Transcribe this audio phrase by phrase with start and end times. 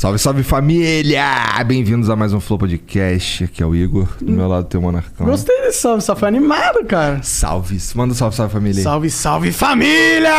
[0.00, 1.62] Salve, salve família!
[1.66, 3.44] Bem-vindos a mais um Flow Podcast.
[3.44, 4.08] Aqui é o Igor.
[4.18, 5.26] Do meu lado tem o Monarcão.
[5.26, 7.22] Gostei desse salve, só foi animado, cara.
[7.22, 7.78] Salve!
[7.94, 8.78] Manda um salve, salve família.
[8.78, 8.82] aí.
[8.82, 10.32] Salve, salve família!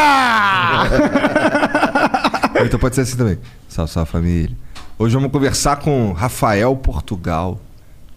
[2.59, 3.37] Ou Então pode ser assim também.
[3.69, 4.57] Salve, salve família.
[4.97, 7.61] Hoje vamos conversar com Rafael Portugal.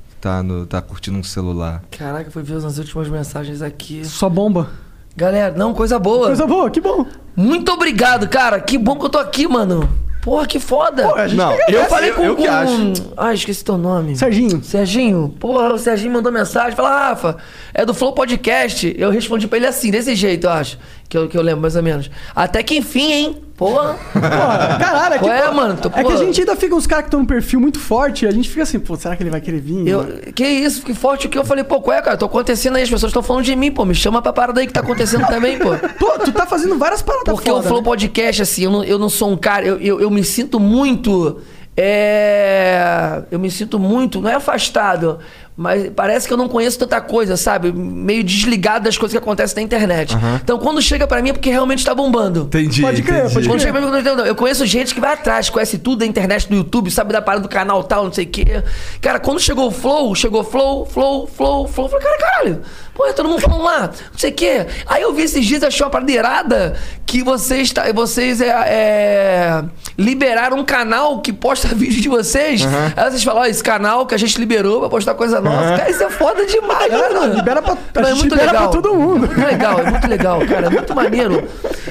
[0.08, 1.84] que Tá, no, tá curtindo um celular.
[1.90, 4.02] Caraca, fui ver as últimas mensagens aqui.
[4.06, 4.70] Só bomba.
[5.14, 6.28] Galera, não, coisa boa.
[6.28, 7.04] Coisa boa, que bom.
[7.36, 8.58] Muito obrigado, cara.
[8.62, 9.86] Que bom que eu tô aqui, mano.
[10.24, 11.02] Porra, que foda.
[11.06, 12.92] Pô, a gente Não, eu falei com, eu que com- acho.
[13.14, 14.16] Ah, esqueci teu nome.
[14.16, 14.64] Serginho.
[14.64, 17.36] Serginho, porra, o Serginho mandou mensagem, falou, ah, Rafa,
[17.74, 18.94] é do Flow Podcast.
[18.98, 20.78] Eu respondi pra ele assim, desse jeito, eu acho.
[21.08, 22.10] Que eu, que eu lembro, mais ou menos.
[22.34, 23.36] Até que enfim, hein?
[23.56, 23.96] Porra.
[24.12, 25.76] Pô, caralho, é que, Qual é, mano?
[25.76, 28.26] Tô- é que a gente ainda fica uns caras que estão no perfil muito forte
[28.26, 29.86] a gente fica assim, pô, será que ele vai querer vir?
[29.86, 32.16] Eu, que isso, que forte o que eu falei, pô, qual é, cara?
[32.16, 33.84] Tô acontecendo aí, as pessoas estão falando de mim, pô.
[33.84, 35.70] Me chama pra parada aí que tá acontecendo também, pô.
[35.98, 37.84] Pô, tu tá fazendo várias paradas Porque foda, o Flow né?
[37.84, 39.64] Podcast, assim, eu não, eu não sou um cara.
[39.64, 41.40] Eu, eu, eu me sinto muito.
[41.76, 43.22] É.
[43.30, 44.20] Eu me sinto muito.
[44.20, 45.18] Não é afastado.
[45.56, 47.70] Mas parece que eu não conheço tanta coisa, sabe?
[47.72, 50.12] Meio desligado das coisas que acontecem na internet.
[50.42, 52.40] Então quando chega pra mim é porque realmente tá bombando.
[52.42, 52.82] Entendi.
[52.82, 53.34] Pode crer, entendi.
[53.34, 53.72] pode Quando crer.
[53.72, 56.48] chega pra mim, eu não- eu conheço gente que vai atrás, conhece tudo da internet,
[56.48, 58.62] do YouTube, sabe da parada do canal tal, não sei o quê.
[59.00, 62.60] Cara, quando chegou o Flow, chegou Flow, Flow, Flow, Flow, eu falei, cara, caralho,
[62.92, 64.66] pô, todo mundo falando lá, não sei o quê.
[64.86, 66.74] Aí eu vi esses dias, achei uma parada irada
[67.06, 69.64] que vocês, tá, vocês é, é,
[69.96, 72.62] liberaram um canal que posta vídeo de vocês.
[72.96, 75.76] Aí vocês falam, ó, esse canal que a gente liberou pra postar coisa nossa.
[75.78, 77.14] Cara, isso é foda demais, É, mano.
[77.28, 79.24] não, libera pra- a Não, gente libera pra todo mundo.
[79.24, 80.66] É muito legal, é muito legal, cara.
[80.66, 81.44] É muito maneiro.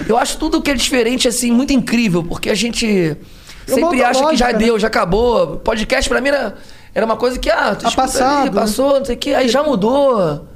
[0.07, 3.15] Eu acho tudo que é diferente, assim, muito incrível, porque a gente
[3.65, 4.57] sempre outra acha que já lógica, né?
[4.65, 5.57] deu, já acabou.
[5.57, 6.55] Podcast pra mim era,
[6.93, 8.61] era uma coisa que, ah, tu Tá passado, ali, né?
[8.61, 10.47] passou, não sei o que, aí já mudou.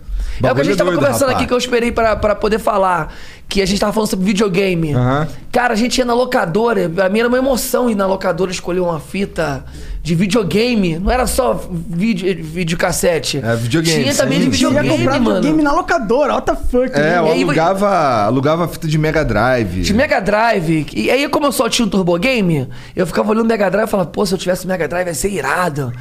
[0.44, 1.38] É o que a gente tava doido, conversando rapaz.
[1.38, 3.11] aqui que eu esperei pra, pra poder falar.
[3.50, 4.94] Que a gente tava falando sobre videogame.
[4.94, 5.27] Aham.
[5.51, 6.88] Cara, a gente ia na locadora.
[6.89, 9.63] Pra mim era uma emoção ir na locadora escolher uma fita
[10.07, 10.97] de videogame.
[10.97, 13.41] Não era só vídeo, videocassete.
[13.44, 14.45] É, videogame, Tinha também sim.
[14.45, 15.35] de videogame, comprar mano.
[15.35, 16.91] videogame na locadora, what the fuck.
[16.94, 17.18] É, né?
[17.18, 19.81] eu alugava, alugava a fita de Mega Drive.
[19.81, 20.88] De Mega Drive.
[20.94, 23.88] E aí, como eu só tinha um Turbo Game, eu ficava olhando o Mega Drive
[23.88, 25.91] e falava, pô, se eu tivesse o Mega Drive ia ser irado.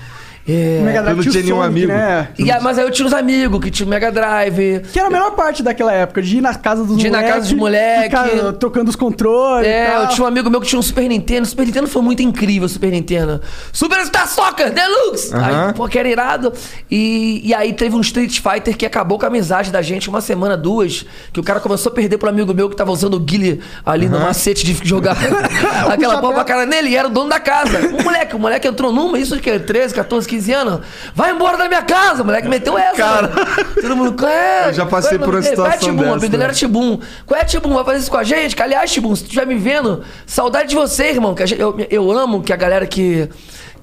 [0.48, 0.78] É.
[0.80, 1.92] O Mega Drive Eu não tinha o tinha nenhum Sonic, amigo.
[1.92, 2.28] Né?
[2.38, 4.80] E, aí- mas aí eu tinha uns amigos que tinham Mega Drive.
[4.92, 7.18] Que era a melhor parte daquela época, de ir na casa dos De ir na
[7.18, 8.02] moleque, casa dos moleque.
[8.04, 9.66] ficar tocando os controles.
[9.66, 10.02] e É, tal.
[10.02, 11.42] eu tinha um amigo meu que tinha um Super Nintendo.
[11.42, 13.40] O Super Nintendo foi muito incrível, o Super Nintendo.
[13.72, 15.34] Super Star Soccer Deluxe!
[15.34, 15.68] Aham.
[15.68, 16.52] Aí, pô, que era irado.
[16.90, 20.20] E, e aí teve um Street Fighter que acabou com a amizade da gente uma
[20.20, 21.04] semana, duas.
[21.32, 24.08] Que o cara começou a perder pro amigo meu que tava usando o guile ali
[24.08, 25.16] no macete de jogar
[25.90, 26.90] aquela pra cara nele.
[26.90, 27.78] E era o dono da casa.
[27.88, 30.80] Um moleque, o moleque entrou numa, isso que é 13, 14, 15 anos.
[31.14, 32.22] Vai embora da minha casa!
[32.22, 32.96] Moleque meteu essa.
[32.96, 33.28] Cara.
[33.28, 33.74] mano.
[33.80, 34.68] Todo mundo, qual é?
[34.68, 35.96] Eu já passei é, por uma é, situação Tibum?
[35.96, 36.58] dessa, apelido dele era né?
[36.58, 37.00] Tibum.
[37.24, 37.74] Qual é, Tibum?
[37.74, 38.54] Vai fazer isso com a gente?
[38.54, 41.34] Que, aliás, Tibum, se tu estiver me vendo, saudade de você, irmão.
[41.34, 43.28] Que eu, eu amo que a galera que,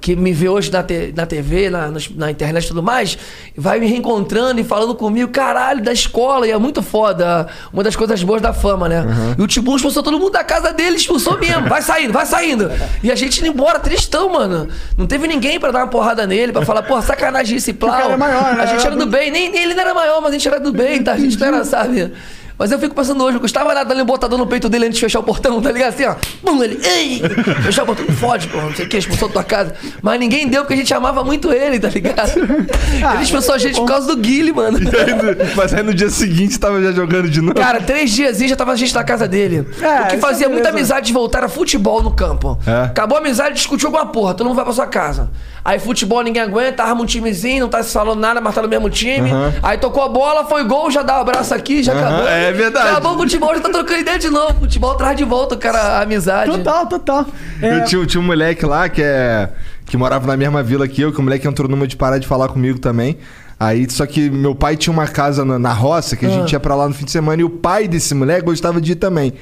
[0.04, 3.16] que me vê hoje na, te- na TV, na, na internet e tudo mais,
[3.56, 6.46] vai me reencontrando e falando comigo, caralho, da escola.
[6.46, 7.46] E é muito foda.
[7.72, 9.02] Uma das coisas boas da fama, né?
[9.38, 11.70] E o Tibum expulsou todo mundo da casa dele, expulsou mesmo.
[11.70, 12.70] Vai saindo, vai saindo.
[13.02, 14.68] E a gente indo embora, tristão, mano.
[14.98, 18.10] Não teve ninguém pra dar uma porrada nele, pra falar, pô, sacanagem esse plau.
[18.12, 18.62] é maior, né?
[18.62, 20.60] A gente era do bem, nem, nem ele não era maior, mas a gente era
[20.60, 21.12] do bem, tá?
[21.14, 22.12] A gente era, sabe?
[22.58, 24.96] Mas eu fico pensando hoje, o Gustavo era dando um botador no peito dele antes
[24.96, 25.88] de fechar o portão, tá ligado?
[25.88, 26.14] Assim, ó.
[26.42, 26.78] Bum, ele.
[26.86, 27.20] Ei!
[27.62, 29.74] Fechar o portão, fode, pô, não sei o que, expulsou da tua casa.
[30.00, 32.32] Mas ninguém deu porque a gente amava muito ele, tá ligado?
[33.04, 34.78] Ah, ele expulsou a gente por causa do Guile, mano.
[34.78, 37.54] Aí Mas aí no dia seguinte tava já jogando de novo.
[37.54, 39.66] Cara, três dias e já tava a gente na casa dele.
[39.82, 42.58] É, o que fazia é muita amizade de voltar era futebol no campo.
[42.66, 42.84] É.
[42.84, 45.30] Acabou a amizade, discutiu alguma porra, todo mundo vai pra sua casa.
[45.64, 48.68] Aí futebol ninguém aguenta, arma um timezinho, não tá se falando nada, mas tá no
[48.68, 49.30] mesmo time.
[49.62, 52.28] Aí tocou a bola, foi gol, já dá um abraço aqui, já Aham, acabou.
[52.28, 52.88] é verdade.
[52.88, 54.60] Acabou o futebol, já tá trocando ideia de novo.
[54.60, 56.50] Futebol traz de volta o cara a amizade.
[56.50, 57.26] Total, total.
[57.60, 59.50] É, Eu tinha, tinha um moleque lá que é.
[59.86, 62.26] que morava na mesma vila que eu, que o moleque entrou numa de parar de
[62.26, 63.18] falar comigo também.
[63.58, 66.60] Aí, só que meu pai tinha uma casa na, na roça, que a gente ia
[66.60, 69.32] pra lá no fim de semana, e o pai desse moleque gostava de ir também.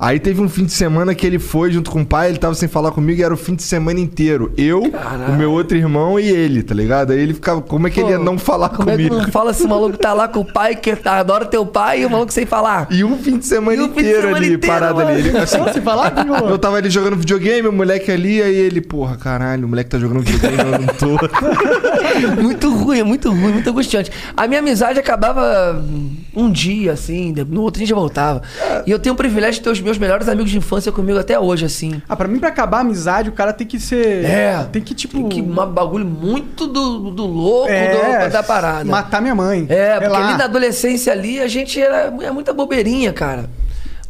[0.00, 2.54] Aí teve um fim de semana que ele foi junto com o pai, ele tava
[2.54, 4.50] sem falar comigo e era o fim de semana inteiro.
[4.56, 5.34] Eu, Caralho.
[5.34, 7.12] o meu outro irmão e ele, tá ligado?
[7.12, 9.14] Aí ele ficava, como é que ele ia Pô, não falar Como é comigo?
[9.16, 12.00] que não fala se o maluco tá lá com o pai, que adora teu pai,
[12.00, 12.88] e o maluco sem falar?
[12.90, 15.10] E um fim de semana fim de inteiro semana ali, inteiro, parado mano.
[15.10, 15.28] ali.
[15.28, 16.14] Ele, assim, Só se falar,
[16.48, 19.98] eu tava ali jogando videogame, o moleque ali, aí ele, porra, caralho, o moleque tá
[19.98, 22.40] jogando videogame, eu não tô.
[22.40, 24.10] muito ruim, é muito ruim, muito angustiante.
[24.36, 25.84] A minha amizade acabava
[26.34, 28.40] um dia, assim, no outro dia já voltava.
[28.86, 31.38] E eu tenho o privilégio de ter os meus melhores amigos de infância comigo até
[31.38, 32.00] hoje, assim.
[32.08, 34.24] Ah, pra mim, pra acabar a amizade, o cara tem que ser.
[34.24, 34.66] É.
[34.72, 35.16] Tem que, tipo.
[35.16, 38.84] Tem que um bagulho muito do, do louco é, do- da parada.
[38.84, 39.66] Matar minha mãe.
[39.68, 40.28] É, Sei porque lá.
[40.28, 43.48] ali na adolescência ali a gente era é muita bobeirinha, cara.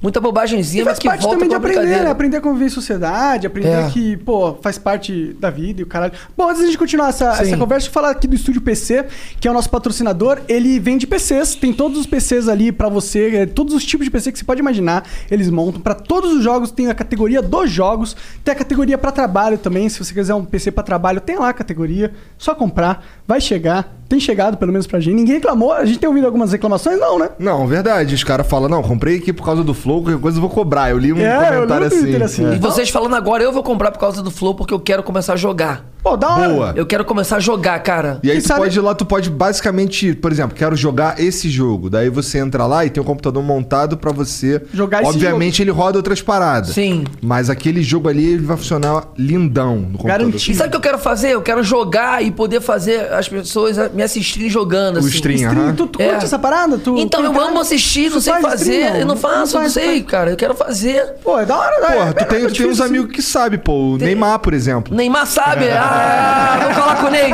[0.03, 2.11] Muita bobagemzinha, mas que parte volta também de aprender, né?
[2.11, 3.91] Aprender a conviver em sociedade, aprender É.
[3.91, 6.13] que, pô, faz parte da vida e o caralho.
[6.37, 7.43] Bom, antes de a gente continuar essa, Sim.
[7.43, 9.05] essa conversa, eu vou falar aqui do Estúdio PC,
[9.39, 10.41] que é o nosso patrocinador.
[10.49, 14.11] Ele vende PCs, tem todos os PCs ali pra você, é, todos os tipos de
[14.11, 15.81] PC que você pode imaginar, eles montam.
[15.83, 19.89] Pra todos os jogos tem a categoria dos jogos, tem a categoria pra trabalho também.
[19.89, 24.00] Se você quiser um PC pra trabalho, tem lá a categoria, só comprar, vai chegar.
[24.11, 25.15] Tem chegado, pelo menos pra gente.
[25.15, 25.73] Ninguém reclamou.
[25.73, 26.99] A gente tem ouvido algumas reclamações?
[26.99, 27.31] Não, né?
[27.39, 28.13] Não, verdade.
[28.13, 30.91] Os caras falam, não, comprei aqui por causa do Flow, qualquer coisa eu vou cobrar.
[30.91, 32.45] Eu li um É, eu li comentário Twitter assim.
[32.45, 32.53] assim.
[32.53, 32.57] é.
[32.57, 35.35] E vocês falando agora, eu vou comprar por causa do Flow, porque eu quero começar
[35.35, 35.85] a jogar.
[36.03, 36.49] Pô, da hora.
[36.49, 36.73] Boa.
[36.77, 38.19] Eu quero começar a jogar, cara.
[38.23, 41.21] E aí Quem tu sabe- pode ir lá, tu pode basicamente, por exemplo, quero jogar
[41.21, 41.91] esse jogo.
[41.91, 44.63] Daí você entra lá e tem um computador montado pra você.
[44.73, 46.71] Jogar esse Obviamente ele roda outras paradas.
[46.75, 47.05] Sim.
[47.21, 50.19] Mas aquele jogo ali ele vai funcionar lindão no computador.
[50.27, 50.53] Garantido.
[50.53, 51.31] E sabe o que eu quero fazer?
[51.35, 55.09] Eu quero jogar e poder fazer as pessoas me assistirem jogando, O assim.
[55.09, 55.75] stream, Stream, aham.
[55.75, 56.09] tu, tu É.
[56.09, 56.79] curte essa parada?
[56.79, 58.73] Tu, Então, tu- eu amo assistir, não tu sei faz fazer.
[58.81, 60.05] stream, eu não faço, não faz, sei, faz.
[60.07, 60.31] cara.
[60.31, 61.15] Eu quero fazer.
[61.23, 61.95] Pô, é da hora, né?
[61.95, 63.91] Porra, É, tu é tem, tu tem uns amigos que sabem, pô.
[63.93, 64.95] O Neymar, por exemplo.
[64.97, 65.67] Neymar sabe.
[65.91, 67.31] Ah, vou falar com o Ney.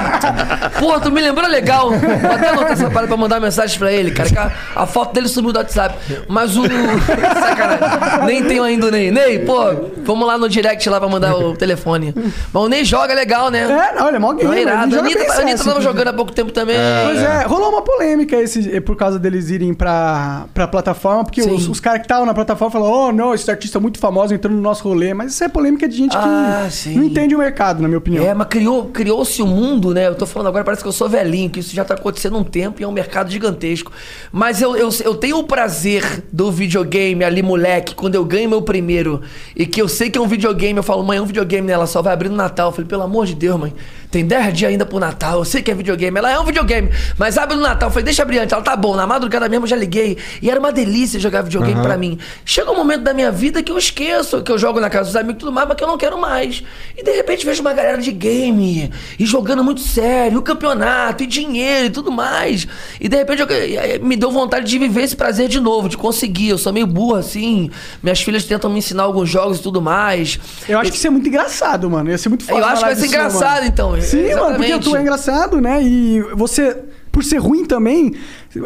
[0.79, 1.91] Pô, tu me lembrou legal.
[1.91, 4.29] Vou até anotar essa parada pra mandar mensagem pra ele, cara.
[4.29, 5.94] que a, a foto dele sumiu do WhatsApp.
[6.29, 6.62] Mas o.
[6.67, 8.26] Sacanagem.
[8.26, 9.11] Nem tenho ainda o Ney.
[9.11, 9.58] Ney, pô,
[10.05, 12.14] vamos lá no direct lá pra mandar o telefone.
[12.53, 13.62] Mas o Ney joga legal, né?
[13.93, 14.58] É, não, ele é mó Não gamer.
[14.58, 14.97] é irado.
[14.97, 16.76] A Anitta, a Anitta CS, tava jogando há pouco tempo também.
[17.05, 21.43] Pois é, rolou uma polêmica esse, eh, por causa deles irem pra, pra plataforma, porque
[21.43, 21.53] Sim.
[21.53, 24.35] os, os caras que estavam na plataforma falaram, oh, não, esse artista é muito famoso
[24.35, 25.12] entrando no nosso rolê.
[25.14, 26.94] Mas isso é polêmica de gente Ah, que sim.
[26.97, 28.25] não entende o mercado, na minha opinião.
[28.25, 30.06] É, mas criou, criou-se um mundo, né?
[30.06, 32.38] Eu tô falando agora, parece que eu sou velhinho, que isso já tá acontecendo há
[32.38, 33.93] um tempo e é um mercado gigantesco.
[34.32, 38.62] Mas eu, eu, eu tenho o prazer do videogame ali, moleque, quando eu ganho meu
[38.62, 39.20] primeiro
[39.54, 41.72] e que eu sei que é um videogame, eu falo, mãe, é um videogame, né?
[41.72, 42.69] Ela só vai abrir no Natal.
[42.69, 43.72] Eu falei, pelo amor de Deus, mãe,
[44.17, 46.17] tem 10 dias ainda pro Natal, eu sei que é videogame.
[46.19, 47.89] Ela é um videogame, mas abre no Natal.
[47.89, 48.53] Eu falei, deixa abrir antes.
[48.53, 50.17] Ela tá bom, na madrugada mesmo eu já liguei.
[50.41, 51.83] E era uma delícia jogar videogame Aham.
[51.83, 52.19] pra mim.
[52.45, 55.17] Chega um momento da minha vida que eu esqueço, que eu jogo na casa dos
[55.17, 56.63] amigos e tudo mais, mas que eu não quero mais.
[56.97, 61.27] E de repente vejo uma galera de game e jogando muito sério, o campeonato e
[61.27, 62.67] dinheiro e tudo mais.
[62.99, 65.97] E de repente eu- eh, me deu vontade de viver esse prazer de novo, de
[65.99, 66.49] conseguir.
[66.49, 67.71] Eu sou meio burro assim.
[68.03, 70.39] Minhas filhas tentam me ensinar alguns jogos e tudo mais.
[70.67, 72.09] Eu acho que isso é muito engraçado, mano.
[72.11, 72.61] Ia ser muito foda.
[72.61, 73.67] Eu acho que vai ser sua, engraçado, mano.
[73.67, 73.95] então.
[74.06, 75.82] Sim, mano, porque tu é engraçado, né?
[75.82, 76.76] E você,
[77.12, 78.14] por ser ruim também,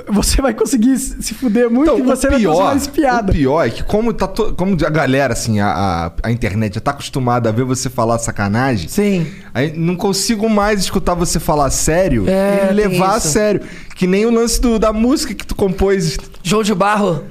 [0.09, 3.33] você vai conseguir se fuder muito e você vai pior, conseguir mais piada.
[3.33, 6.81] o pior é que como, tá to- como a galera, assim, a, a, internet já
[6.81, 9.27] tá acostumada a ver você falar sacanagem, Sim.
[9.55, 13.61] aí não consigo mais escutar você falar sério É, e levar a sério.
[13.97, 16.17] Que nem o lance do- da música que tu compôs.
[16.43, 17.25] João de Barro.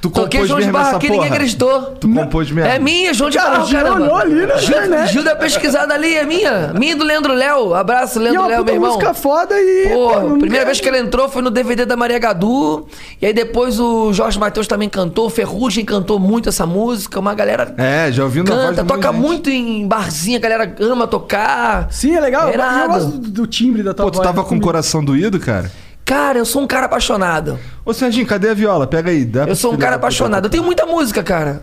[0.00, 1.80] Tu Toquei João de Barro essa aqui, ninguém acreditou.
[1.98, 2.70] Tu compôs mesmo.
[2.70, 5.12] É minha, João de Cara, Barro, olhou ali na Gil, internet.
[5.12, 6.72] Gil da pesquisada ali, é minha.
[6.78, 7.74] Minha do Leandro Léo.
[7.74, 8.92] Abraço, é Leandro uma Léo, meu irmão.
[8.92, 9.88] música foda e...
[9.92, 12.86] Pô, pô, primeira quer- vez que ela entrou foi no DVD da Maria Gadu.
[13.20, 15.28] E aí depois o Jorge Matheus também cantou.
[15.30, 17.18] Ferrugem cantou muito essa música.
[17.18, 20.36] Uma galera É, já ouvindo a voz canta, monte toca muito em barzinho.
[20.36, 21.88] A galera ama tocar.
[21.90, 22.50] Sim, é legal.
[22.50, 24.26] Eu- Eu, gosto do, do timbre da tua Pô, tu voz.
[24.28, 25.70] tava com o coração doído, cara?
[26.06, 27.58] Cara, eu sou um cara apaixonado.
[27.84, 28.86] Ô, Serginho, cadê a viola?
[28.86, 29.24] Pega aí.
[29.24, 30.46] Dá pra Eu sou um cara apaixonado.
[30.46, 31.62] Eu tenho muita música, cara.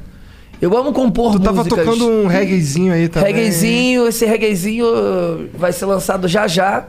[0.62, 1.84] Eu amo compor Tu tava músicas.
[1.86, 3.34] tocando um reggaezinho aí também.
[3.34, 6.86] Reguezinho, esse reguezinho uh, vai ser lançado já já.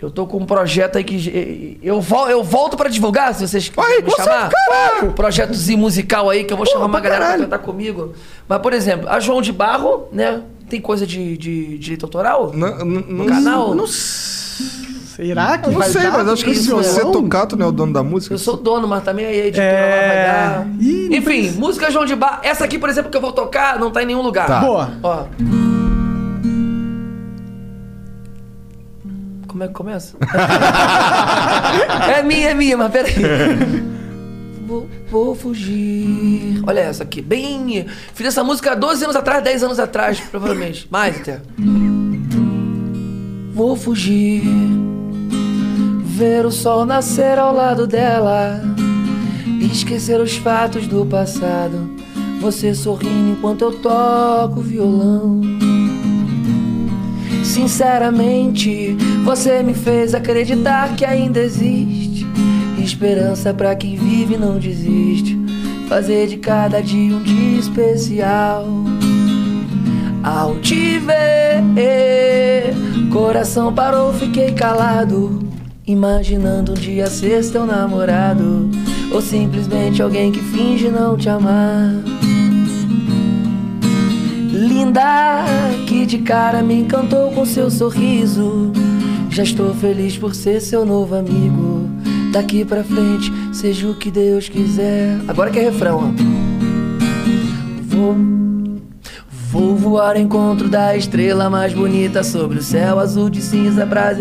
[0.00, 1.78] Eu tô com um projeto aí que.
[1.80, 4.50] Eu, vol eu volto pra divulgar, se vocês quiserem Ai, me com chamar.
[4.50, 5.08] caralho!
[5.10, 7.46] Um projetozinho musical aí que eu vou chamar uma galera caralho.
[7.46, 8.12] pra cantar comigo.
[8.48, 10.42] Mas, por exemplo, a João de Barro, né?
[10.68, 12.50] Tem coisa de, de direito autoral?
[12.52, 13.74] Não, não, no canal?
[13.76, 14.41] Não s-
[15.16, 17.56] Será que eu não vai sei, dar mas acho que se isso, você tocar, tu
[17.56, 18.34] não é o dono da música.
[18.34, 19.90] Eu sou dono, mas também a editora É.
[19.90, 20.66] lá vai dar.
[20.80, 21.60] Ih, Enfim, precisa.
[21.60, 22.40] música João de Barro.
[22.42, 24.46] Essa aqui, por exemplo, que eu vou tocar, não tá em nenhum lugar.
[24.46, 24.60] Tá.
[24.60, 24.90] Boa.
[25.02, 25.24] Ó.
[29.46, 30.16] Como é que começa?
[32.16, 33.12] é minha, é minha, mas peraí.
[34.64, 36.62] Vou, vou fugir.
[36.66, 37.84] Olha essa aqui, bem.
[38.14, 40.86] Fiz essa música há 12 anos atrás, 10 anos atrás, provavelmente.
[40.90, 41.42] Mais até.
[43.52, 44.42] Vou fugir.
[46.14, 48.60] Ver o sol nascer ao lado dela.
[49.60, 51.90] Esquecer os fatos do passado.
[52.38, 55.40] você sorrindo enquanto eu toco violão.
[57.42, 62.26] Sinceramente, você me fez acreditar que ainda existe
[62.78, 65.38] esperança para quem vive e não desiste.
[65.88, 68.66] Fazer de cada dia um dia especial.
[70.22, 71.62] Ao te ver,
[73.10, 75.51] coração parou, fiquei calado.
[75.86, 78.70] Imaginando um dia ser teu namorado.
[79.12, 81.90] Ou simplesmente alguém que finge não te amar.
[84.50, 85.44] Linda,
[85.86, 88.72] que de cara me encantou com seu sorriso.
[89.30, 91.88] Já estou feliz por ser seu novo amigo.
[92.32, 95.20] Daqui pra frente, seja o que Deus quiser.
[95.26, 96.32] Agora que é refrão, ó.
[97.82, 98.41] Vou.
[99.52, 104.16] Vou voar ao encontro da estrela mais bonita sobre o céu azul de cinza pra,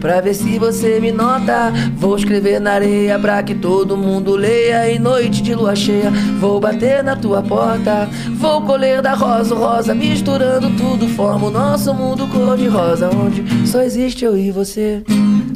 [0.00, 1.72] pra ver se você me nota.
[1.96, 4.90] Vou escrever na areia pra que todo mundo leia.
[4.90, 8.08] Em noite de lua cheia, vou bater na tua porta.
[8.32, 13.80] Vou colher da rosa o rosa, misturando tudo, forma o nosso mundo cor-de-rosa, onde só
[13.80, 15.04] existe eu e você.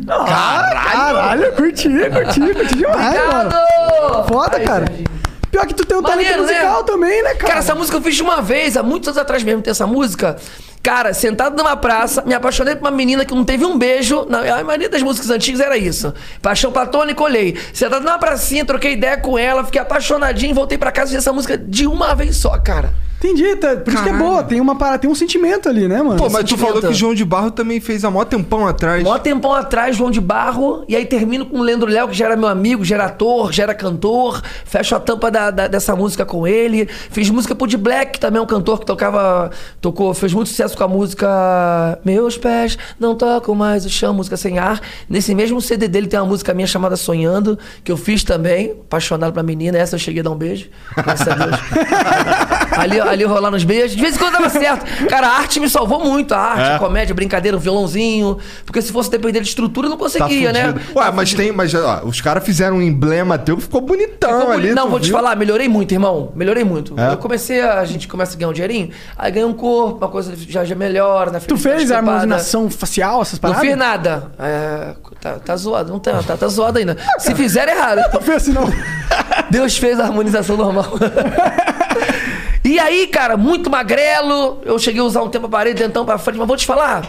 [0.07, 3.51] Caralho, curti, curti, curti demais, mano.
[3.51, 4.29] Obrigado!
[4.29, 4.87] Foda, Aí, cara.
[4.87, 5.18] Serginho.
[5.51, 6.87] Pior que tu tem um Maneiro, talento musical né?
[6.87, 7.49] também, né, cara?
[7.49, 10.37] Cara, essa música eu fiz uma vez, há muitos anos atrás mesmo, tem essa música.
[10.83, 14.27] Cara, sentado numa praça, me apaixonei por uma menina que não teve um beijo.
[14.29, 16.15] Na, a maioria das músicas antigas era isso.
[16.41, 17.57] Paixão platônica, olhei.
[17.73, 21.33] Sentado numa pracinha, troquei ideia com ela, fiquei apaixonadinho, voltei pra casa e fiz essa
[21.33, 22.93] música de uma vez só, cara.
[23.19, 26.01] Entendi, tá, por isso que é boa, tem uma parada, tem um sentimento ali, né,
[26.01, 26.17] mano?
[26.17, 26.67] Pô, mas tu sentimento.
[26.75, 29.03] falou que João de Barro também fez há mó tempão atrás.
[29.03, 32.27] Mó tempão atrás, João de Barro, e aí termino com o Leandro Léo, que já
[32.27, 34.41] era meu amigo, já era ator, já era cantor.
[34.65, 36.87] Fecho a tampa da- da- dessa música com ele.
[37.11, 39.51] Fiz música pro De Black, que também é um cantor que tocava.
[39.81, 44.37] Tocou, fez muito sucesso com a música Meus Pés Não Tocam Mais o Chão, música
[44.37, 44.81] sem ar.
[45.09, 49.33] Nesse mesmo CD dele tem uma música minha chamada Sonhando, que eu fiz também, apaixonado
[49.33, 49.77] pra menina.
[49.77, 50.69] Essa eu cheguei a dar um beijo.
[50.97, 51.57] Graças a Deus.
[52.79, 53.97] ali, ali rolando os beijos.
[53.97, 54.85] De vez em quando dava certo.
[55.09, 56.35] Cara, a arte me salvou muito.
[56.35, 56.75] A arte, É?
[56.77, 58.39] a comédia, a brincadeira, o violãozinho.
[58.65, 60.73] Porque se fosse depender de estrutura, eu não Tá conseguia, né?
[60.73, 60.99] fudido.
[60.99, 61.53] Ué, mas tem.
[61.53, 64.73] Mas ó, os caras fizeram um emblema teu que ficou bonitão Ficou ali.
[64.73, 65.15] Não, vou te viu?
[65.17, 66.33] falar, melhorei muito, irmão.
[66.35, 66.95] Melhorei muito.
[66.99, 67.13] É?
[67.13, 67.79] Eu comecei a.
[67.81, 70.75] A gente começa a ganhar um dinheirinho, aí ganha um corpo, uma coisa já, já
[70.75, 71.31] melhora.
[71.31, 73.69] Na Tu fez a harmonização facial, essas Não paradas?
[73.69, 74.33] fiz nada.
[74.39, 76.97] É, tá, tá zoado, não tá, tá, tá zoado ainda.
[77.19, 77.99] Se fizer errado.
[78.13, 78.65] Não fez assim, não.
[79.51, 80.87] Deus fez a harmonização normal.
[82.65, 84.61] e aí, cara, muito magrelo.
[84.65, 87.03] Eu cheguei a usar um tempo a parede, dentão pra frente, mas vou te falar.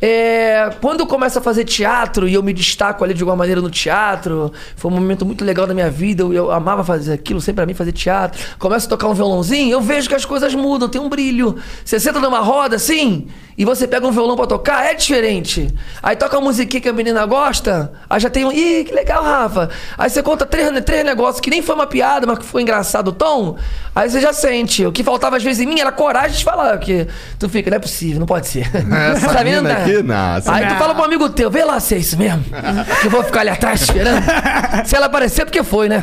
[0.00, 3.60] É, quando eu começo a fazer teatro e eu me destaco ali de alguma maneira
[3.60, 6.22] no teatro, foi um momento muito legal da minha vida.
[6.22, 8.40] Eu, eu amava fazer aquilo, sempre pra mim fazer teatro.
[8.58, 11.56] Começo a tocar um violãozinho, eu vejo que as coisas mudam, tem um brilho.
[11.84, 13.28] Você senta numa roda assim
[13.58, 15.68] e você pega um violão pra tocar, é diferente.
[16.02, 18.50] Aí toca uma musiquinha que a menina gosta, aí já tem um.
[18.50, 19.68] Ih, que legal, Rafa.
[19.98, 23.08] Aí você conta três, três negócios que nem foi uma piada, mas que foi engraçado
[23.08, 23.58] o tom.
[23.94, 24.86] Aí você já sente.
[24.86, 26.78] O que faltava às vezes em mim era coragem de falar.
[26.78, 27.06] Que
[27.38, 28.66] tu fica, não é possível, não pode ser.
[29.14, 31.78] Essa Tá vendo, mina aqui, não, essa Aí tu fala pro amigo teu, vê lá
[31.80, 32.44] se é isso mesmo.
[33.00, 34.22] que eu vou ficar ali atrás esperando.
[34.86, 36.02] se ela aparecer, porque foi, né?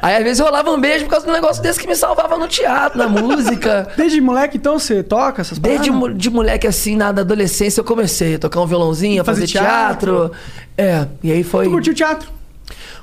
[0.00, 2.36] Aí às vezes rolava um beijo por causa de um negócio desse que me salvava
[2.36, 3.88] no teatro, na música.
[3.96, 5.80] Desde moleque, então, você toca essas paradas?
[5.80, 9.42] Desde mo- de moleque assim, na adolescência, eu comecei a tocar um violãozinho, a Fazer
[9.42, 10.30] fazer teatro.
[10.76, 11.64] É, e aí foi.
[11.66, 12.28] Tu curtiu teatro?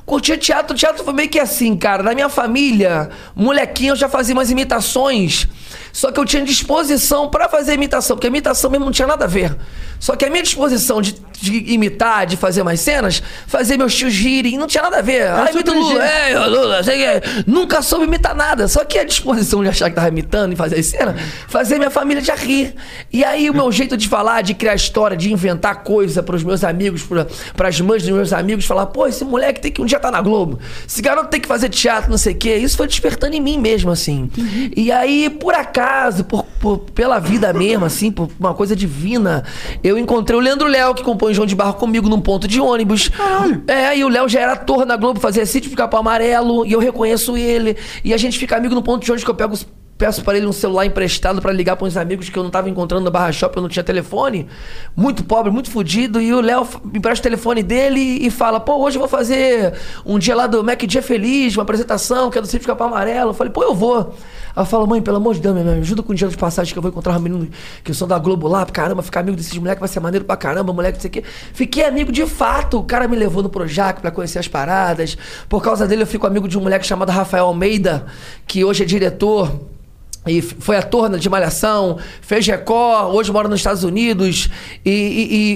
[0.05, 2.01] Curtia teatro, teatro foi meio que assim, cara.
[2.03, 5.47] Na minha família, molequinho, eu já fazia umas imitações.
[5.91, 9.25] Só que eu tinha disposição pra fazer imitação, porque a imitação mesmo não tinha nada
[9.25, 9.55] a ver.
[10.01, 14.15] Só que a minha disposição de, de imitar, de fazer umas cenas, fazer meus tios
[14.15, 15.27] rirem, não tinha nada a ver.
[15.27, 17.43] Ah, sua imita o Lula, é, Lula, sei que.
[17.45, 18.67] Nunca soube imitar nada.
[18.67, 21.91] Só que a disposição de achar que tava imitando e fazer as cenas, fazer minha
[21.91, 22.73] família já rir.
[23.13, 26.63] E aí o meu jeito de falar, de criar história, de inventar coisa pros meus
[26.63, 29.97] amigos, pra, pras mães dos meus amigos, falar, pô, esse moleque tem que um dia
[29.97, 30.59] estar na Globo.
[30.87, 32.55] Esse garoto tem que fazer teatro, não sei o quê.
[32.55, 34.31] Isso foi despertando em mim mesmo, assim.
[34.75, 35.80] E aí, por acaso,
[36.27, 39.43] por, por- pela vida mesmo, assim, por uma coisa divina,
[39.83, 43.09] eu encontrei o Leandro Léo, que compõe João de Barro comigo num ponto de ônibus.
[43.67, 46.71] É, e o Léo já era ator na Globo, fazia sítio de Capão Amarelo, e
[46.71, 47.75] eu reconheço ele.
[48.03, 49.65] E a gente fica amigo no ponto de ônibus que eu pego os-
[50.01, 52.67] Peço para ele um celular emprestado pra ligar para uns amigos que eu não tava
[52.67, 54.47] encontrando no Barra Shop, eu não tinha telefone.
[54.95, 56.19] Muito pobre, muito fudido.
[56.19, 60.17] E o Léo empresta o telefone dele e fala: pô, hoje eu vou fazer um
[60.17, 63.29] dia lá do Mac Dia Feliz, uma apresentação que é do Sítio Capão Amarelo.
[63.29, 64.15] Eu falei: pô, eu vou.
[64.57, 66.79] Eu falo: mãe, pelo amor de Deus, me ajuda com o dinheiro de passagem que
[66.79, 67.47] eu vou encontrar um menino
[67.83, 70.35] que eu sou da Globo lá, caramba, ficar amigo desses moleques vai ser maneiro pra
[70.35, 71.23] caramba, moleque, não sei o quê.
[71.53, 72.79] Fiquei amigo de fato.
[72.79, 75.15] O cara me levou no Projac pra conhecer as paradas.
[75.47, 78.07] Por causa dele, eu fico amigo de um moleque chamado Rafael Almeida,
[78.47, 79.69] que hoje é diretor.
[80.27, 84.49] E foi ator de Malhação, fez Record, hoje mora nos Estados Unidos.
[84.85, 84.91] E,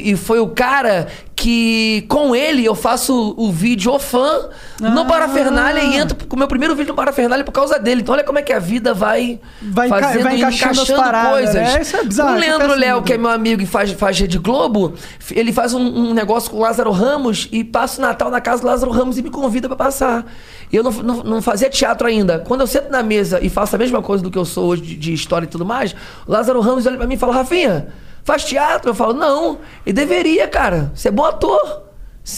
[0.05, 5.05] e- e- foi o cara que com ele eu faço o vídeo fã no Ah.
[5.05, 8.01] Parafernália e entro com o meu primeiro vídeo no Parafernália por causa dele.
[8.01, 11.53] Então olha como é que a vida vai, Vai fazendo vai encaixando as paradas, coisas.
[11.53, 11.81] né?
[11.81, 14.95] Isso é bizarro, o Leandro Léo, que é meu amigo e faz, faz Rede Globo,
[15.29, 18.61] ele faz um, um negócio com o Lázaro Ramos e passa o Natal na casa
[18.63, 20.25] do Lázaro Ramos e me convida pra passar.
[20.71, 22.39] Eu não, não, não fazia teatro ainda.
[22.39, 24.81] Quando eu sento na mesa e faço a mesma coisa do que eu sou hoje
[24.81, 25.95] de, de história e tudo mais,
[26.27, 27.87] o Lázaro Ramos olha pra mim e fala, Rafinha,
[28.23, 28.89] faz teatro?
[28.91, 29.59] Eu falo, não.
[29.85, 30.91] E deveria, cara.
[30.95, 31.83] Você é bom ator.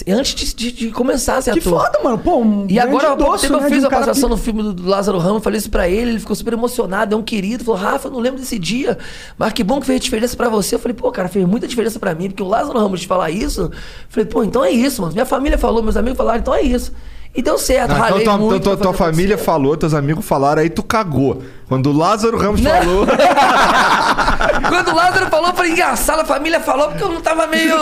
[0.06, 1.80] Antes de, de- de começar a ser Que ator.
[1.82, 2.18] foda, mano.
[2.18, 4.34] Pô, um E agora, há pouco tempo, eu né, de fiz um a participação que-
[4.34, 7.16] no filme do- do Lázaro Ramos, falei isso pra ele, ele ficou super emocionado, é
[7.18, 7.64] um querido.
[7.64, 8.98] Falou, Rafa, eu não lembro desse dia,
[9.38, 10.74] mas que bom que fez diferença pra você.
[10.74, 13.30] Eu falei, pô, cara, fez muita diferença pra mim, porque o Lázaro Ramos te falar
[13.30, 13.62] isso.
[13.62, 13.70] eu
[14.10, 15.14] Falei, pô, então é isso, mano.
[15.14, 16.92] Minha família falou, meus amigos falaram, então é isso.
[17.34, 18.62] E deu certo, Ah, então ralei tua, muito.
[18.62, 21.42] tua- pra tua família falou, teus amigos falaram, aí tu cagou.
[21.68, 22.70] Quando o Lázaro Ramos Não.
[22.70, 23.06] falou.
[24.68, 27.74] Quando o Lázaro falou, eu falei, engraçado, a família falou porque eu não tava meio.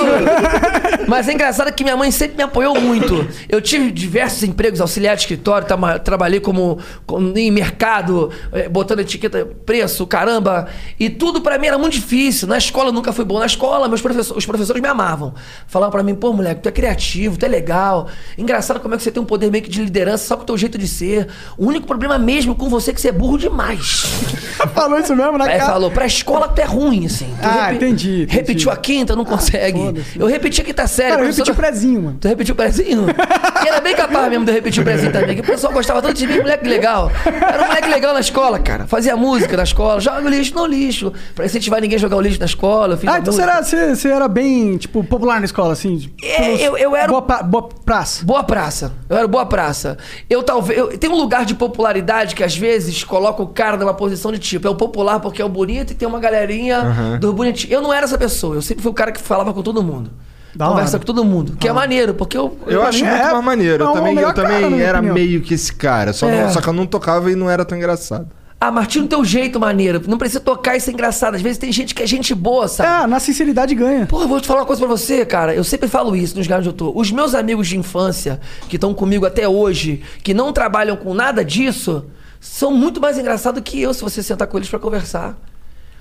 [1.07, 3.27] Mas é engraçado que minha mãe sempre me apoiou muito.
[3.49, 5.67] Eu tive diversos empregos, auxiliar de escritório,
[6.03, 10.67] trabalhei como, como em mercado, eh, botando etiqueta, preço, caramba.
[10.99, 12.49] E tudo pra mim era muito difícil.
[12.49, 13.39] Na escola eu nunca fui bom.
[13.39, 15.33] Na escola, meus professores, os professores me amavam.
[15.69, 18.09] Falavam pra mim, pô, moleque, tu é criativo, tu é legal.
[18.37, 20.47] Engraçado como é que você tem um poder meio que de liderança só com o
[20.47, 21.29] teu jeito de ser.
[21.57, 23.76] O único problema mesmo com você é que você é burro demais.
[24.75, 25.73] Falou isso mesmo na É, cara.
[25.73, 27.27] falou, pra escola tu é ruim, assim.
[27.41, 28.27] Tu Ah, entendi, entendi.
[28.35, 29.79] Repetiu a quinta, não consegue.
[29.79, 30.19] foda-se.
[30.19, 31.11] eu repeti a quinta série.
[31.11, 32.19] Cara, eu repeti o professora- prezinho, mano.
[32.21, 33.07] Tu repetiu o prezinho?
[33.65, 35.35] e era bem capaz mesmo de eu repetir o prezinho também.
[35.37, 37.11] Que o pessoal gostava tanto de mim, moleque legal.
[37.25, 38.87] Era um moleque legal na escola, cara.
[38.87, 40.01] Fazia música na escola.
[40.01, 41.13] Joga o lixo no lixo.
[41.35, 42.99] Pra incentivar ninguém a jogar o lixo na escola.
[43.07, 43.43] Ah, então música.
[43.43, 45.99] era, você, você era bem, tipo, popular na escola, assim?
[45.99, 48.25] tipo, É, eu- eu era Boa, pra, boa praça.
[48.25, 48.93] Boa praça.
[49.09, 49.99] Eu era boa praça.
[50.31, 50.79] Eu talvez.
[50.79, 54.39] Eu, tem um lugar de popularidade que às vezes coloca o cara numa posição de
[54.39, 54.69] tipo.
[54.69, 57.19] É o popular porque é o bonito e tem uma galerinha Aham.
[57.19, 57.73] do bonitinho.
[57.73, 58.55] Eu não era essa pessoa.
[58.57, 60.11] Eu sempre fui o cara que falava com todo mundo.
[60.55, 60.99] Da Conversa hora.
[61.01, 61.57] com todo mundo.
[61.59, 62.57] Que é maneiro, porque eu.
[62.67, 63.85] Eu acho mim muito é- mais maneiro.
[63.85, 66.13] é Eu também, eu também cara, era meio que esse cara.
[66.13, 66.45] Só, É.
[66.45, 68.29] não- só que eu não tocava e não era tão engraçado.
[68.59, 70.01] Ah, Martinho, teu jeito maneiro.
[70.09, 71.35] Não precisa tocar e ser engraçado.
[71.35, 73.05] Às vezes tem gente que é gente boa, sabe?
[73.05, 74.07] É, na sinceridade ganha.
[74.07, 75.55] Porra, eu vou te falar uma coisa pra você, cara.
[75.55, 76.99] Eu sempre falo isso nos lugares onde eu tô.
[76.99, 81.45] Os meus amigos de infância, que estão comigo até hoje, que não trabalham com nada
[81.45, 82.07] disso,
[82.51, 85.37] são muito mais engraçados que eu se você sentar com eles pra conversar.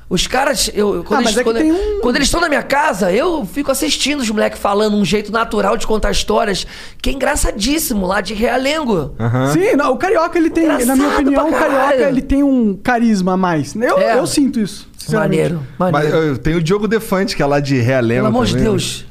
[0.08, 3.12] Os caras, eu, quando, Ah, eles, é quando, um- quando eles estão na minha casa,
[3.12, 6.68] eu fico assistindo os moleques falando um jeito natural de contar histórias,
[7.02, 9.16] que é engraçadíssimo lá de Realengo.
[9.20, 9.52] Aham.
[9.52, 12.76] Sim, não, o carioca ele tem, na minha Engraçado opinião, o carioca ele tem um
[12.76, 13.76] carisma a mais.
[13.76, 14.18] Eu, É.
[14.20, 14.88] eu sinto isso.
[14.96, 15.38] sinceramente.
[15.54, 16.18] Maneiro, Mas maneiro.
[16.18, 18.20] eu tenho o Diogo Defante, que é lá de Realengo.
[18.22, 18.66] Pelo amor de também.
[18.70, 19.06] Deus.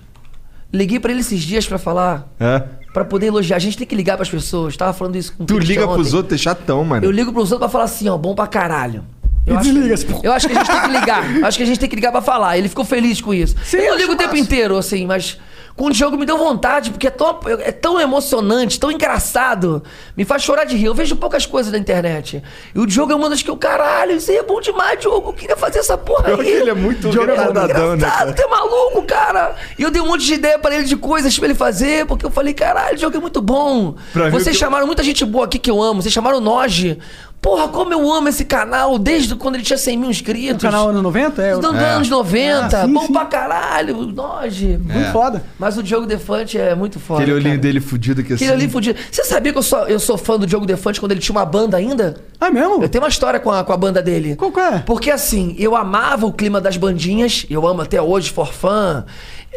[0.73, 2.63] Liguei pra ele esses dias pra falar, É.
[2.95, 3.57] pra poder elogiar.
[3.57, 4.75] A gente tem que ligar pras pessoas.
[4.77, 6.17] Tava falando isso com o Tu liga pros ontem.
[6.17, 7.05] outros, é chatão, mano.
[7.05, 9.05] Eu ligo pros outros pra falar assim, ó, bom pra caralho.
[9.47, 11.37] Eu E acho, desliga, que, eu acho que a gente tem que ligar.
[11.37, 12.57] Eu acho que a gente tem que ligar pra falar.
[12.57, 13.55] Ele ficou feliz com isso.
[13.63, 14.43] Sim, eu ligo o tempo massa.
[14.43, 15.39] inteiro, assim, mas
[15.77, 19.83] com o Diogo me deu vontade, porque é tão, é tão emocionante, tão engraçado.
[20.17, 20.87] Me faz chorar de rir.
[20.87, 22.43] Eu vejo poucas coisas na internet.
[22.73, 25.31] E o Diogo é uma das que eu, caralho, isso aí é bom demais, Diogo.
[25.31, 26.49] Eu queria fazer essa porra aí.
[26.49, 28.35] Ele é muito Diogo é né, cara?
[28.39, 29.57] é maluco, cara.
[29.77, 32.25] E eu dei um monte de ideia pra ele de coisas pra ele fazer, porque
[32.25, 33.97] eu falei, caralho, o Diogo é muito bom.
[34.13, 36.03] Pra Vocês chamaram muita gente boa aqui que eu amo.
[36.03, 36.99] Vocês chamaram o Noge.
[37.45, 40.63] Porra, como eu amo esse canal desde quando ele tinha 100 mil O inscritos.
[40.63, 41.91] canal anos 90 é, Dos É.
[41.91, 42.79] anos 90.
[42.81, 43.13] Ah, sim, bom sim.
[43.13, 43.99] pra caralho.
[43.99, 44.79] o Noge.
[44.83, 45.13] muito É.
[45.13, 45.45] foda.
[45.59, 47.21] Mas o Diogo Defante é muito foda.
[47.21, 47.61] Aquele olhinho cara.
[47.61, 48.47] dele fudido que assim.
[48.47, 48.99] Aquele ali fudido.
[49.13, 51.45] Você sabia que eu sou, eu sou fã do Diogo Defante quando ele tinha uma
[51.45, 52.17] banda ainda?
[52.41, 52.83] Ah, mesmo?
[52.83, 54.37] Eu tenho uma história com a, com a banda dele.
[54.37, 54.79] Qual que é?
[54.79, 59.05] Porque assim, eu amava o clima das bandinhas, eu amo até hoje Forfã,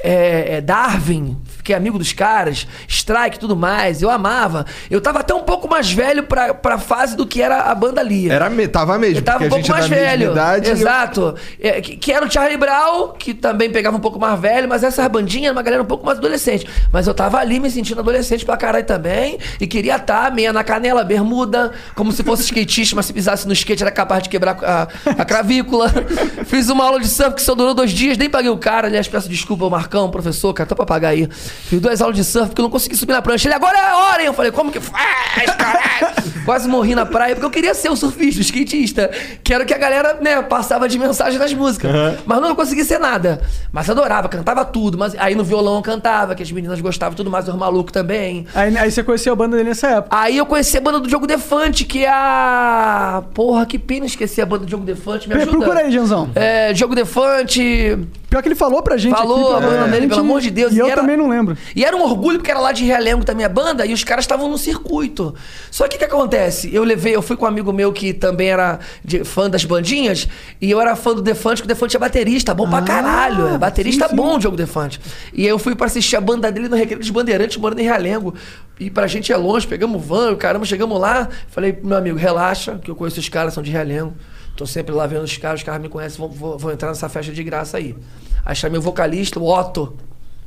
[0.03, 1.37] é, é, Darwin,
[1.67, 4.65] fiquei amigo dos caras, Strike e tudo mais, eu amava.
[4.89, 7.99] Eu tava até um pouco mais velho pra, pra fase do que era a banda
[7.99, 8.29] ali.
[8.29, 10.31] Era, me- tava mesmo, Eu tava porque um a pouco é mais da mesma velho.
[10.31, 10.65] idade.
[10.67, 11.35] e eu- Exato.
[11.59, 14.81] É, que, que era o Charlie Brown, que também pegava um pouco mais velho, mas
[14.83, 16.65] essa bandinha era uma galera um pouco mais adolescente.
[16.91, 19.37] Mas eu tava ali me sentindo adolescente pra caralho também.
[19.59, 23.51] E queria estar meia na canela, bermuda, como se fosse skatista, mas se pisasse no
[23.53, 24.87] skate era capaz de quebrar a,
[25.21, 25.91] a cravícula.
[26.47, 28.87] Fiz uma aula de surf que só durou dois dias, nem paguei o cara.
[28.87, 31.27] Aliás, peço desculpa ao Marcão, professor, cara, tô pra pagar aí.
[31.65, 33.47] Fiz duas aulas de surf porque eu não consegui subir na prancha.
[33.47, 34.27] Ele, agora é a hora, hein?
[34.27, 36.15] Eu falei, como que faz, caralho?
[36.45, 39.11] Quase morri na praia porque eu queria ser o surfista, o skatista.
[39.43, 41.91] Que era o que a galera, né, passava de mensagem nas músicas.
[42.25, 43.41] Mas não consegui ser nada.
[43.71, 44.97] Mas adorava, cantava tudo.
[44.97, 48.47] Mas aí no violão eu cantava, que as meninas gostavam tudo mais, os malucos também.
[48.55, 50.17] Aí, aí você conheceu a banda dele nessa época.
[50.17, 53.23] Aí eu conheci a banda do Diogo Defante, que é a.
[53.33, 55.27] Porra, que pena esqueci a banda do Diogo Defante.
[55.27, 55.79] Me Procura ajuda.
[55.81, 56.29] aí, Janzão.
[56.33, 57.97] É, Diogo Defante.
[58.29, 59.55] Pior que ele falou pra gente Falou aqui.
[59.55, 60.73] a pra- banda dele, gente- pelo amor de Deus.
[60.73, 61.57] E eu era- também não lembro.
[61.73, 64.25] E era um orgulho porque era lá de Realengo também a banda e os caras
[64.25, 65.33] estavam no circuito.
[65.71, 66.69] Só que o que acontece?
[66.73, 70.27] Eu levei, eu fui com um amigo meu que também era de- fã das bandinhas
[70.59, 73.47] e eu era fã do Defante, que o Defante é baterista, bom pra Ah, caralho.
[73.47, 74.99] É baterista sim, bom o Diogo Defante.
[75.33, 77.83] E aí eu fui pra assistir a banda dele no Recreio dos Bandeirantes, morando em
[77.83, 78.33] Realengo.
[78.77, 81.29] E pra gente é longe, pegamos van, caramba, chegamos lá.
[81.47, 84.13] Falei meu amigo, relaxa, que eu conheço os caras, são de Realengo.
[84.57, 87.07] Tô sempre lá vendo os caras, os caras me conhecem, vou, vou- vou entrar nessa
[87.07, 87.95] festa de graça aí.
[88.43, 89.95] Aí chamei o vocalista, o Otto.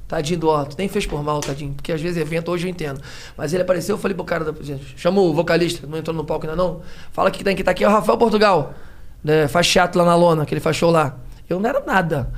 [0.08, 1.72] Tadinho do Otto, nem fez por mal, tadinho.
[1.72, 3.00] Porque às vezes evento hoje eu entendo.
[3.36, 4.52] Mas ele apareceu, eu falei pro cara da.
[4.96, 6.80] Chama o vocalista, não entrou no palco ainda não.
[7.12, 8.74] Fala que tem que tá aqui, é o Rafael Portugal.
[9.22, 11.16] Né, faz chato lá na lona, que ele faz show lá.
[11.48, 12.32] Eu não era nada.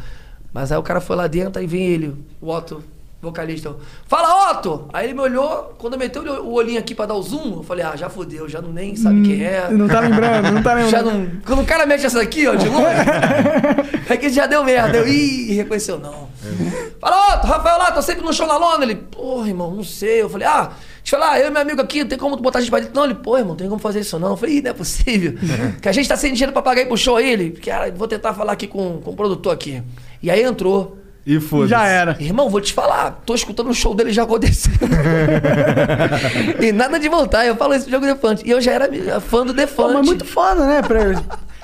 [0.53, 2.85] Mas aí o cara foi lá dentro, aí vem ele, o Otto,
[3.23, 3.69] vocalista.
[3.69, 4.89] eu, Fala, Otto!
[4.93, 7.85] Aí ele me olhou, quando meteu o olhinho aqui pra dar o zoom, eu falei,
[7.85, 9.69] ah, já fodeu, já não nem sabe quem é.
[9.71, 10.91] Não tá lembrando, não tá lembrando.
[10.93, 11.31] Já não.
[11.47, 12.85] Quando o cara mexe essa aqui, ó, de longe,
[14.11, 14.99] é que já deu merda.
[14.99, 16.29] Eu, ih, reconheceu não.
[17.01, 18.85] Fala, ó, Rafael lá, tô sempre no show na lona.
[18.85, 20.23] Ele, porra, irmão, não sei.
[20.23, 22.59] Eu falei, ah, deixa eu falar, eu e meu amigo aqui, não tem como botar
[22.59, 22.95] a gente pra dentro.
[22.95, 24.31] Não, ele, pô, irmão, não tem como fazer isso não.
[24.31, 25.35] Eu falei, ih, não é possível.
[25.81, 27.31] que a gente tá sem dinheiro pra pagar aí pro show aí.
[27.31, 29.81] Ele, cara, vou tentar falar aqui com, com o produtor aqui.
[30.21, 31.02] E aí entrou.
[31.25, 32.17] E foda Já era.
[32.19, 34.79] Irmão, vou te falar, tô escutando o show dele já acontecendo.
[36.61, 38.47] e nada de voltar, eu falo isso do jogo Defante.
[38.47, 39.93] E eu já era fã do Pô, Defante.
[39.95, 40.83] mas muito foda, né?
[40.83, 41.01] Pra...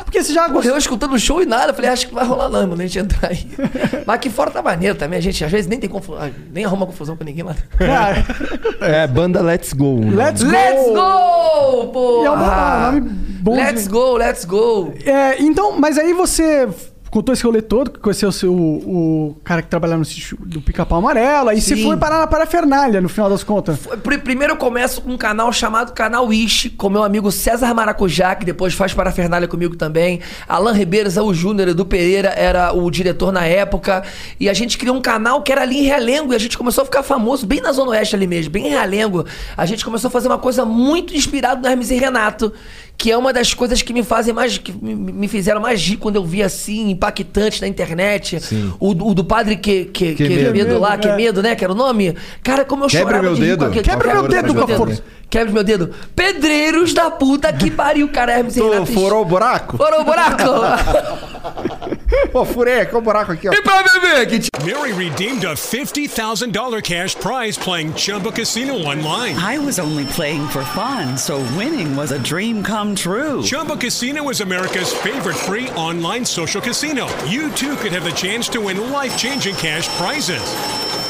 [0.04, 0.62] Porque você já gostou.
[0.62, 1.70] Correu escutando o show e nada.
[1.70, 3.46] Eu falei, acho que vai rolar não, mano, a gente entrar aí.
[4.06, 5.18] Mas aqui fora tá maneiro também.
[5.18, 7.54] A gente às vezes nem tem confusão, nem arruma confusão com ninguém lá.
[7.76, 8.24] Cara,
[8.80, 9.98] É, banda Let's Go.
[10.00, 10.12] né?
[10.16, 10.50] let's go!
[10.50, 12.24] Let's go, pô!
[12.24, 13.00] É um nome
[13.40, 14.94] bom de- Let's go, let's go.
[15.04, 16.68] É, então, mas aí você
[17.10, 20.60] contou esse rolê todo, que conheceu o, seu, o cara que trabalhava no sítio do
[20.60, 21.84] Pica-Pau Amarelo, aí você Sim.
[21.84, 23.78] foi parar na parafernália, no final das contas.
[23.78, 27.72] Foi- pri- Primeiro eu começo com um canal chamado Canal Ish, com meu amigo César
[27.72, 30.20] Maracujá, que depois faz parafernália comigo também.
[30.48, 34.02] Alan Ribeiro, Zaú Júnior, Edu Pereira era o diretor na época.
[34.38, 36.32] E a gente criou um canal que era ali em Realengo.
[36.32, 38.70] E a gente começou a ficar famoso, bem na Zona Oeste ali mesmo, bem em
[38.70, 39.24] Realengo.
[39.56, 42.52] A gente começou a fazer uma coisa muito inspirada no Hermes e Renato.
[42.98, 44.58] Que é uma das coisas que me fazem mais.
[44.58, 48.40] que me, fizeram mais rir quando eu vi assim, impactante na internet.
[48.40, 48.72] Sim.
[48.80, 50.52] O, do- o do padre que, que, Que que, medo.
[50.52, 50.98] medo lá, É.
[50.98, 51.54] que medo, né?
[51.54, 52.16] Que era o nome.
[52.42, 53.58] Cara, como eu Quebra chorava meu de rir dedo.
[53.60, 55.04] com aquele- Quebra meu dedo com a força.
[55.30, 55.90] Quebra meu dedo.
[56.16, 58.32] Pedreiros da puta que pariu, cara.
[58.32, 58.86] Hermes Renato.
[58.86, 59.76] furou o buraco?
[59.76, 60.42] Furou o buraco.
[62.32, 63.52] Pô, furei aqui o buraco aqui, ó.
[63.52, 69.34] e pra beber, que t- Mary redeemed a $50,000 cash prize playing Chumba Casino online.
[69.36, 73.42] I was only playing for fun, so winning was a dream come true.
[73.42, 77.06] Chumba Casino is America's favorite free online social casino.
[77.26, 80.42] You too could have the chance to win life changing cash prizes.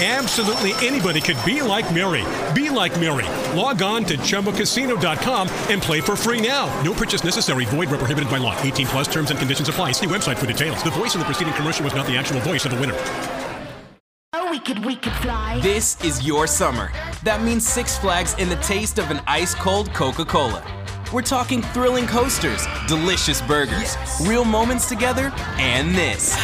[0.01, 2.25] Absolutely anybody could be like Mary.
[2.55, 3.27] Be like Mary.
[3.57, 6.71] Log on to ChumbaCasino.com and play for free now.
[6.85, 7.65] No purchase necessary.
[7.65, 8.57] Void where prohibited by law.
[8.63, 9.91] 18 plus terms and conditions apply.
[9.93, 10.85] See website for details.
[10.89, 12.95] The voice in the preceding commercial was not the actual voice of the winner.
[14.33, 15.61] Oh, we could, we could fly.
[15.61, 16.91] This is your summer.
[17.25, 20.65] That means Six Flags and the taste of an ice cold Coca Cola.
[21.13, 26.35] We're talking thrilling coasters, delicious burgers, real moments together, and this.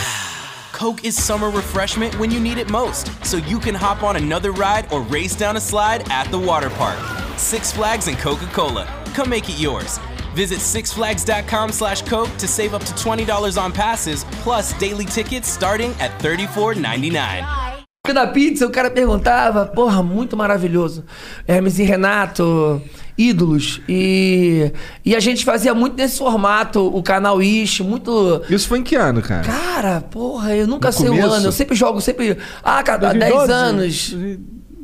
[0.73, 4.53] Coke is summer refreshment when you need it most, so you can hop on another
[4.53, 6.99] ride or race down a slide at the water park.
[7.39, 8.85] Six Flags and Coca Cola.
[9.15, 9.99] Come make it yours.
[10.35, 15.93] Visit sixflags.com slash Coke to save up to $20 on passes, plus daily tickets starting
[16.01, 17.45] at $34.99.
[18.13, 21.05] da pizza, o cara perguntava, porra, muito maravilhoso.
[21.47, 22.83] Hermes e Renato,
[23.17, 23.81] ídolos.
[23.89, 24.73] E,
[25.05, 28.43] e a gente fazia muito nesse formato, o canal Ish, muito.
[28.51, 29.45] Isso foi em que ano, cara?
[29.45, 31.29] Cara, porra, eu nunca No sei o começo?
[31.33, 31.47] ano.
[31.47, 32.37] Eu sempre jogo, sempre.
[32.63, 33.53] Ah, cara, há 10 2012?
[33.53, 34.15] anos.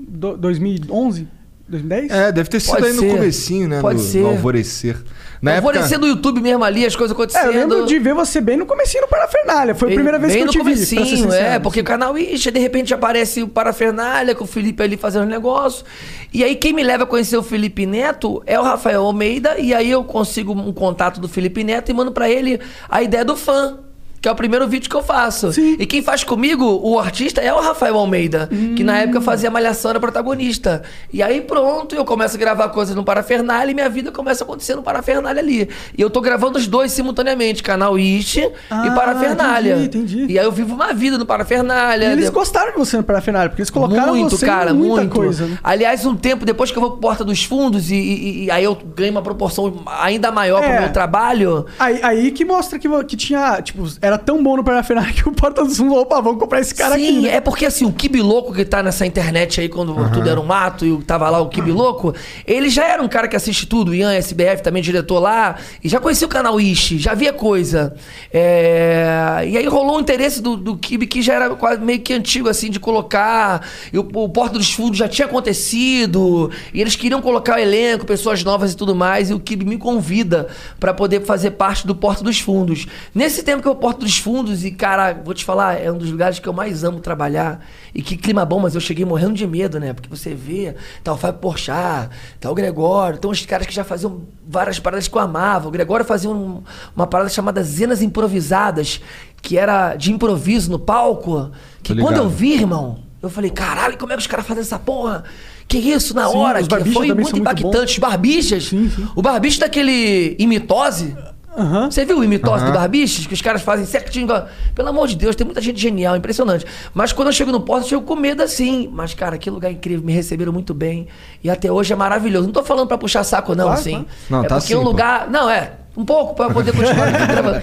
[0.08, 1.28] Do- 2011?
[1.68, 2.10] 2010?
[2.10, 3.10] É, deve ter sido Pode aí no ser.
[3.10, 3.80] comecinho, né?
[3.80, 4.20] Pode no, ser.
[4.22, 4.96] no alvorecer.
[5.42, 5.98] Na Alvorecer época...
[6.00, 7.46] do YouTube mesmo ali, as coisas É, acontecendo.
[7.46, 9.74] eu lembro de ver você bem no comecinho no Parafernália.
[9.74, 10.76] Foi a Bem- primeira vez bem que eu no te vi.
[10.76, 14.46] pra ser comecinho, é, porque o canal Ixi, de repente aparece o Parafernália com o
[14.46, 15.84] Felipe ali fazendo negócio.
[16.32, 19.72] E aí quem me leva a conhecer o Felipe Neto é o Rafael Almeida, e
[19.74, 23.34] aí eu consigo um contato do Felipe Neto e mando pra ele a ideia do
[23.36, 23.78] fã.
[24.20, 25.50] Que é o primeiro vídeo que eu faço.
[25.52, 25.76] Sim.
[25.78, 29.90] E quem faz comigo, o artista, é o Rafael Almeida, que na época fazia Malhação,
[29.92, 30.82] era protagonista.
[31.12, 34.44] E aí pronto, eu começo a gravar coisas no Parafernália e minha vida começa a
[34.44, 35.68] acontecer no Parafernália ali.
[35.96, 39.76] E eu tô gravando os dois simultaneamente, canal Ishi Ah, e Parafernália.
[39.78, 40.32] entendi, entendi.
[40.34, 42.08] E aí eu vivo uma vida no Parafernália.
[42.08, 44.74] E eles De- gostaram de você no Parafernália, porque eles colocaram muito, você cara, em
[44.74, 45.14] muita muito.
[45.16, 45.46] coisa.
[45.46, 45.58] Né?
[45.64, 48.64] Aliás, um tempo depois que eu vou pro Porta dos Fundos e, e- e aí
[48.64, 50.68] eu ganho uma proporção ainda maior É.
[50.72, 51.64] pro meu trabalho.
[51.78, 55.28] Aí, aí que mostra que, que tinha, tipo, era era tão bom no Parafernália que
[55.28, 57.20] o Porta dos Fundos, opa, vamos comprar esse cara Sim, aqui.
[57.22, 57.36] né?
[57.36, 60.44] é porque assim, o Kibi Louco que tá nessa internet aí, quando tudo era um
[60.44, 62.14] mato e tava lá o Kibi Louco,
[62.46, 65.88] ele já era um cara que assiste tudo, o Ian SBF também diretor lá, e
[65.88, 67.94] já conhecia o canal Ishi, já via coisa.
[68.32, 72.12] É, E aí rolou um interesse do, do Kibi que já era quase meio que
[72.12, 73.66] antigo, assim, de colocar.
[73.92, 78.04] E o, o Porta dos Fundos já tinha acontecido, e eles queriam colocar o elenco,
[78.04, 81.94] pessoas novas e tudo mais, e o Kibi me convida pra poder fazer parte do
[81.94, 82.86] Porta dos Fundos.
[83.14, 86.10] Nesse tempo que eu Porta dos Fundos, e cara, vou te falar, é um dos
[86.10, 87.64] lugares que eu mais amo trabalhar.
[87.94, 89.92] E que clima bom, mas eu cheguei morrendo de medo, né?
[89.92, 92.10] Porque você vê, tá o Fábio Porchat,
[92.40, 95.68] tá o Gregório, então os caras que já faziam várias paradas que eu amava.
[95.68, 96.62] O Gregório fazia um-
[96.96, 99.00] uma parada chamada Zenas Improvisadas,
[99.42, 101.50] que era de improviso no palco.
[101.82, 104.78] Que quando eu vi, irmão, eu falei, caralho, como é que os caras fazem essa
[104.78, 105.24] porra?
[105.66, 106.62] Que isso, na Sim, hora?
[106.62, 107.92] Que foi muito impactante.
[107.92, 108.70] Os barbichas.
[109.14, 111.16] O barbicho daquele imitose.
[111.56, 111.90] Aham.
[111.90, 113.26] Você viu o imitose do Barbichas?
[113.26, 114.24] Que os caras fazem certinho.
[114.24, 116.64] igual- Pelo amor de Deus, tem muita gente genial, impressionante.
[116.94, 118.88] Mas quando eu chego no posto, eu chego com medo assim.
[118.92, 121.08] Mas, cara, que lugar incrível, me receberam muito bem.
[121.42, 122.46] E até hoje é maravilhoso.
[122.46, 124.06] Não tô falando pra puxar saco, não, Claro, assim.
[124.30, 124.90] Não, é tá porque é um sim, pô.
[124.90, 125.28] lugar.
[125.28, 125.72] Não, é.
[126.00, 127.60] Um pouco pra poder continuar gravando.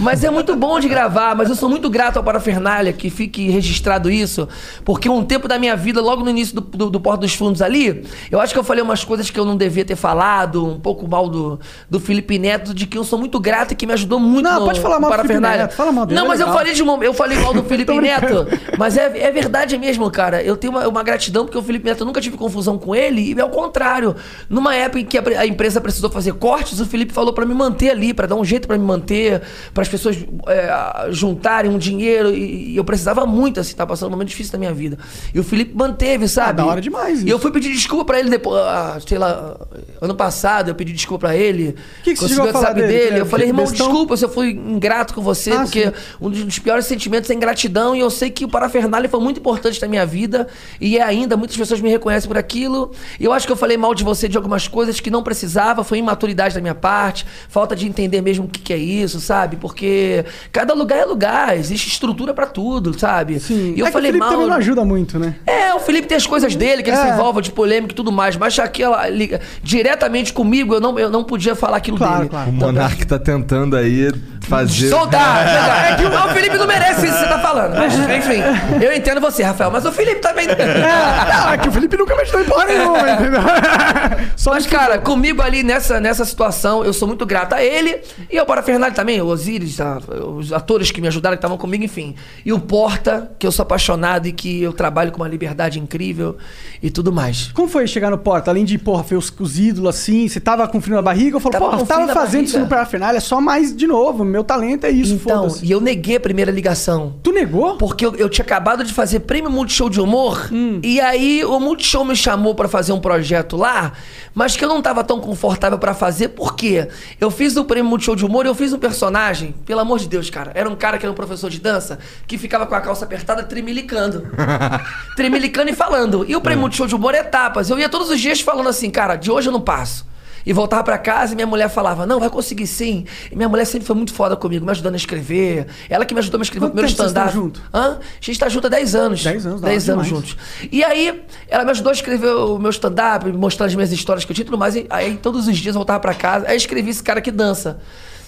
[0.00, 3.50] Mas é muito bom de gravar, mas eu sou muito grato ao Parafernália que fique
[3.50, 4.48] registrado isso,
[4.82, 7.60] porque um tempo da minha vida, logo no início do, do, do Porto dos Fundos
[7.60, 10.80] ali, eu acho que eu falei umas coisas que eu não devia ter falado, um
[10.80, 11.60] pouco mal do,
[11.90, 14.60] do Felipe Neto, de que eu sou muito grato e que me ajudou muito Não,
[14.60, 15.62] no, pode falar mal do Felipe Parafernália.
[15.64, 17.92] Neto, fala mal dele, Não, é mas eu falei de eu falei mal do Felipe.
[18.00, 18.46] Neto,
[18.78, 20.42] mas é, é verdade mesmo, cara.
[20.42, 23.34] Eu tenho uma, uma gratidão porque o Felipe Neto eu nunca tive confusão com ele
[23.34, 24.16] e ao contrário.
[24.48, 27.54] Numa época em que a, a empresa precisou fazer cortes, o Felipe falou pra me
[27.68, 29.42] manter ali, pra dar um jeito pra me manter,
[29.74, 30.16] para as pessoas
[30.48, 34.52] é, juntarem um dinheiro e, e eu precisava muito, assim, tava passando um momento difícil
[34.52, 34.98] da minha vida.
[35.34, 36.56] E o Felipe manteve, sabe?
[36.58, 37.28] da hora demais E isso.
[37.28, 39.56] eu fui pedir desculpa pra ele depois, ah, sei lá,
[40.00, 41.74] ano passado eu pedi desculpa pra ele.
[42.02, 42.86] Que que você chegou a o falar dele?
[42.86, 43.20] dele.
[43.20, 43.86] Eu falei, irmão, bestão?
[43.88, 45.92] desculpa se eu fui ingrato com você, Ah, porque sim.
[46.20, 49.80] um dos piores sentimentos é ingratidão e eu sei que o Parafernália foi muito importante
[49.82, 50.46] na minha vida
[50.80, 52.92] e é ainda, muitas pessoas me reconhecem por aquilo.
[53.18, 55.82] E eu acho que eu falei mal de você de algumas coisas que não precisava,
[55.84, 57.26] foi imaturidade da minha parte,
[57.56, 59.56] falta de entender mesmo o que, que é isso, sabe?
[59.56, 63.40] Porque cada lugar é lugar, existe estrutura pra tudo, sabe?
[63.40, 63.72] Sim.
[63.74, 64.28] E eu é falei que o Felipe mal.
[64.30, 65.36] também não ajuda muito, né?
[65.46, 67.14] É, o Felipe tem as coisas dele, que ele se É.
[67.14, 71.24] envolve de polêmica e tudo mais, mas aquela liga diretamente comigo, eu não, eu não
[71.24, 72.28] podia falar aquilo Claro, dele.
[72.28, 72.50] claro.
[72.50, 74.90] O Monark tá tentando aí fazer.
[74.90, 75.46] Soltar!
[75.86, 77.74] É que o, o Felipe não merece isso que você tá falando.
[77.76, 78.42] Mas, enfim,
[78.82, 80.46] eu entendo você, Rafael, mas o Felipe também.
[80.46, 83.40] Não, é que o Felipe nunca me ajudou em porra nenhuma, entendeu?
[84.36, 88.38] Só Mas, cara, comigo ali nessa, nessa situação, eu sou muito grato a ele e
[88.38, 89.98] ao Parafernália também, o Osiris, a-
[90.36, 92.14] os atores que me ajudaram, que estavam comigo, enfim.
[92.44, 96.36] E o Porta, que eu sou apaixonado e que eu trabalho com uma liberdade incrível
[96.82, 97.50] e tudo mais.
[97.52, 98.50] Como foi chegar no Porta?
[98.50, 101.36] Além de, porra, ver os, os ídolos assim, você tava com frio na barriga?
[101.36, 102.76] Eu falo, Tava porra, eu tava fazendo isso no barriga.
[102.76, 104.24] Parafernália, só mais de novo.
[104.24, 107.14] Meu talento é isso, Então, e eu neguei a primeira ligação.
[107.22, 107.76] Tu negou?
[107.76, 110.48] Porque eu, eu tinha acabado de fazer prêmio Multishow de humor.
[110.52, 110.80] Hum.
[110.82, 113.92] E aí o Multishow me chamou pra fazer um projeto lá,
[114.34, 116.88] mas que eu não tava tão confortável pra fazer, por quê?
[117.26, 120.06] Eu fiz o prêmio Multishow de humor e eu fiz um personagem, pelo amor de
[120.06, 120.52] Deus, cara.
[120.54, 123.42] Era um cara que era um professor de dança que ficava com a calça apertada
[123.42, 124.28] tremilicando.
[125.16, 126.24] tremilicando e falando.
[126.28, 127.68] E o prêmio Multishow de humor é etapas.
[127.68, 130.06] Eu ia todos os dias falando assim, cara, de hoje eu não passo.
[130.46, 133.04] E voltava pra casa e minha mulher falava, não, vai conseguir sim.
[133.32, 135.66] E minha mulher sempre foi muito foda comigo, me ajudando a escrever.
[135.90, 137.32] Ela que me ajudou a escrever Quanto o primeiro stand-up.
[137.32, 137.60] junto?
[137.74, 137.98] Hã?
[137.98, 139.24] A gente tá junto há 10 anos.
[139.24, 140.28] 10 anos, da 10 hora anos demais.
[140.28, 140.36] juntos.
[140.70, 144.30] E aí, ela me ajudou a escrever o meu stand-up, mostrando as minhas histórias que
[144.30, 144.76] eu tinha e tudo mais.
[144.76, 147.80] E aí, todos os dias eu voltava pra casa, aí escrevi esse cara que dança.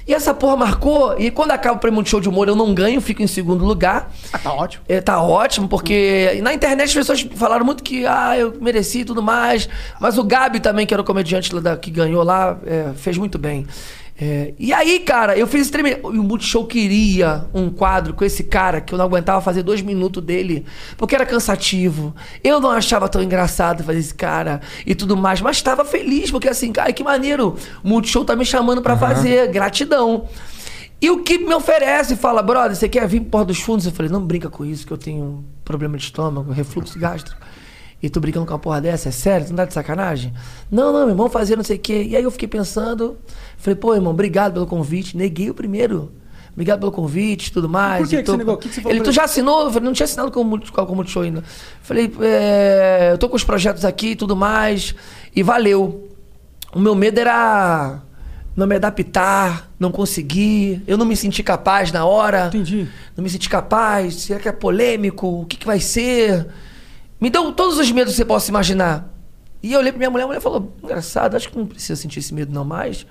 [0.09, 2.73] E essa porra marcou, e quando acaba o prêmio de show de humor, eu não
[2.73, 4.11] ganho, fico em segundo lugar.
[4.33, 4.83] Ah, tá ótimo.
[4.88, 9.05] É, tá ótimo, porque na internet as pessoas falaram muito que ah, eu mereci e
[9.05, 9.68] tudo mais.
[10.01, 13.18] Mas o Gabi também, que era o comediante lá da- que ganhou lá, é, fez
[13.18, 13.66] muito bem.
[14.20, 15.92] É, e aí, cara, eu fiz esse treme.
[15.92, 19.81] E o Multishow queria um quadro com esse cara que eu não aguentava fazer dois
[19.81, 22.12] minutos dele, porque era cansativo.
[22.42, 26.48] Eu não achava tão engraçado fazer esse cara e tudo mais, mas estava feliz, porque
[26.48, 27.57] assim, cara, que maneiro.
[27.85, 30.26] O Multishow tá me chamando pra fazer, gratidão.
[31.00, 33.87] E o que me oferece, fala, brother, você quer vir pro Porto dos Fundos?
[33.87, 37.40] Eu falei, não brinca com isso, que eu tenho problema de estômago, refluxo gástrico.
[38.02, 39.46] E tô brincando com uma porra dessa, é sério?
[39.46, 40.32] Tu não tá de sacanagem?
[40.70, 42.04] Não, não, meu irmão, fazer não sei o quê.
[42.08, 43.16] E aí eu fiquei pensando,
[43.56, 45.16] falei, pô, irmão, obrigado pelo convite.
[45.16, 46.12] Neguei o primeiro.
[46.52, 48.02] Obrigado pelo convite e tudo mais.
[48.02, 48.54] Por que que tô- você negou?
[48.54, 49.62] O que que você falou Ele, tu já assinou?
[49.64, 51.42] Eu falei, não tinha assinado com o Multi- com o Multishow ainda.
[51.82, 54.94] Falei, é, eu tô com os projetos aqui e tudo mais.
[55.34, 56.08] E valeu.
[56.72, 58.00] O meu medo era
[58.56, 62.46] não me adaptar, não conseguir, eu não me senti capaz na hora.
[62.48, 62.88] Entendi.
[63.16, 65.42] Não me senti capaz, será que é polêmico?
[65.42, 66.46] O que, que vai ser?
[67.20, 69.12] Me deu todos os medos que você possa imaginar.
[69.62, 72.20] E eu olhei pra minha mulher, a mulher falou, engraçado, acho que não precisa sentir
[72.20, 73.07] esse medo não mais.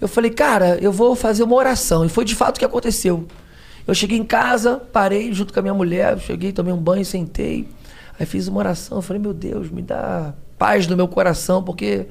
[0.00, 2.04] Eu falei, cara, eu vou fazer uma oração.
[2.04, 3.26] E foi de fato o que aconteceu.
[3.86, 7.68] Eu cheguei em casa, parei junto com a minha mulher, cheguei, tomei um banho, sentei.
[8.18, 12.06] Aí fiz uma oração, eu falei, meu Deus, me dá paz no meu coração, porque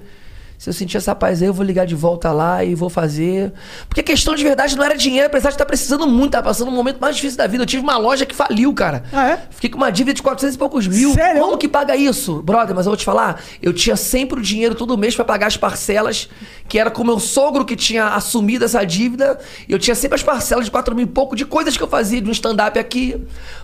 [0.60, 3.54] se eu sentir essa paz aí, eu vou ligar de volta lá e vou fazer.
[3.88, 6.68] Porque a questão de verdade não era dinheiro, apesar de estar precisando muito, tá passando
[6.68, 7.64] um momento mais difícil da vida.
[7.64, 9.06] Eu tive uma loja que faliu, cara.
[9.14, 9.48] Ah, é?
[9.52, 11.14] Fiquei com uma dívida de 400 e poucos mil.
[11.14, 11.42] Sério?
[11.42, 12.42] Como que paga isso?
[12.42, 15.48] Brother, mas eu vou te falar, eu tinha sempre o dinheiro todo mês pra pagar
[15.48, 16.28] as parcelas,
[16.68, 19.40] que era com meu sogro que tinha assumido essa dívida.
[19.66, 21.88] E eu tinha sempre as parcelas de 4 mil e pouco de coisas que eu
[21.88, 23.16] fazia, de um stand-up aqui.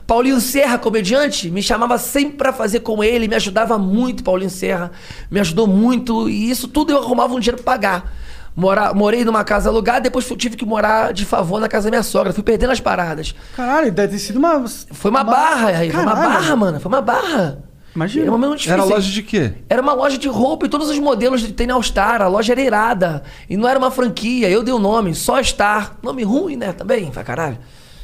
[0.08, 4.94] Paulinho Serra, comediante, me chamava sempre pra fazer com ele, me ajudava muito, Paulinho Serra.
[5.30, 6.30] Me ajudou muito.
[6.30, 8.14] E isso tudo eu arrumava um dinheiro pra pagar.
[8.56, 11.90] Mora, morei numa casa alugada, depois fui- tive que morar de favor na casa da
[11.92, 12.32] minha sogra.
[12.32, 13.36] Fui perdendo as paradas.
[13.56, 14.64] Caralho, deve ter sido uma.
[14.92, 15.92] Foi uma, barra, aí.
[15.92, 16.80] Foi uma barra, mano.
[16.80, 17.58] Foi uma barra.
[17.94, 18.26] Imagina.
[18.26, 18.74] Era um difícil.
[18.74, 19.54] Era loja de quê?
[19.70, 22.22] Era uma loja de roupa e todos os modelos de tem na All-Star.
[22.22, 23.24] A loja era irada.
[23.50, 24.50] E não era uma franquia.
[24.50, 25.98] Eu dei o nome, só Star.
[26.02, 26.72] Nome ruim, né?
[26.72, 27.58] Também, pra caralho.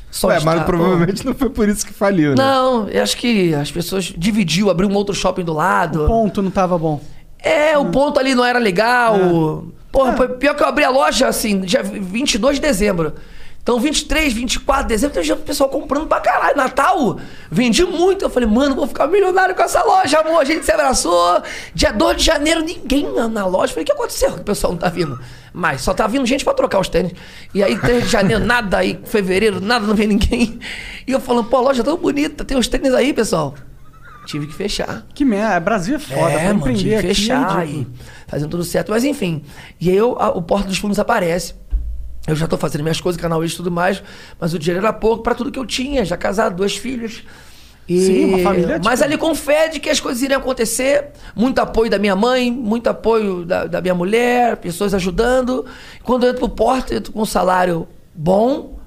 [0.09, 0.71] Só Ué, Star, mas pô.
[0.71, 2.35] provavelmente não foi por isso que faliu, né?
[2.37, 6.03] Não, eu acho que as pessoas dividiu, abriu um outro shopping do lado.
[6.03, 6.99] O ponto não tava bom.
[7.43, 9.15] É, o ponto ali não era legal.
[9.15, 9.81] É.
[9.91, 13.13] Porra, foi pior que eu abri a loja assim, dia 22 de dezembro.
[13.63, 16.57] Então, 23, 24 de dezembro, tem gente- pessoal comprando pra caralho.
[16.57, 17.19] Natal,
[17.51, 18.25] vendi muito.
[18.25, 20.39] Eu falei, mano, vou ficar milionário com essa loja, amor.
[20.41, 21.43] A gente se abraçou.
[21.75, 23.65] Dia 2 de janeiro, ninguém na, na loja.
[23.65, 24.33] Eu falei, o que aconteceu?
[24.33, 25.19] Que o pessoal não tá vindo.
[25.53, 27.11] Mas só tá vindo gente pra trocar os tênis.
[27.53, 28.77] E aí, 3 de janeiro, nada.
[28.79, 30.57] Aí, fevereiro, nada, não vem ninguém.
[31.05, 33.53] E eu falando, pô, a loja tão bonita, tem os tênis aí, pessoal.
[34.31, 35.05] Tive que fechar.
[35.13, 35.59] Que merda.
[35.59, 36.31] Brasil é foda.
[36.31, 37.87] É, mano, tive que é fechar e
[38.27, 38.89] fazendo tudo certo.
[38.91, 39.43] Mas enfim.
[39.79, 41.53] E aí eu, a- o Porta dos Fundos aparece.
[42.27, 44.01] Eu já tô fazendo minhas coisas, canal e tudo mais.
[44.39, 46.05] Mas o dinheiro era pouco pra tudo que eu tinha.
[46.05, 47.23] Já casado, dois filhos.
[47.89, 51.07] E- Sim, uma família, tipo- Mas ali com fé de que as coisas iriam acontecer.
[51.35, 55.65] Muito apoio da minha mãe, muito apoio da, da minha mulher, pessoas ajudando.
[56.03, 58.77] Quando eu entro pro Porta, eu entro com um salário bom,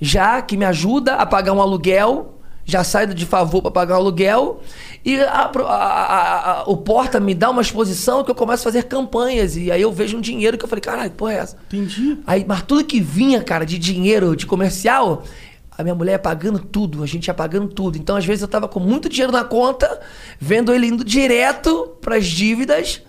[0.00, 2.30] já, que me ajuda a pagar um aluguel.
[2.66, 4.62] Já saio de favor para pagar o aluguel.
[5.04, 8.84] E a- a- a- o Porta me dá uma exposição que eu começo a fazer
[8.84, 9.54] campanhas.
[9.56, 11.56] E aí eu vejo um dinheiro que eu falei, caralho, que porra é essa?
[11.66, 12.18] Entendi.
[12.26, 15.22] Aí, mas tudo que vinha, cara, de dinheiro, de comercial,
[15.76, 17.98] a minha mulher ia pagando tudo, a gente ia pagando tudo.
[17.98, 20.00] Então, às vezes, eu tava com muito dinheiro na conta,
[20.40, 23.02] vendo ele indo direto pras dívidas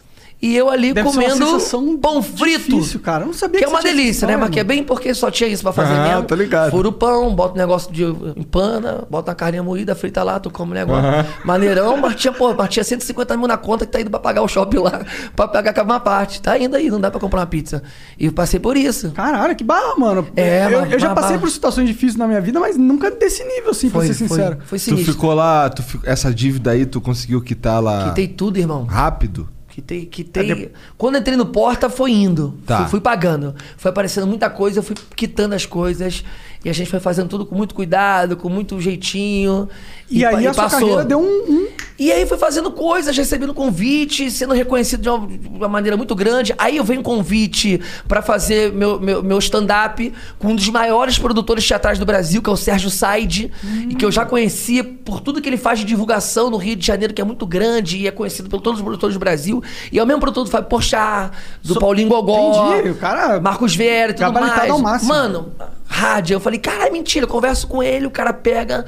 [0.47, 2.69] e eu ali Deve uma comendo pão frito.
[2.77, 3.23] difícil, cara.
[3.23, 4.38] Eu não sabia Que é que uma você tinha delícia, né?
[4.38, 6.23] Mas que é bem porque só tinha isso pra fazer Ah, mesmo.
[6.23, 6.71] tô ligado.
[6.71, 8.03] Fura o pão, bota um negócio de
[8.39, 11.03] empana, bota uma carninha moída, frita lá, tu come o negócio.
[11.43, 14.41] Maneirão, mas tinha, pô, mas tinha 150 mil na conta que tá indo pra pagar
[14.41, 15.01] o shopping lá,
[15.36, 16.41] pra pagar com uma parte.
[16.41, 17.81] Tá indo aí, não dá pra comprar uma pizza.
[18.19, 19.12] E eu passei por isso.
[19.12, 20.27] Caralho, que barra, mano.
[20.36, 23.10] É, eu, mas- eu já mas- passei por situações difíceis na minha vida, mas nunca
[23.12, 24.58] desse nível, assim, pra Foi, ser foi, sincero.
[24.65, 25.13] foi Tu sinistro.
[25.13, 28.84] ficou lá, tu essa dívida aí, tu conseguiu quitar lá Quitei tudo, irmão.
[28.86, 29.49] rápido?
[29.75, 30.71] Quitei, quitei.
[30.97, 32.57] Quando eu entrei no Porta, foi indo.
[32.65, 32.77] Tá.
[32.83, 33.53] Fui, fui pagando.
[33.75, 36.23] Foi aparecendo muita coisa, eu fui quitando as coisas.
[36.63, 39.69] E a gente foi fazendo tudo com muito cuidado, com muito jeitinho.
[40.09, 41.67] E, pa- aí a sua carreira deu um, um-
[41.99, 46.15] E aí fui fazendo coisas, recebendo convite, sendo reconhecido de uma, de uma maneira muito
[46.15, 46.53] grande.
[46.57, 51.19] Aí eu venho um convite pra fazer meu, meu, meu stand-up com um dos maiores
[51.19, 53.51] produtores teatrais do Brasil, que é o Sérgio Said,
[53.89, 56.85] e que eu já conhecia por tudo que ele faz de divulgação no Rio de
[56.85, 59.61] Janeiro, que é muito grande e é conhecido por todos os produtores do Brasil.
[59.91, 61.32] E é o mesmo produtor do Fábio Porchat,
[61.63, 64.69] do Paulinho Gogó, Entendi, o cara Marcos Vera e tudo mais.
[64.69, 65.13] ao máximo.
[65.13, 65.51] Mano,
[65.88, 66.36] rádio.
[66.36, 67.25] Eu falei, cara, é mentira.
[67.25, 68.86] Eu converso com ele, o cara pega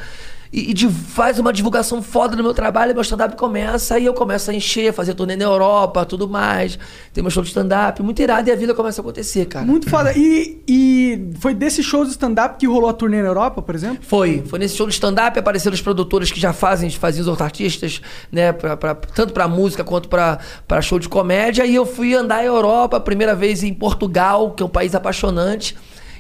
[0.52, 4.14] e, e de- faz uma divulgação foda no meu trabalho, meu stand-up começa, aí eu
[4.14, 6.78] começo a encher, fazer turnê na Europa, tudo mais.
[7.14, 9.66] Tem meu show de stand-up, muito irado, e a vida começa a acontecer, cara.
[9.66, 10.14] muito foda.
[10.16, 14.00] E, e foi desse show de stand-up que rolou a turnê na Europa, por exemplo?
[14.02, 14.44] Foi.
[14.48, 18.02] Foi nesse show de stand-up, apareceram os produtores que já fazem, faziam os outros artistas,
[18.32, 18.52] né?
[18.54, 21.66] Pra, pra- tanto pra música quanto pra, pra show de comédia.
[21.66, 25.76] E eu fui andar a Europa, primeira vez em Portugal, que é um país apaixonante.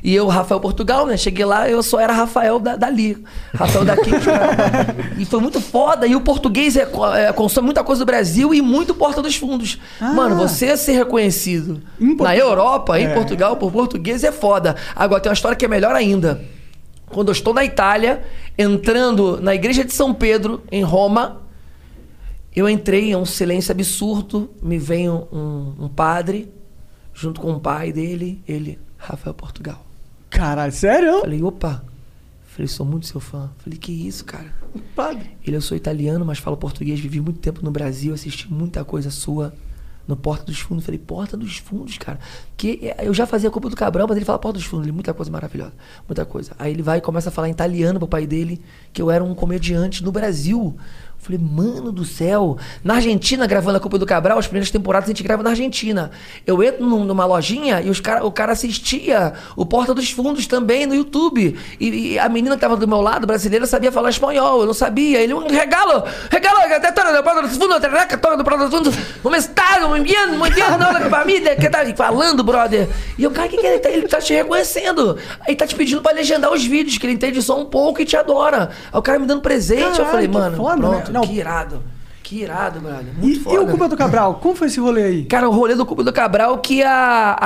[0.07, 1.17] E eu, Rafael Portugal, né?
[1.17, 3.21] Cheguei lá, eu só era Rafael da, dali.
[3.53, 4.09] Rafael daqui.
[5.17, 6.07] e foi muito foda.
[6.07, 6.87] E o português é,
[7.27, 9.77] é, consome muita coisa do Brasil e muito Porta dos Fundos.
[9.99, 11.81] Mano, você ser reconhecido
[12.23, 12.37] na.
[12.37, 13.13] Europa, em É.
[13.13, 14.77] Portugal, por português é foda.
[14.95, 16.41] Agora, tem uma história que é melhor ainda.
[17.07, 18.23] Quando eu estou na Itália,
[18.57, 21.41] entrando na igreja de São Pedro, em Roma,
[22.55, 24.49] eu entrei em um silêncio absurdo.
[24.61, 26.49] Me vem um, um- um padre,
[27.13, 29.83] junto com o pai dele, ele, Rafael Portugal.
[30.37, 31.21] Caralho, sério?
[31.21, 31.83] Falei, opa.
[32.45, 33.49] Falei, sou muito seu fã.
[33.57, 34.53] Falei, que isso, cara?
[34.95, 35.31] Padre.
[35.43, 39.09] Ele, eu sou italiano, mas falo português, vivi muito tempo no Brasil, assisti muita coisa
[39.09, 39.51] sua
[40.07, 40.85] no Porta dos Fundos.
[40.85, 42.19] Falei, Porta dos Fundos, cara.
[42.55, 44.85] Que é, eu já fazia a culpa do Cabral, mas ele fala Porta dos Fundos.
[44.85, 45.73] Ele, muita coisa maravilhosa,
[46.07, 46.51] muita coisa.
[46.59, 48.61] Aí ele vai e começa a falar em italiano pro pai dele
[48.93, 50.77] que eu era um comediante no Brasil.
[51.27, 52.57] Falei, mano do céu.
[52.81, 56.09] Na Argentina, gravando a Copa do Cabral, as primeiras temporadas a gente grava na Argentina.
[56.45, 60.47] Eu entro num- numa lojinha e os cara, o cara assistia o Porta dos Fundos
[60.47, 61.57] também no YouTube.
[61.79, 64.61] E, e a menina que tava do meu lado, brasileira, sabia falar espanhol.
[64.61, 65.19] Eu não sabia.
[65.19, 66.59] Ele, um regalo, regalo,
[67.13, 68.95] no Porta dos Fundos, no Porta dos Fundos.
[69.21, 69.85] Como está?
[69.87, 72.87] Muito bem, muito bem, não, família, que tá falando, brother.
[73.17, 73.89] E eu, cara, o que, que ele tá?
[73.89, 75.17] Ele tá te reconhecendo.
[75.45, 78.05] Aí tá te pedindo pra legendar os vídeos, que ele entende só um pouco e
[78.05, 78.69] te adora.
[78.91, 79.81] Aí o cara me dando presente.
[79.81, 81.16] eu Caralho, falei, que mano, foda, né?
[81.21, 81.27] Não.
[81.27, 81.83] que irado.
[82.23, 83.05] Que irado, brother.
[83.17, 83.61] E, Muito e foda.
[83.63, 84.35] o Cuba do Cabral?
[84.35, 85.25] Como foi esse rolê aí?
[85.25, 87.37] Cara, o rolê do Cuba do Cabral que a,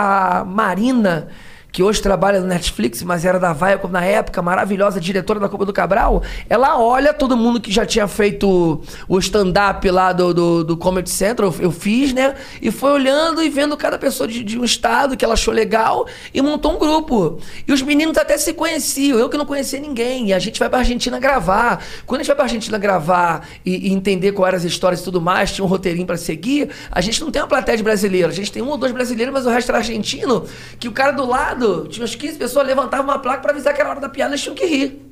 [0.41, 1.27] a Marina,
[1.71, 5.65] que hoje trabalha no Netflix, mas era da Viacom na época, maravilhosa diretora da Cuba
[5.65, 10.63] do Cabral, ela olha todo mundo que já tinha feito o stand-up lá do, do,
[10.63, 12.35] do Comedy Central, eu, eu fiz, né?
[12.61, 16.07] E foi olhando e vendo cada pessoa de, de um estado que ela achou legal
[16.33, 17.39] e montou um grupo.
[17.67, 20.29] E os meninos até se conheciam, eu que não conhecia ninguém.
[20.29, 21.83] E a gente vai pra Argentina gravar.
[22.05, 25.03] Quando a gente vai pra Argentina gravar e, e entender quais eram as histórias e
[25.03, 28.33] tudo mais, tinha um roteirinho pra seguir, a gente não tem uma plateia de brasileiros.
[28.33, 30.45] A gente tem um ou dois brasileiros, mas o resto era argentino,
[30.79, 33.81] que o cara do lado, tinha umas 15 pessoas, levantava uma placa pra avisar que
[33.81, 35.11] era hora da piada, eles tinham que rir.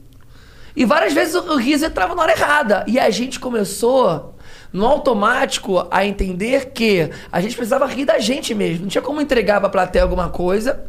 [0.76, 2.86] E várias vezes o riso entrava na hora errada.
[2.88, 4.36] E a gente começou,
[4.72, 8.84] no automático, a entender que a gente precisava rir da gente mesmo.
[8.84, 10.86] Não tinha como entregar pra plateia alguma coisa.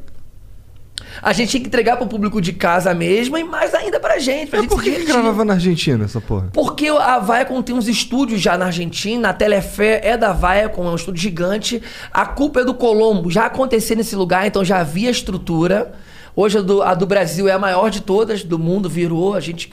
[1.22, 4.48] A gente tinha que entregar pro público de casa mesmo e mais ainda pra gente.
[4.50, 6.48] Pra Mas gente por que, que gravava na Argentina essa porra?
[6.52, 10.90] Porque a Viacom tem uns estúdios já na Argentina, a Telefé é da Viacom, é
[10.90, 11.82] um estúdio gigante.
[12.12, 15.92] A culpa é do Colombo, já acontecia nesse lugar, então já havia estrutura.
[16.34, 19.40] Hoje a do, a do Brasil é a maior de todas, do mundo virou, a
[19.40, 19.70] gente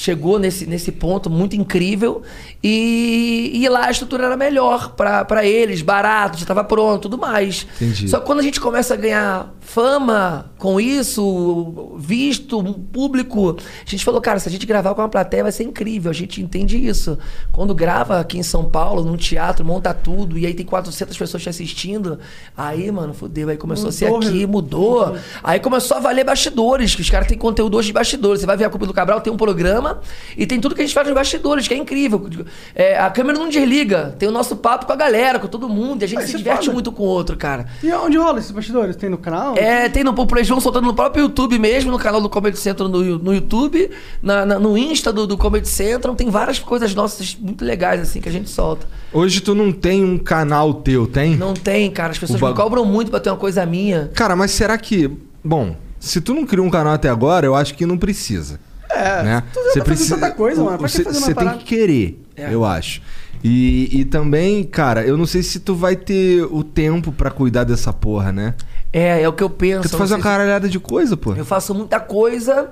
[0.00, 2.22] chegou nesse, nesse ponto muito incrível.
[2.64, 7.18] E, e lá a estrutura era melhor pra pra eles, barato, já estava pronto, tudo
[7.18, 7.66] mais.
[7.76, 8.08] Entendi.
[8.08, 14.04] Só que quando a gente começa a ganhar fama com isso, visto, público, a gente
[14.04, 16.76] falou, cara, se a gente gravar com uma plateia vai ser incrível, a gente entende
[16.76, 17.18] isso.
[17.52, 21.42] Quando grava aqui em São Paulo, num teatro, monta tudo, e aí tem 400 pessoas
[21.42, 22.18] te assistindo,
[22.56, 24.46] aí, mano, fodeu, aí começou a ser Mudou, aqui, né?
[24.46, 25.16] mudou.
[25.42, 28.40] Aí começou a valer bastidores, que os caras têm conteúdo hoje de bastidores.
[28.40, 29.89] Você vai ver a Culpa do Cabral, tem um programa,
[30.36, 32.28] e tem tudo que a gente faz nos bastidores, que é incrível.
[32.74, 36.02] É, a câmera não desliga, tem o nosso papo com a galera, com todo mundo,
[36.02, 36.72] e a gente Ah, se diverte foda.
[36.74, 37.66] muito com o outro, cara.
[37.82, 38.96] E onde rola esses bastidores?
[38.96, 39.54] Tem no canal?
[39.56, 42.88] É, tem no Eles vão soltando no próprio YouTube mesmo, no canal do Comedy Central
[42.88, 43.90] no, no YouTube,
[44.22, 46.14] na- na- no Insta do, do Comedy Central.
[46.14, 48.86] Tem várias coisas nossas muito legais, assim, que a gente solta.
[49.12, 51.36] Hoje tu não tem um canal teu, tem?
[51.36, 52.12] Não tem, cara.
[52.12, 54.10] As pessoas O me cobram muito pra ter uma coisa minha.
[54.14, 55.10] Cara, mas será que.
[55.44, 58.60] Bom, se tu não criou um canal até agora, eu acho que não precisa.
[58.92, 59.42] É, né?
[59.74, 60.78] já tá fazendo tanta coisa, mano.
[60.78, 62.52] Pra que Você você tem que querer, É.
[62.52, 63.00] eu acho.
[63.42, 67.64] E, e também, cara, eu não sei se tu vai ter o tempo pra cuidar
[67.64, 68.54] dessa porra, né?
[68.92, 69.82] É, é o que eu penso.
[69.82, 71.32] Porque tu faz uma sei se- caralhada de coisa, pô.
[71.34, 72.68] Eu faço muita coisa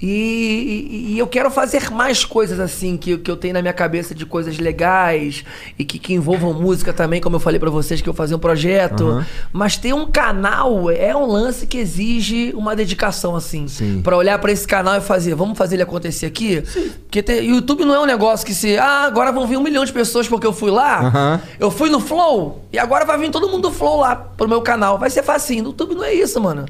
[0.00, 3.72] e, e- e eu quero fazer mais coisas assim, que, que eu tenho na minha
[3.72, 5.44] cabeça de coisas legais
[5.78, 8.40] e que, que envolvam música também, como eu falei pra vocês que eu fazia um
[8.40, 9.06] projeto.
[9.06, 9.26] Aham.
[9.52, 13.66] Mas ter um canal é um lance que exige uma dedicação, assim.
[13.68, 14.00] Sim.
[14.02, 16.62] Pra olhar pra esse canal e fazer, vamos fazer ele acontecer aqui?
[17.04, 19.84] Porque ter- YouTube não é um negócio que se, ah, agora vão vir um milhão
[19.84, 21.00] de pessoas porque eu fui lá.
[21.06, 21.40] Aham.
[21.58, 24.60] Eu fui no Flow e agora vai vir todo mundo do Flow lá pro meu
[24.62, 24.98] canal.
[24.98, 25.62] Vai ser facinho.
[25.64, 26.66] No YouTube não é isso, mano.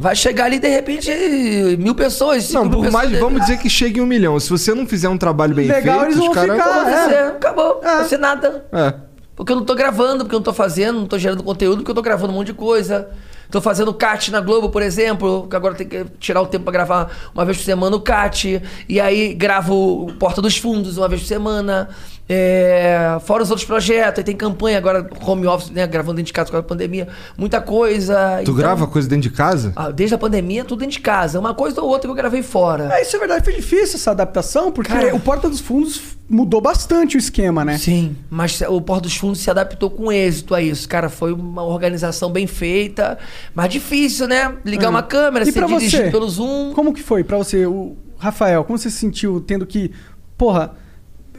[0.00, 1.10] Vai chegar ali, de repente,
[1.78, 2.44] mil pessoas.
[2.44, 3.04] cinco Não, mil por pessoas.
[3.10, 4.40] mais, vamos dizer que chegue em um milhão.
[4.40, 6.56] Se você não fizer um trabalho bem Legal, feito, eles os vão caras.
[6.56, 6.96] ficar, Não vai é.
[6.96, 7.22] acontecer.
[7.26, 7.80] Acabou.
[7.82, 8.64] Não vai ser nada.
[8.72, 8.94] É.
[9.36, 11.90] Porque eu não tô gravando, porque eu não tô fazendo, não tô gerando conteúdo, porque
[11.90, 13.08] eu tô gravando um monte de coisa.
[13.50, 16.72] Tô fazendo cat na Globo, por exemplo, que agora tem que tirar o tempo pra
[16.72, 18.62] gravar uma vez por semana o cat.
[18.88, 21.88] E aí gravo Porta dos Fundos uma vez por semana.
[22.32, 25.84] É, fora os outros projetos, aí tem campanha agora, home office, né?
[25.84, 27.08] Gravando dentro de casa com a pandemia.
[27.36, 28.36] Muita coisa.
[28.36, 29.72] Tu Então, grava coisa dentro de casa?
[29.74, 31.40] ah, Desde a pandemia, tudo dentro de casa.
[31.40, 32.88] Uma coisa ou outra que eu gravei fora.
[32.94, 35.14] É, isso é verdade, foi difícil essa adaptação, porque Cara.
[35.14, 37.76] o Porta dos Fundos mudou bastante o esquema, né?
[37.78, 40.88] Sim, mas o Porto dos Fundos se adaptou com êxito a isso.
[40.88, 43.18] Cara, foi uma organização bem feita,
[43.52, 44.54] mas difícil, né?
[44.64, 44.90] Ligar É.
[44.90, 46.10] uma câmera, E ser pra dirigido você?
[46.12, 46.72] pelo Zoom.
[46.74, 48.62] Como que foi pra você, o Rafael?
[48.62, 49.90] Como você se sentiu tendo que,
[50.38, 50.72] porra,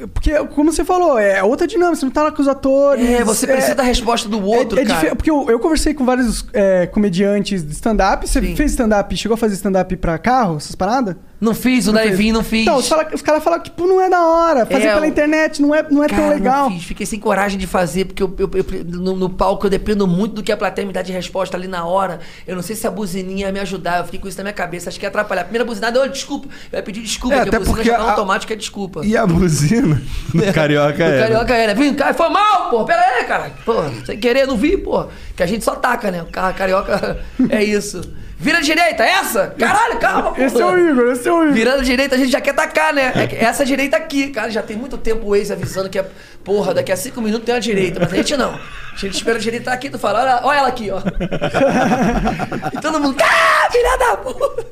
[0.07, 3.07] porque como você falou, é outra dinâmica, você não tá lá com os atores.
[3.07, 5.15] É, você precisa da resposta do outro, é, é cara.
[5.15, 8.27] Porque eu, eu conversei com vários é, comediantes de stand-up.
[8.27, 8.55] Você Sim.
[8.55, 11.15] fez stand-up, chegou a fazer stand-up pra carro, essas paradas?
[11.41, 12.33] Não fiz, o fez?
[12.33, 12.61] não fiz.
[12.61, 14.63] Então, os, fala- os caras falam que tipo, não é da hora.
[14.63, 16.69] Fazer É, pela internet não é, não é tão Cara, legal.
[16.69, 19.69] Não fiz, fiquei sem coragem de fazer, porque eu, eu- eu- no, no palco eu
[19.71, 22.19] dependo muito do que a plateia me dá de resposta ali na hora.
[22.45, 24.53] Eu não sei se a buzininha ia me ajudar, eu fiquei com isso na minha
[24.53, 25.41] cabeça, acho que ia atrapalhar.
[25.41, 28.03] A primeira buzinada, eu, desculpa, eu ia pedir desculpa, É, porque até a buzina tá
[28.03, 29.01] a- automática, é desculpa.
[29.03, 29.99] E a buzina
[30.33, 31.19] do carioca é.
[31.21, 31.73] carioca é, né?
[31.73, 32.85] Vim, cara, foi mal, pô.
[32.85, 33.51] Pera aí, cara.
[33.65, 33.73] Pô,
[34.05, 35.05] sem querer, não vi, pô.
[35.35, 36.21] Que a gente só taca, né?
[36.21, 37.19] O ca- carioca
[37.49, 37.99] é isso.
[38.41, 39.53] Vira à direita, essa?
[39.57, 40.41] Caralho, calma, pô.
[40.41, 41.53] Esse é o Igor, esse é o Igor.
[41.53, 43.11] Virando à direita, a gente já quer tacar, né?
[43.15, 46.05] É essa direita aqui, cara, já tem muito tempo o Waze avisando que é,
[46.43, 48.53] porra, daqui a cinco minutos tem uma direita, mas a gente não.
[48.55, 50.99] A gente espera a direita aqui, tu fala, olha, olha ela aqui, ó.
[52.73, 54.65] e todo mundo, ah, filha da puta!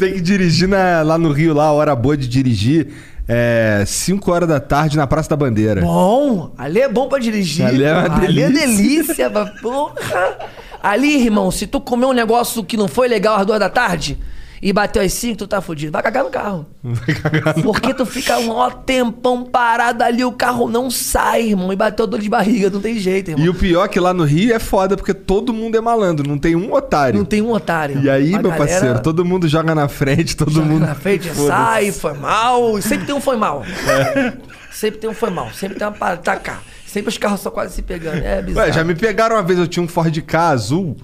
[0.00, 2.88] Tem que dirigir na- lá no Rio, lá, a hora boa de dirigir.
[3.28, 5.80] É 5 horas da tarde na Praça da Bandeira.
[5.80, 7.64] Bom, ali é bom pra dirigir.
[7.64, 8.66] Ali é uma Ali é delícia.
[8.66, 10.38] delícia, pra porra.
[10.82, 14.18] Ali, irmão, se tu comer um negócio que não foi legal às duas da tarde
[14.62, 15.90] e bateu às cinco, tu tá fudido.
[15.90, 16.64] Vai cagar no carro.
[17.64, 21.72] Porque tu fica um ó tempão parado ali, o carro não sai, irmão.
[21.72, 23.44] E bateu dor de barriga, não tem jeito, irmão.
[23.44, 26.28] E o pior é que lá no Rio é foda, porque todo mundo é malandro,
[26.28, 27.18] não tem um otário.
[27.18, 28.00] Não tem um otário.
[28.00, 30.86] E aí, meu galera parceiro, todo mundo joga na frente, todo joga mundo.
[30.86, 32.80] na frente, sai, foi mal.
[32.80, 33.64] Sempre tem um foi mal.
[33.64, 34.32] É.
[34.70, 35.50] Sempre tem um foi mal.
[35.52, 36.22] Sempre tem uma parada.
[36.22, 36.62] Tacar.
[36.86, 38.22] Sempre os carros só quase se pegando.
[38.22, 38.66] É bizarro.
[38.68, 40.96] Ué, já me pegaram uma vez, eu tinha um Ford K azul,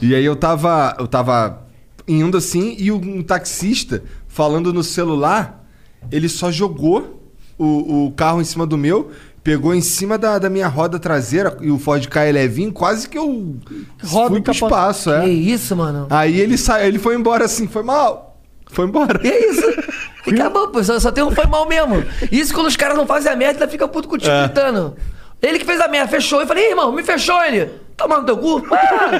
[0.00, 0.96] e aí eu tava.
[0.98, 1.60] Eu tava
[2.06, 5.64] indo assim, e um taxista falando no celular,
[6.10, 7.22] ele só jogou
[7.58, 9.10] o, o carro em cima do meu,
[9.44, 13.08] pegou em cima da, da minha roda traseira, e o Ford K é levinho, quase
[13.08, 13.56] que eu
[14.04, 15.22] Roda fui e pro espaço, é.
[15.22, 16.06] Que isso, mano?
[16.10, 18.40] Aí ele saiu, ele foi embora assim, foi mal.
[18.68, 19.18] Foi embora.
[19.18, 19.62] Que isso?
[20.24, 20.82] E acabou, pô.
[20.84, 21.96] Só, só tem um foi mal mesmo.
[22.30, 24.44] Isso quando os caras não fazem a merda, ainda fica puto contigo É.
[24.44, 24.96] gritando.
[25.42, 26.40] Ele que fez a merda, fechou.
[26.40, 27.68] Eu falei, "Ih, irmão, me fechou ele.
[27.96, 28.62] Toma no teu cu.
[28.70, 29.10] Ah!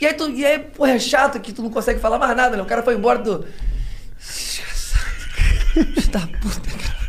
[0.00, 2.56] E aí, tu, e aí, porra, é chato que tu não consegue falar mais nada,
[2.56, 2.62] né?
[2.62, 3.44] O cara foi embora do.
[4.18, 6.10] Desgraçado.
[6.10, 7.00] da puta, cara.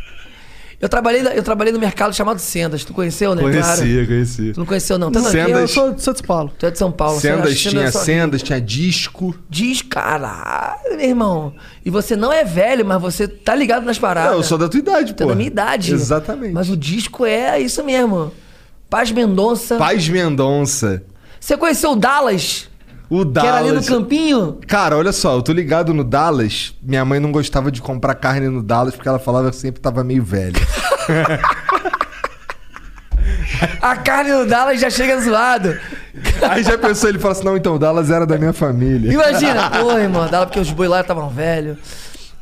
[0.80, 2.84] Eu trabalhei, eu trabalhei no mercado chamado Sendas.
[2.84, 3.42] Tu conheceu, né?
[3.42, 4.52] Conhecia, conhecia.
[4.52, 5.12] Tu não conheceu, não.
[5.12, 5.60] Tá Sendas.
[5.60, 6.52] Eu sou de São Paulo.
[6.58, 7.20] Tu é de São Paulo.
[7.20, 9.32] Sendas Sendas tinha só- sendas, tinha disco.
[9.48, 11.54] Diz, caralho, meu irmão.
[11.84, 14.32] E você não é velho, mas você tá ligado nas paradas.
[14.32, 15.30] Não, eu sou da tua idade, Tá pô.
[15.30, 15.92] da minha idade.
[15.94, 16.52] Exatamente.
[16.52, 18.32] Mas o disco é isso mesmo.
[18.90, 19.76] Paz Mendonça.
[19.76, 21.04] Paz Mendonça.
[21.38, 22.68] Você conheceu o Dallas?
[23.14, 23.88] O Que era ali no Dallas.
[23.90, 24.58] campinho?
[24.66, 26.74] Cara, olha só, eu tô ligado no Dallas.
[26.82, 30.02] Minha mãe não gostava de comprar carne no Dallas porque ela falava que sempre tava
[30.02, 30.56] meio velho.
[33.82, 35.78] A carne do Dallas já chega zoado.
[36.48, 39.12] Aí já pensou, ele falou assim: não, então o Dallas era da minha família.
[39.12, 41.76] Imagina, pô, irmão, Dallas porque os boi lá estavam velhos.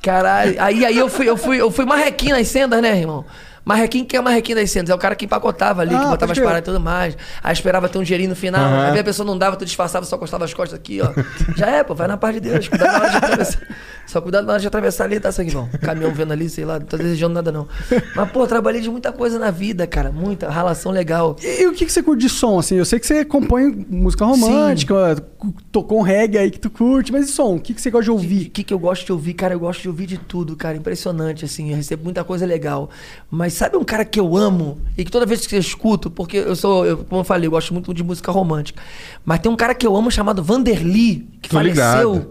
[0.00, 0.54] Caralho.
[0.62, 3.24] Aí, aí eu fui, eu fui, eu fui marrequinho nas sendas, né, irmão?
[3.64, 4.90] Marrequinho, que é marrequinho das sendas?
[4.90, 7.16] É o cara que empacotava ali, Ah, que botava as paradas e tudo mais.
[7.42, 8.60] Aí esperava ter um dinheirinho no final.
[8.64, 8.92] Aham.
[8.92, 11.10] Aí a pessoa não dava, tu disfarçava, só costava as costas aqui, ó.
[11.56, 12.68] Já é, pô, vai na paz de Deus.
[12.68, 13.60] Cuidado na hora de atravessar.
[14.06, 15.68] Só cuidado na hora de atravessar ali, tá sangue bom.
[15.82, 17.68] Caminhão vendo ali, sei lá, não tô desejando nada não.
[18.16, 20.10] Mas, pô, trabalhei de muita coisa na vida, cara.
[20.10, 21.36] Muita relação legal.
[21.40, 22.74] E, e o que, que você curte de som, assim?
[22.76, 27.12] Eu sei que você compõe música romântica, cu- tocou um reggae aí que tu curte,
[27.12, 27.54] mas e som?
[27.56, 28.46] O que, que você gosta de O ouvir?
[28.48, 29.54] que, que eu gosto de ouvir, cara?
[29.54, 30.76] Eu gosto de ouvir de tudo, cara.
[30.76, 31.70] Impressionante, assim.
[31.70, 32.90] Eu recebo muita coisa legal.
[33.30, 36.36] Mas sabe um cara que eu amo e que toda vez que eu escuto, porque
[36.38, 38.82] eu sou, eu, como eu falei, eu gosto muito de música romântica.
[39.24, 42.12] Mas tem um cara que eu amo chamado Vanderly, que Tô faleceu.
[42.14, 42.26] ligado.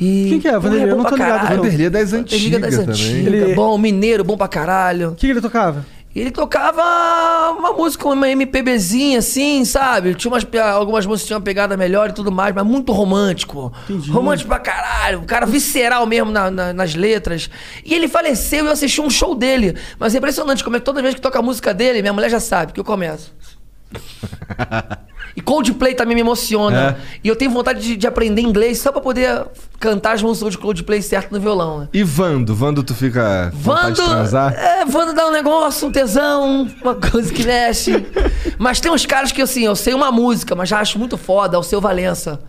[0.00, 0.56] E, Quem que é?
[0.58, 0.88] Vanderly?
[0.90, 1.56] Eu bom não tô ligado.
[1.56, 2.90] Vanderly é das Vanderly é das antigas também.
[2.92, 3.32] antigas.
[3.42, 5.08] Ele- Bom, mineiro, bom pra caralho.
[5.10, 5.84] O que, que ele tocava?
[6.20, 6.82] Ele tocava
[7.58, 10.14] uma música, uma MPBzinha, assim, sabe?
[10.14, 13.72] Tinha umas, algumas músicas tinham uma pegada melhor e tudo mais, mas muito romântico.
[13.84, 14.10] Entendi.
[14.10, 15.20] Romântico pra caralho.
[15.20, 17.48] O cara visceral mesmo na- na- nas letras.
[17.84, 19.76] E ele faleceu e eu assisti um show dele.
[19.98, 22.30] Mas é impressionante como é que toda vez que toca a música dele, minha mulher
[22.30, 23.32] já sabe que eu começo.
[25.36, 26.98] E Coldplay também me emociona.
[27.22, 29.46] E eu tenho vontade de, de aprender inglês só pra poder
[29.78, 31.88] cantar as músicas de Coldplay certo no violão, né?
[31.92, 32.56] E Vando?
[32.56, 34.02] Vando, tu fica Vando,
[34.56, 38.04] é, Vando dá um negócio, um tesão, uma coisa que mexe.
[38.58, 41.56] mas tem uns caras que, assim, eu sei uma música, mas já acho muito foda,
[41.56, 42.40] é o Seu Valença.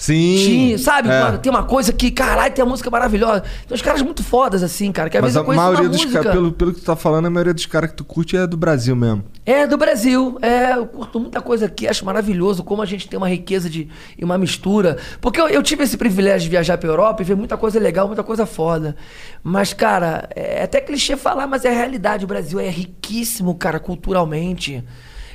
[0.00, 0.34] Sim.
[0.36, 1.10] Tinha, sabe?
[1.10, 1.20] É.
[1.20, 3.42] Mano, tem uma coisa que, caralho, tem uma música maravilhosa.
[3.68, 6.32] Tem uns caras muito fodas, assim, cara, que às Mas vezes a maioria dos caras,
[6.32, 8.56] pelo, pelo que tu tá falando, a maioria dos caras que tu curte é do
[8.56, 9.22] Brasil mesmo.
[9.44, 10.38] É, do Brasil.
[10.40, 13.90] É, eu curto muita coisa aqui, acho maravilhoso como a gente tem uma riqueza de,
[14.16, 14.96] e uma mistura.
[15.20, 18.06] Porque eu, eu tive esse privilégio de viajar pra Europa e ver muita coisa legal,
[18.06, 18.96] muita coisa foda.
[19.42, 22.24] Mas, cara, é até clichê falar, mas é a realidade.
[22.24, 24.82] O Brasil é riquíssimo, cara, culturalmente.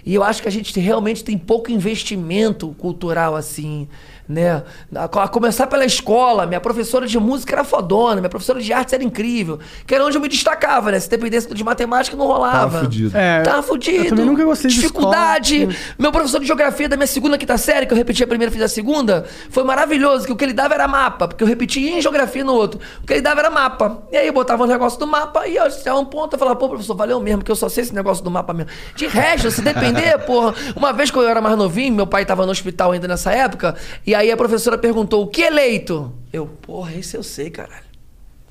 [0.05, 3.88] E eu acho que a gente realmente tem pouco investimento cultural, assim,
[4.28, 4.63] né?
[4.95, 9.03] A, começar pela escola, minha professora de música era fodona, minha professora de artes era
[9.03, 9.59] incrível.
[9.86, 10.99] Que era onde eu me destacava, né?
[10.99, 12.59] Se dependesse de matemática, não rolava.
[12.71, 13.17] Tava fudido.
[13.17, 14.03] É, Tava fudido.
[14.05, 15.63] eu também nunca gostei de Dificuldade.
[15.63, 15.76] escola.
[15.97, 18.61] Meu professor de geografia da minha segunda, quinta série, que eu repeti a primeira, fiz
[18.61, 22.01] a segunda, foi maravilhoso, que o que ele dava era mapa, porque eu repetia em
[22.01, 22.80] geografia no outro.
[23.03, 24.03] O que ele dava era mapa.
[24.11, 26.55] E aí eu botava um negócio do mapa e eu tinha um ponto, eu falava,
[26.57, 28.71] pô, professor, valeu mesmo, que eu só sei esse negócio do mapa mesmo.
[28.95, 30.53] De resto, se depender, porra.
[30.76, 33.76] Uma vez que eu era mais novinho, meu pai tava no hospital ainda nessa época,
[34.05, 36.13] e aí a professora perguntou, o que é leito?
[36.32, 37.86] Eu, porra, esse eu sei, caralho.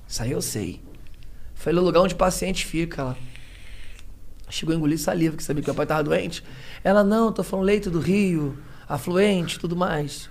[0.06, 0.80] Isso aí eu sei.
[1.54, 3.16] Foi no lugar onde o paciente fica lá.
[4.48, 6.44] Chegou a engolir saliva, que sabia que meu pai tava doente.
[6.84, 8.56] Ela, não, tô falando leito do rio,
[8.88, 10.28] afluente, tudo mais.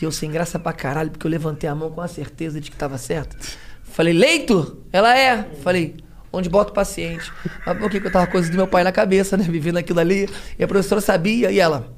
[0.00, 2.70] E eu sem graça pra caralho, porque eu levantei a mão com a certeza de
[2.70, 3.36] que tava certo.
[3.82, 4.82] Falei, leito?
[4.92, 5.42] Ela é.
[5.62, 5.96] Falei,
[6.32, 7.30] onde bota o paciente?
[7.66, 9.44] Mas por que que eu tava coisa do meu pai na cabeça, né?
[9.44, 10.28] Vivendo aquilo ali.
[10.58, 11.92] E a professora sabia, e ela.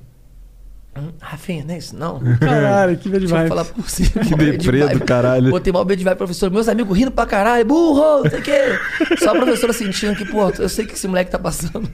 [0.96, 2.20] Hum, Rafinha, não é isso não.
[2.38, 3.48] Caralho, que bad vibe.
[3.48, 4.24] falar por cima.
[4.24, 5.50] Que deprê do caralho.
[5.50, 6.50] Botei mal bad vibe, professor.
[6.50, 7.64] Meus amigos rindo pra caralho.
[7.64, 8.78] Burro, não sei o quê.
[9.18, 11.90] Só a professora sentindo que, pô, eu sei que esse moleque tá passando.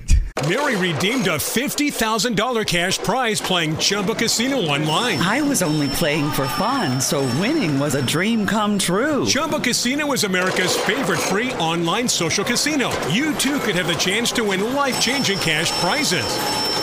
[0.48, 5.18] Mary redeemed a $50,000 cash prize playing Chumba Casino online.
[5.20, 9.26] I was only playing for fun, so winning was a dream come true.
[9.26, 12.90] Chumba Casino is America's favorite free online social casino.
[13.10, 16.24] You too could have the chance to win life changing cash prizes.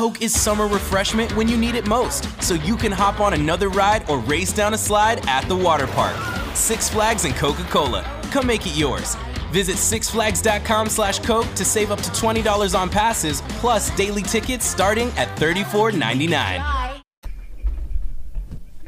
[0.00, 3.68] Coke is summer refreshment when you need it most, so you can hop on another
[3.68, 6.16] ride or race down a slide at the water park.
[6.56, 8.02] Six Flags and Coca Cola.
[8.30, 9.14] Come make it yours.
[9.52, 15.08] Visit sixflags.com slash Coke to save up to $20 on passes, plus daily tickets starting
[15.18, 17.02] at $34.99.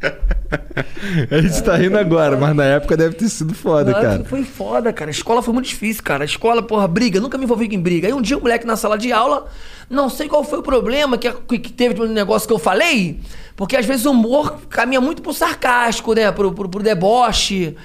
[1.31, 4.25] A gente tá rindo agora, mas na época deve ter sido foda, Nossa, cara.
[4.25, 5.11] Foi foda, cara.
[5.11, 6.25] A escola foi muito difícil, cara.
[6.25, 7.21] A escola, porra, briga.
[7.21, 8.09] Nunca me envolvi em briga.
[8.09, 9.47] Aí um dia o moleque na sala de aula,
[9.93, 13.20] não sei qual foi o problema que, que teve no negócio que eu falei,
[13.55, 16.32] porque às vezes o humor caminha muito pro sarcástico, né?
[16.32, 17.76] Pro, pro, pro deboche.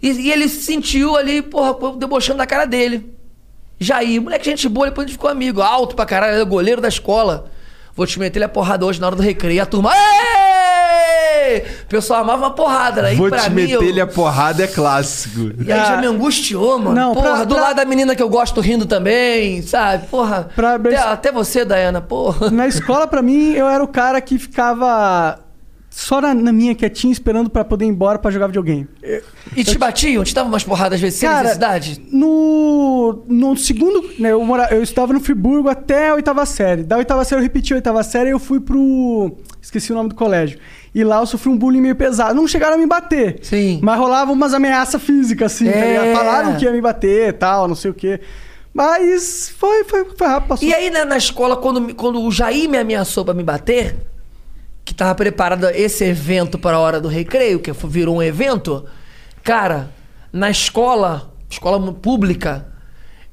[0.00, 3.12] E, e ele se sentiu ali, porra, debochando da cara dele.
[3.80, 5.60] Jair, moleque, gente boa, depois a gente ficou amigo.
[5.60, 7.50] Alto pra caralho, é goleiro da escola.
[7.94, 9.62] Vou te meter ele a porrada hoje na hora do recreio.
[9.62, 9.90] A turma.
[9.92, 10.47] "Êêê!"
[11.84, 13.14] O pessoal amava uma porrada, né?
[13.14, 15.50] E Vou pra te mim, meter eu- ele a porrada é clássico.
[15.64, 16.94] e aí já me angustiou, mano.
[16.94, 20.06] Não, porra, pra- do pra- lado da menina que eu gosto rindo também, sabe?
[20.08, 20.48] Porra.
[20.54, 22.50] Pra- até, até você, Dayana, porra.
[22.50, 25.38] Na escola, pra mim, eu era o cara que ficava
[26.00, 28.86] só na, na minha quietinho, esperando pra poder ir embora pra jogar videogame.
[29.56, 30.22] E te batiam?
[30.22, 32.00] Te davam umas porradas às vezes sem Cara, necessidade?
[32.12, 34.08] No, no segundo.
[34.16, 36.84] Né, eu, mora, eu estava no Friburgo até a oitava série.
[36.84, 39.36] Da oitava série eu repeti a oitava série e eu fui pro.
[39.60, 40.60] Esqueci o nome do colégio.
[40.94, 42.32] E lá eu sofri um bullying meio pesado.
[42.34, 43.40] Não chegaram a me bater.
[43.42, 43.80] Sim.
[43.82, 45.64] Mas rolava umas ameaças físicas, assim.
[45.64, 45.88] tá É.
[45.98, 46.16] ligado?
[46.16, 48.20] Falaram que ia me bater e tal, não sei o quê.
[48.72, 50.68] Mas foi, foi, foi rápido, passou.
[50.68, 53.96] E aí na, na escola, quando, quando o Jair me ameaçou pra me bater,
[54.88, 58.86] que tava preparado esse evento para a hora do recreio, que virou um evento,
[59.44, 59.90] cara,
[60.32, 62.66] na escola, escola pública,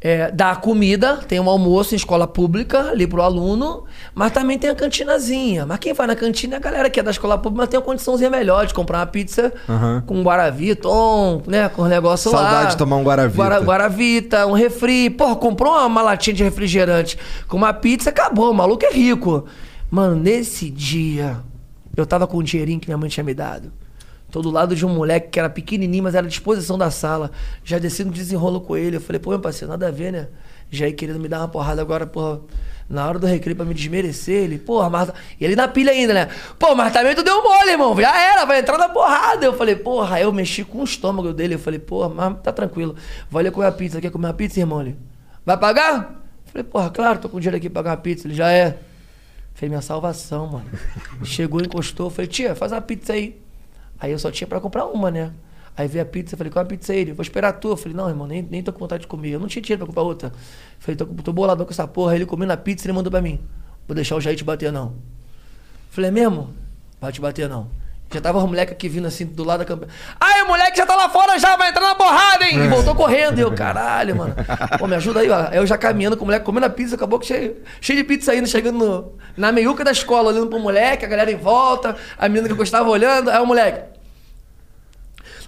[0.01, 4.69] é, dá comida, tem um almoço em escola pública ali pro aluno, mas também tem
[4.69, 5.65] a cantinazinha.
[5.65, 7.79] Mas quem vai na cantina é a galera que é da escola pública, mas tem
[7.79, 10.03] uma condiçãozinha melhor de comprar uma pizza Aham.
[10.05, 12.37] com Guaravita, um, né, com o negócio lá.
[12.37, 13.37] Saudade de tomar um Guaravita.
[13.41, 15.09] Guara- Guaravita, um refri.
[15.09, 18.51] Porra, comprou uma, uma latinha de refrigerante com uma pizza, acabou.
[18.51, 19.45] O maluco é rico.
[19.89, 21.41] Mano, nesse dia,
[21.95, 23.71] eu tava com o dinheirinho que minha mãe tinha me dado.
[24.31, 27.31] Tô do lado de um moleque que era pequenininho, mas era à disposição da sala.
[27.63, 28.97] Já desci no desenrolo com ele.
[28.97, 30.27] Eu falei, pô, meu parceiro, nada a ver, né?
[30.69, 32.41] Já aí querendo me dar uma porrada agora, porra,
[32.89, 34.43] na hora do recreio pra me desmerecer.
[34.43, 35.09] Ele, porra, mas.
[35.39, 36.27] E ele na pilha ainda, né?
[36.59, 36.67] Pô,
[37.15, 37.95] tu deu mole, irmão.
[37.95, 39.45] Já era, vai entrar na porrada.
[39.45, 41.55] Eu falei, porra, eu mexi com o estômago dele.
[41.55, 42.95] Eu falei, porra, mas tá tranquilo.
[43.33, 44.01] Ali comer a pizza.
[44.01, 44.81] Quer comer a pizza, irmão?
[44.81, 44.97] Ele,
[45.45, 46.23] vai pagar?
[46.45, 48.27] Eu falei, porra, claro, tô com dinheiro aqui pra pagar uma pizza.
[48.27, 48.79] Ele já é.
[49.55, 50.65] Foi minha salvação, mano.
[51.23, 52.09] Chegou, encostou.
[52.09, 53.41] Falei, tia, faz uma pizza aí.
[53.97, 55.31] Aí eu só tinha pra comprar uma, né?
[55.77, 56.99] Aí veio a pizza, falei, qual é a pizza aí?
[56.99, 57.71] Ele, vou esperar a tua.
[57.71, 59.31] Eu falei, não, irmão, nem, nem tô com vontade de comer.
[59.31, 60.31] Eu não tinha dinheiro pra comprar outra.
[60.77, 62.11] Falei, tô, tô com essa porra.
[62.11, 63.39] Aí ele comendo a pizza e ele mandou pra mim.
[63.87, 64.93] Vou deixar o Jair te bater, não.
[65.89, 66.49] Falei, é mesmo?
[66.99, 67.69] Vai te bater, não.
[68.13, 69.91] Já tava o moleque aqui vindo assim do lado da campanha.
[70.19, 72.63] Ai, o moleque já tá lá fora já, vai entrar na porrada, hein?
[72.63, 73.37] E voltou correndo.
[73.39, 74.35] E eu, caralho, mano.
[74.79, 75.47] Pô, me ajuda aí, ó.
[75.49, 78.03] Aí eu já caminhando com o moleque, comendo a pizza, acabou que cheio, cheio de
[78.05, 81.95] pizza ainda, chegando no- na meiuca da escola, olhando pro moleque, a galera em volta,
[82.17, 83.29] a menina que eu gostava olhando.
[83.29, 83.81] Aí o moleque.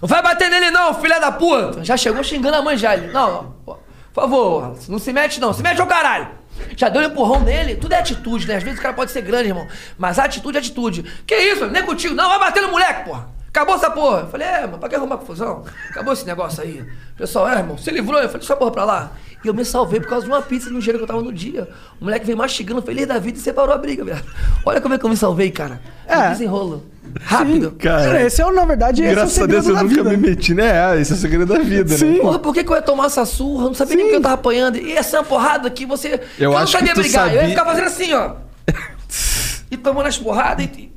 [0.01, 1.83] Não vai bater nele, não, filha da puta!
[1.83, 2.95] Já chegou xingando a mãe já.
[2.95, 3.79] Ele, não, por
[4.13, 5.53] favor, não se mete, não.
[5.53, 6.27] Se mete ao caralho!
[6.75, 8.55] Já deu um empurrão nele, tudo é atitude, né?
[8.55, 9.67] Às vezes o cara pode ser grande, irmão.
[9.97, 11.03] Mas atitude é atitude.
[11.25, 11.67] Que isso?
[11.67, 12.13] Nem contigo.
[12.13, 13.36] Não, vai bater no moleque, porra.
[13.57, 14.19] Acabou essa porra.
[14.21, 15.63] Eu falei, é, mano, pra que arrumar confusão?
[15.89, 16.81] Acabou esse negócio aí.
[17.15, 18.17] O pessoal, é, irmão, se livrou.
[18.19, 19.11] Eu falei, deixa a porra pra lá.
[19.43, 21.33] E eu me salvei por causa de uma pizza no gelo que eu tava no
[21.33, 21.67] dia.
[21.99, 24.23] O moleque veio mastigando, feliz da vida e separou a briga, velho.
[24.65, 25.81] Olha como é que eu me salvei, cara.
[26.07, 26.29] É.
[26.29, 26.85] Desenrolo.
[27.21, 27.71] Rápido.
[27.79, 30.09] Cara, Esse é, na verdade, esse é o graças a Deus segredo eu nunca vida.
[30.17, 30.99] me meti, né?
[31.01, 31.97] Esse é o segredo da vida, né?
[31.97, 32.19] Sim.
[32.19, 33.63] Porra, por que, que eu ia tomar essa surra?
[33.63, 34.11] Eu não sabia nem Sim.
[34.11, 34.77] que eu tava apanhando.
[34.77, 36.19] E essa é uma porrada que você.
[36.37, 37.27] Eu não acho sabia que tu brigar.
[37.27, 38.31] Eu ia sabia- ficar fazendo assim, ó.
[39.71, 40.91] e tomando as porradas e.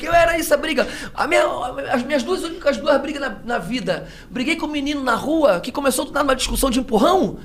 [0.00, 0.88] Porque eu era isso a briga.
[1.14, 1.44] A minha-
[1.92, 4.08] as minhas duas únicas duas brigas na, na vida.
[4.30, 7.38] Briguei com um menino na rua que começou do nada uma discussão de empurrão.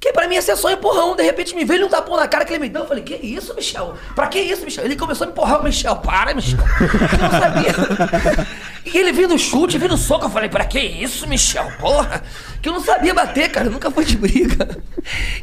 [0.00, 1.14] Que pra mim ia ser só empurrão.
[1.14, 2.82] De repente me veio um tapão na cara que ele me deu.
[2.82, 3.94] Eu falei, que isso, Michel?
[4.14, 4.86] Pra que isso, Michel?
[4.86, 5.62] Ele começou a me empurrar.
[5.62, 6.58] Michel, para, Michel.
[6.80, 8.46] Eu não sabia.
[8.82, 10.24] E ele vindo chute, vindo soco.
[10.24, 11.70] Eu falei, pra que isso, Michel?
[11.78, 12.22] Porra.
[12.62, 13.66] Que eu não sabia bater, cara.
[13.66, 14.82] Eu nunca fui de briga.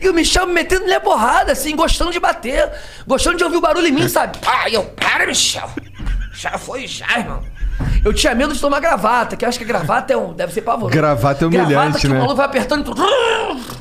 [0.01, 2.71] E o Michel me metendo na porrada, assim, gostando de bater.
[3.05, 4.39] Gostando de ouvir o barulho em mim, sabe?
[4.45, 5.69] Ah, eu, para, Michel.
[6.33, 7.43] Já foi, já, irmão.
[8.07, 10.61] Eu tinha medo de tomar gravata, que eu acho que gravata é um, deve ser
[10.61, 10.93] pavoroso.
[10.95, 12.15] Gravata é Gravata humilhante, que né?
[12.15, 12.95] o maluco vai apertando e tu...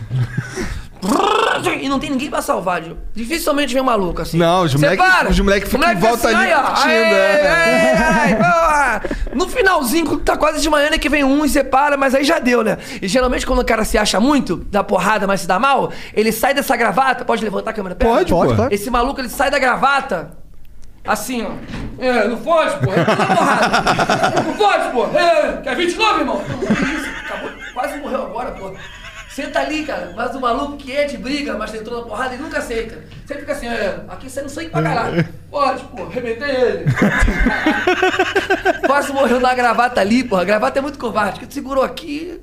[1.81, 2.97] E não tem ninguém pra salvar, Gil.
[3.15, 4.37] Dificilmente vem um maluco assim.
[4.37, 6.53] Não, os Cê moleque- ficam em volta assim, ali aí,
[6.91, 8.35] é.
[8.35, 9.03] porra.
[9.33, 12.25] No finalzinho, quando tá quase de manhã, né, que vem um e separa, mas aí
[12.25, 12.79] já deu, né?
[13.01, 16.33] E geralmente quando o cara se acha muito, dá porrada, mas se dá mal, ele
[16.33, 17.25] sai dessa gravata.
[17.25, 17.95] Pode levantar a câmera?
[17.95, 18.11] Pera.
[18.11, 18.75] Pode, Pode.
[18.75, 20.46] Esse maluco, ele sai da gravata.
[21.07, 21.53] Assim, ó.
[22.03, 22.93] É, não foge, pô.
[22.93, 24.43] É porrada.
[24.43, 25.07] Não foge, pô.
[25.19, 26.43] É, quer 29, irmão?
[26.49, 27.21] Não?
[27.25, 27.51] Acabou.
[27.73, 28.75] Quase morreu agora, pô.
[29.31, 30.15] Senta ali, cara.
[30.17, 33.05] Mas o maluco que é de briga, mas entrou na porrada, ele nunca aceita.
[33.27, 35.29] Sempre fica assim, é, aqui saindo sangue pra caralho.
[35.51, 36.85] Pode, pô, arrebentei ele.
[38.87, 40.37] Quase morreu na gravata ali, pô.
[40.37, 42.41] A gravata é muito covarde, que tu segurou aqui.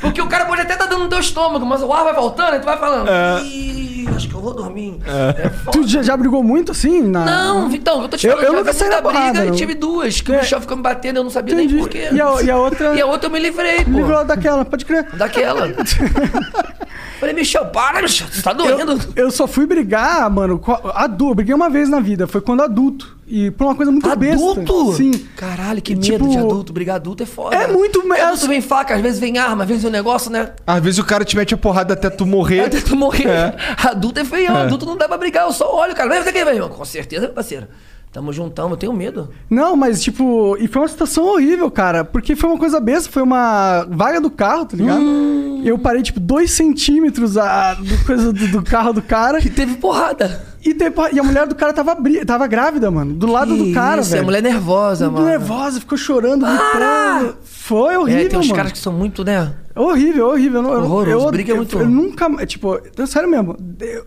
[0.00, 2.56] Porque o cara pode até estar dando no teu estômago, mas o ar vai voltando
[2.56, 3.08] e tu vai falando.
[3.44, 4.98] Ih, acho que eu vou dormir.
[5.38, 5.70] É foda.
[5.78, 7.02] Tu já, já brigou muito assim?
[7.02, 7.24] Na...
[7.24, 9.74] Não, Vitão, eu tô te Eu- falando, eu já nunca saí porrada, briga e tive
[9.74, 10.36] duas, que É.
[10.36, 11.74] o Michel ficou me batendo, eu não sabia Entendi.
[11.74, 12.08] nem porquê.
[12.12, 13.90] E a- e a outra- E a outra eu me livrei, pô.
[13.90, 15.06] Livrou daquela, pode crer.
[15.14, 15.68] Daquela.
[17.18, 18.98] Falei, Michel, para, Michel, você tá doendo.
[19.16, 21.30] Eu só fui brigar, mano, com a- adulto.
[21.32, 23.13] Eu briguei uma vez na vida, foi quando adulto.
[23.26, 24.34] E por uma coisa muito besta.
[24.50, 24.92] Adulto?
[24.94, 25.12] Sim.
[25.36, 26.72] Caralho, que Tipo, medo de adulto.
[26.72, 27.56] Brigar adulto é foda.
[27.56, 29.92] É muito Porque me- Adulto vem faca, às vezes vem arma, às vezes vem um
[29.92, 30.50] negócio, né?
[30.66, 32.60] Às vezes o cara te mete a porrada até tu morrer.
[32.60, 33.26] Até tu morrer.
[33.28, 33.56] É.
[33.88, 34.62] Adulto é feião, É.
[34.62, 35.46] adulto não dá pra brigar.
[35.46, 36.08] Eu só olho, cara.
[36.08, 36.68] Vai fazer o que, velho?
[36.68, 37.66] Com certeza, parceiro.
[38.14, 39.28] Tamo juntão, eu tenho medo.
[39.50, 42.04] Não, mas tipo, e foi uma situação horrível, cara.
[42.04, 45.00] Porque foi uma coisa besta, foi uma vaga do carro, tá ligado?
[45.02, 45.62] Hum.
[45.64, 49.40] Eu parei, tipo, dois centímetros a, do, coisa do, do carro do cara.
[49.44, 50.46] E teve porrada.
[50.64, 53.14] E, teve e a mulher do cara tava, tava grávida, mano.
[53.14, 54.22] Do lado do cara, Isso, velho.
[54.22, 55.26] a mulher nervosa, mano.
[55.26, 57.36] nervosa, ficou chorando, gritando.
[57.42, 58.56] Foi horrível, É, tem uns mano.
[58.56, 59.52] caras que são muito, né?
[59.74, 60.62] Horrível, horrível.
[60.62, 64.06] Eu, eu, Horroroso, eu, briga é eu, muito- Eu, nunca, tipo, eu, sério mesmo, eu-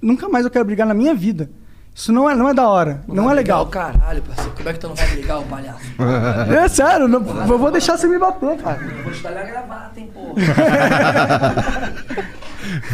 [0.00, 1.50] nunca mais eu quero brigar na minha vida.
[1.98, 3.64] Isso não é, não é da hora, não, Vai é legal.
[3.64, 4.52] o Caralho, parceiro.
[4.56, 5.80] Como é que tu não vai brigar, o palhaço?
[6.64, 8.78] É sério, não- eu vou deixar você me bater, cara.
[8.80, 10.34] Eu vou te dar a gravata, hein, porra.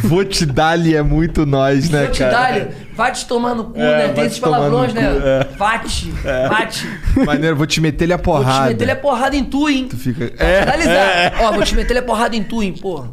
[0.05, 2.33] Vou te dar-lhe é muito nós, né, Vou te cara?
[2.61, 3.97] dar, vai te tomar no cu, É, né?
[4.07, 5.05] vai Tem te esses palavrões, cu, né?
[5.25, 5.57] é.
[5.57, 6.11] Vate,
[6.49, 6.89] vate.
[7.27, 8.69] Maneiro, vou te meter-lhe a Vou te porrada.
[8.69, 9.89] meter a porrada em tu, hein?
[9.91, 10.33] Tu fica...
[10.39, 10.95] É, finalizar.
[10.95, 11.33] é.
[11.41, 13.09] Ó, vou te meter a porrada em tu, hein, porra.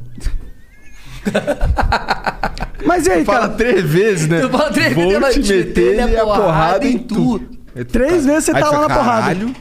[2.86, 3.53] Mas e aí, Fala cara?
[3.53, 4.41] três vezes, né?
[4.41, 7.39] Tu fala três Vou vezes, te te meter-lhe meter-lhe a porrada em tu.
[7.91, 9.22] Três vezes você Aí tá tu lá na porrada.
[9.22, 9.55] "Caralho."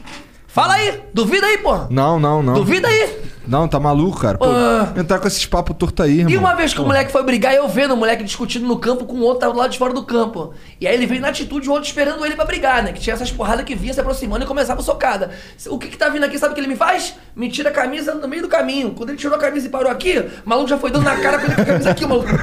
[0.47, 1.87] Fala aí, duvida aí, porra.
[1.89, 2.53] Não, não, não.
[2.55, 3.09] Duvida aí.
[3.47, 4.37] Não, tá maluco, cara.
[4.37, 4.89] Pô, Ah.
[4.95, 6.31] entrar com esses papos tortos aí, irmão.
[6.31, 9.05] E uma vez que o moleque foi brigar, eu vendo o moleque discutindo no campo
[9.05, 10.53] com o outro do lado de fora do campo.
[10.79, 12.91] E aí ele veio na atitude, o outro esperando ele pra brigar, né?
[12.93, 15.31] Que tinha essas porradas que vinha se aproximando e começava socada.
[15.67, 17.15] O que que tá vindo aqui, sabe o que ele me faz?
[17.35, 18.91] Me tira a camisa no meio do caminho.
[18.91, 21.39] Quando ele tirou a camisa e parou aqui, o maluco já foi dando na cara
[21.39, 22.29] com ele com a camisa aqui, o maluco.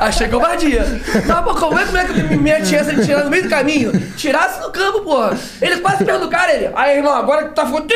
[0.00, 0.84] Achei covardia.
[1.26, 3.92] Não, pô, como é que o moleque me mete essa tirar no meio do caminho?
[4.16, 5.36] Tirasse no campo, porra.
[5.60, 6.70] Ele quase perdeu o cara, ele.
[6.74, 7.92] Aí, irmão, agora que tu tá fodido.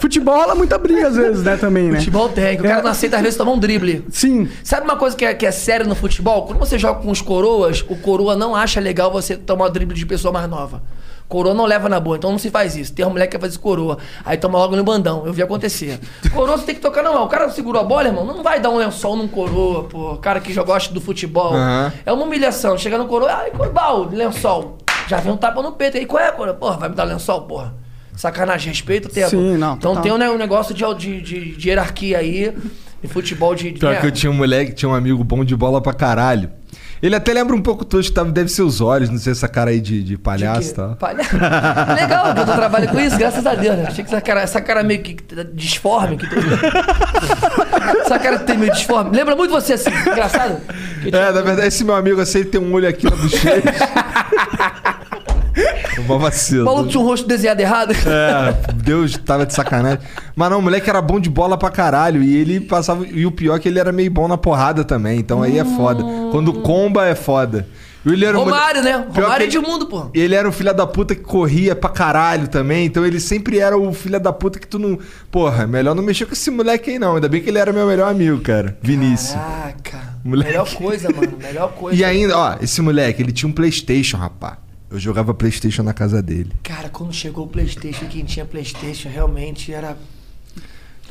[0.00, 1.98] Futebol rola muita briga às vezes, né, também, né?
[1.98, 4.04] Futebol tem, que o cara não aceita às vezes tomar um drible.
[4.10, 4.48] Sim.
[4.62, 6.46] Sabe uma coisa que é, que é séria no futebol?
[6.46, 10.06] Quando você joga com os coroas, o coroa não acha legal você tomar drible de
[10.06, 10.82] pessoa mais nova.
[11.28, 12.92] Coroa não leva na boa, então não se faz isso.
[12.92, 15.26] Tem uma mulher que quer fazer coroa, aí toma logo no bandão.
[15.26, 15.98] Eu vi acontecer.
[16.32, 17.24] Coroa você tem que tocar não.
[17.24, 20.16] O cara segurou a bola, irmão, não vai dar um lençol num coroa, pô.
[20.18, 21.54] Cara que já gosta do futebol.
[21.54, 21.92] Aham.
[22.04, 22.78] É uma humilhação.
[22.78, 24.78] Chega no coroa, ai, corbal, lençol.
[25.08, 25.96] Já vem um tapa no peito.
[25.96, 26.54] Aí qual é, coroa?
[26.54, 27.74] Porra, vai me dar lençol, porra.
[28.16, 29.30] Sacanagem, respeito o tempo.
[29.30, 30.02] Sim, não, Então total.
[30.02, 32.56] tem um, negócio de, de, de, de hierarquia aí,
[33.02, 33.72] de futebol de.
[33.72, 34.00] de Pior né?
[34.00, 36.50] que eu tinha um moleque, tinha um amigo bom de bola pra caralho.
[37.02, 39.70] Ele até lembra um pouco tosco, tava- deve ser os olhos, não sei essa cara
[39.70, 40.96] aí de, de palhaço e tal.
[40.96, 41.24] Palha-
[41.94, 43.84] Legal que eu tô trabalhando com isso, graças a Deus, né?
[43.88, 45.16] Achei que essa cara, essa cara meio que
[45.52, 46.16] disforme.
[46.16, 46.38] Que tem...
[48.00, 49.16] essa cara tem meio disforme.
[49.16, 50.56] Lembra muito você assim, engraçado?
[51.02, 53.62] Que É, na verdade, esse meu amigo assim, ele tem um olho aqui na bochecha.
[56.08, 56.64] O vacilo.
[56.64, 57.92] maluco tinha um rosto desenhado errado.
[57.92, 59.98] É, Deus tava de sacanagem.
[60.34, 62.22] Mas não, o moleque era bom de bola pra caralho.
[62.22, 63.06] E ele passava.
[63.06, 65.18] E o pior é que ele era meio bom na porrada também.
[65.18, 66.02] Então aí é foda.
[66.30, 67.66] Quando comba é foda.
[68.04, 69.06] Ele era um Romário, mole- né?
[69.12, 70.06] Pior Romário é que- Edmundo, pô.
[70.14, 72.86] Ele era um filho da puta que corria pra caralho também.
[72.86, 74.96] Então ele sempre era o filho da puta que tu não.
[75.28, 77.16] Porra, melhor não mexer com esse moleque aí não.
[77.16, 78.78] Ainda bem que ele era meu melhor amigo, cara.
[78.80, 79.32] Vinícius.
[79.34, 80.14] Caraca.
[80.24, 80.50] Moleque.
[80.52, 81.32] Melhor coisa, mano.
[81.42, 81.98] Melhor coisa.
[82.00, 84.58] E ainda, ó, esse moleque, ele tinha um Playstation, rapá.
[84.90, 86.52] Eu jogava Playstation na casa dele.
[86.62, 89.96] Cara, quando chegou o Playstation, quem tinha Playstation realmente era...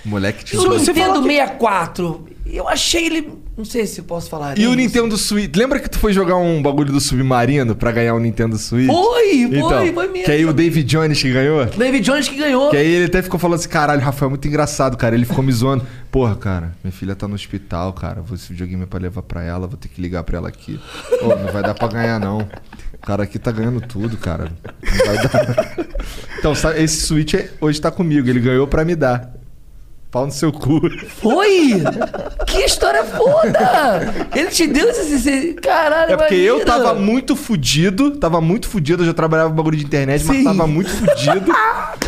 [0.05, 0.61] O moleque tinha...
[0.61, 3.45] o Você Nintendo que- 64, eu achei ele...
[3.57, 4.57] Não sei se eu posso falar.
[4.57, 4.76] E o isso.
[4.76, 5.55] Nintendo Switch.
[5.55, 8.86] Lembra que tu foi jogar um bagulho do Submarino pra ganhar um Nintendo Switch?
[8.88, 10.26] Foi, foi, então, foi mesmo.
[10.26, 11.65] Que aí o David Jones que ganhou?
[11.65, 12.69] David Jones que ganhou.
[12.69, 15.15] Que aí ele até ficou falando assim, caralho, Rafael, é muito engraçado, cara.
[15.15, 15.86] Ele ficou me zoando.
[16.11, 18.21] Porra, cara, minha filha tá no hospital, cara.
[18.21, 20.78] Vou esse videogame é pra levar pra ela, vou ter que ligar pra ela aqui.
[21.21, 22.45] Ô, não vai dar pra ganhar, não.
[23.06, 24.51] O cara aqui tá ganhando tudo, cara.
[24.84, 25.76] Não vai dar.
[26.39, 29.32] Então, esse Switch é- hoje tá comigo, ele ganhou pra me dar.
[30.16, 30.80] Pau no seu cu.
[31.22, 31.74] Foi!
[32.47, 34.13] Que história foda!
[34.34, 35.53] Ele te deu esse...
[35.61, 36.66] Caralho, É porque eu imagina.
[36.84, 40.43] tava muito fudido, tava muito fudido, eu já trabalhava bagulho de internet, mas Sim.
[40.45, 41.51] tava muito fudido.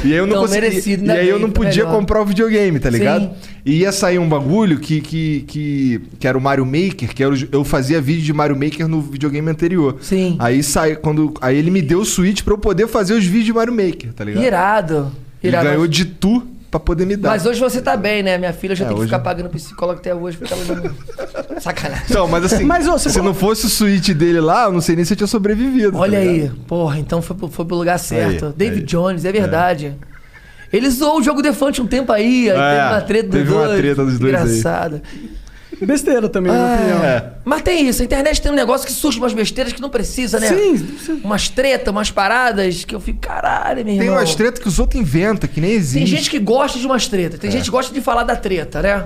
[0.05, 0.69] e aí eu não Então, conseguia.
[0.69, 1.99] merecido, e ainda aí eu bem, não foi podia melhor.
[1.99, 3.23] comprar o videogame, tá ligado?
[3.23, 3.31] Sim.
[3.65, 7.35] E ia sair um bagulho que, que, que, que era o Mario Maker, que era
[7.51, 9.97] eu fazia vídeo de Mario Maker no videogame anterior.
[9.99, 10.37] Sim.
[10.39, 11.33] Aí sai, quando.
[11.41, 14.13] Aí ele me deu o Switch pra eu poder fazer os vídeos de Mario Maker,
[14.13, 14.43] tá ligado?
[14.45, 15.11] Irado.
[15.43, 15.67] Ele Irado.
[15.67, 17.29] ganhou de tu pra poder me dar.
[17.29, 18.37] Mas hoje você tá bem, né?
[18.37, 21.59] Minha filha já É, tem que hoje- ficar pagando psicólogo até hoje porque ela não...
[21.61, 22.05] Sacanagem.
[22.09, 24.81] Então, mas assim, Mas, ô, você se não fosse o Switch dele lá, eu não
[24.81, 25.93] sei nem se eu tinha sobrevivido.
[25.93, 26.53] tá Olha ligado?
[26.53, 26.61] aí.
[26.67, 28.47] Porra, então foi, pro- foi pro lugar certo.
[28.47, 28.85] Aí, David aí.
[28.85, 29.95] Jones, é verdade.
[30.71, 33.53] Ele zoou o jogo Defante um tempo aí, aí É, teve uma treta dos teve
[33.53, 33.79] uma dois.
[33.79, 35.01] treta dos dois aí.
[35.85, 37.03] Besteira também, na minha opinião.
[37.05, 37.31] É.
[37.45, 40.39] Mas tem isso, a internet tem um negócio que surge umas besteiras que não precisa,
[40.39, 40.47] né?
[40.47, 40.87] Sim,
[41.23, 44.15] Umas tretas, umas paradas que eu fico, caralho, meu Tem irmão.
[44.17, 45.97] umas tretas que os outros inventam, que nem existe.
[45.99, 47.41] Tem gente que gosta de umas tretas, É.
[47.41, 49.05] tem gente que gosta de falar da treta, né?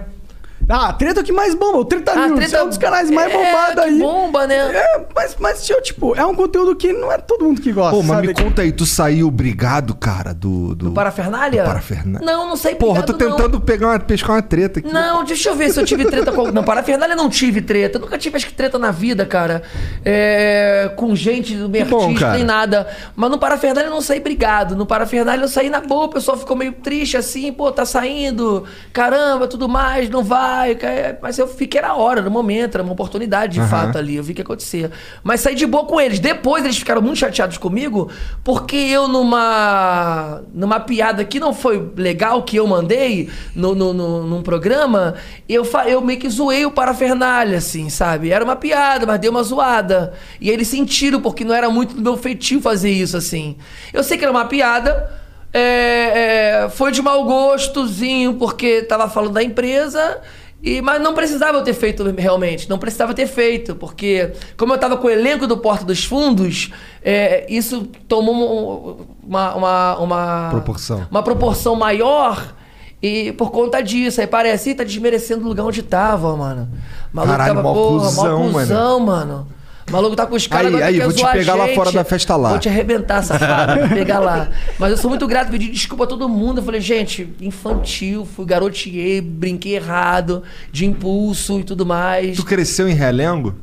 [0.72, 1.80] Ah, a treta é o que mais bomba.
[1.80, 4.00] O Treta Ah, News treta- é um dos canais mais É, bombados aí.
[4.00, 4.56] bomba, né?
[4.76, 8.04] É, mas, mas tipo, é um conteúdo que não é todo mundo que gosta, Pô,
[8.04, 8.28] mas sabe?
[8.28, 10.62] me conta aí, tu saiu brigado, cara, do.
[10.76, 11.64] Do, Do Parafernália?
[11.64, 12.26] do Parafernália.
[12.26, 13.38] Não, não sei Porra, eu tô brigado, não.
[13.38, 14.92] tentando pegar uma, pescar uma treta aqui.
[14.94, 16.52] Não, deixa eu ver se eu tive treta com.
[16.52, 17.98] Não, parafernália eu não tive treta.
[17.98, 19.64] Eu nunca tive acho que treta na vida, cara.
[20.06, 22.34] É, com gente do meio bom, artístico, cara.
[22.38, 22.88] nem nada.
[23.16, 24.76] Mas no parafernália eu não saí brigado.
[24.76, 28.64] No parafernália eu saí na boa, o pessoal ficou meio triste assim, pô, tá saindo,
[28.94, 30.61] caramba, tudo mais, não vai.
[30.76, 33.68] Ca- Mas eu fiquei na hora, no momento, era uma oportunidade de Aham.
[33.70, 34.16] fato ali.
[34.16, 34.92] Eu vi o que acontecia.
[35.24, 36.20] Mas saí de boa com eles.
[36.20, 38.10] Depois eles ficaram muito chateados comigo,
[38.44, 40.42] porque eu, numa.
[40.54, 45.16] numa piada que não foi legal que eu mandei no, no, no- num programa,
[45.48, 48.32] eu, fa- eu meio que zoei o parafernália, assim, sabe?
[48.32, 50.14] Era uma piada, mas deu uma zoada.
[50.40, 53.56] E eles sentiram, porque não era muito do meu feitio fazer isso, assim.
[53.94, 55.20] Eu sei que era uma piada.
[55.54, 60.20] é, é, foi de mau gostozinho, porque tava falando da empresa.
[60.64, 64.78] E, mas não precisava eu ter feito realmente, não precisava ter feito, porque como eu
[64.78, 66.72] tava com o elenco do Porta dos Fundos,
[67.04, 71.08] é, isso tomou um- uma, uma, uma Proporção.
[71.10, 72.54] uma proporção maior
[73.02, 76.70] e por conta disso, aí parece, "Ih, tá desmerecendo o lugar onde tava, mano.
[77.12, 78.60] O Maluco Caralho, tava, mó porra, cuzão, mó mano.
[78.68, 79.48] cuzão, mano.
[79.92, 82.38] O maluco tá com os caras Aí, aí, vou te pegar lá fora da festa
[82.38, 82.52] lá.
[82.52, 83.82] Vou te arrebentar, safado.
[83.88, 84.50] vou pegar lá.
[84.80, 86.60] Mas eu sou muito grato, pedi desculpa a todo mundo.
[86.60, 92.38] Eu falei, gente, infantil, fui garoteei, brinquei errado, de impulso e tudo mais.
[92.38, 93.54] Tu cresceu em Realengo?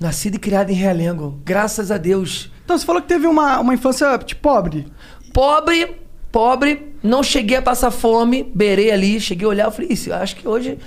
[0.00, 1.38] Nascido e criado em Realengo.
[1.44, 2.50] Graças a Deus.
[2.64, 4.86] Então, você falou que teve uma, uma infância, tipo, pobre.
[5.30, 5.94] Pobre,
[6.32, 10.14] pobre, não cheguei a passar fome, beirei ali, cheguei a olhar, eu falei, isso, eu
[10.14, 10.78] acho que hoje.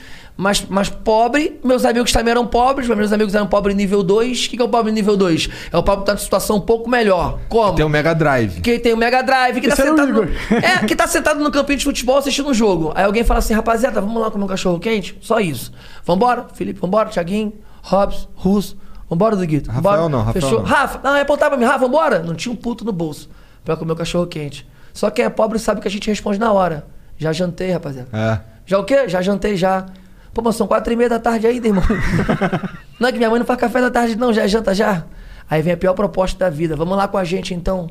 [0.42, 4.46] Mas, mas pobre, meus amigos também eram pobres, mas meus amigos eram pobres nível 2.
[4.46, 5.50] O que, que é o pobre nível 2?
[5.70, 7.40] É o pobre que tá numa situação um pouco melhor.
[7.50, 7.76] Como?
[7.76, 8.62] Tem o Mega Drive.
[8.62, 10.22] Que tem o Mega Drive, que Esse tá era o sentado.
[10.22, 10.30] No...
[10.64, 12.94] É, que tá sentado no campinho de futebol assistindo um jogo.
[12.96, 15.18] Aí alguém fala assim, rapaziada, vamos lá comer um cachorro quente?
[15.20, 15.74] Só isso.
[16.06, 18.78] Vambora, Felipe, vambora, Thiaguinho, Robson, Russo.
[19.10, 19.70] Vambora, Duguito.
[19.70, 20.10] Rafael vambora.
[20.10, 20.60] não, Rafael Fechou?
[20.60, 20.66] não.
[20.66, 22.20] Rafa, não, é apontar pra mim, Rafa, vambora.
[22.20, 23.30] Não tinha um puto no bolso
[23.66, 24.66] pra comer o cachorro quente.
[24.94, 26.88] Só quem é pobre sabe que a gente responde na hora.
[27.18, 28.08] Já jantei, rapaziada.
[28.14, 28.40] É.
[28.66, 29.10] Já o quê?
[29.10, 29.86] Já jantei, já.
[30.34, 31.84] Pô, mas são quatro e meia da tarde ainda, irmão.
[33.00, 35.06] não é que minha mãe não faz café da tarde, não, já é janta já.
[35.50, 36.76] Aí vem a pior proposta da vida.
[36.76, 37.90] Vamos lá com a gente então.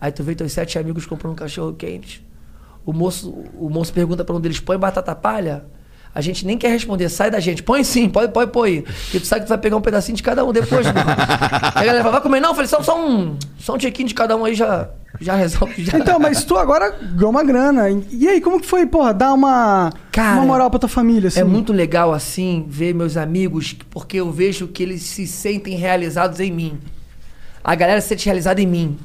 [0.00, 2.26] Aí tu vê teus sete amigos comprando um cachorro quente.
[2.84, 5.64] O moço, o moço pergunta pra um deles: põe batata palha?
[6.12, 7.62] A gente nem quer responder, sai da gente.
[7.62, 8.68] Põe sim, pode, pode pôr.
[8.82, 10.84] Porque tu sabe que tu vai pegar um pedacinho de cada um depois.
[10.90, 12.40] Aí a galera fala, vai comer?
[12.40, 13.36] Não, eu falei, só, só um.
[13.58, 14.88] Só um tiquinho de cada um aí já,
[15.20, 15.84] já resolve.
[15.84, 15.98] Já.
[15.98, 17.88] Então, mas tu agora ganhou uma grana.
[18.10, 21.40] E aí, como que foi, porra, dar uma, Cara, uma moral pra tua família, assim?
[21.40, 26.40] É muito legal, assim, ver meus amigos, porque eu vejo que eles se sentem realizados
[26.40, 26.78] em mim.
[27.62, 28.98] A galera se sente realizada em mim.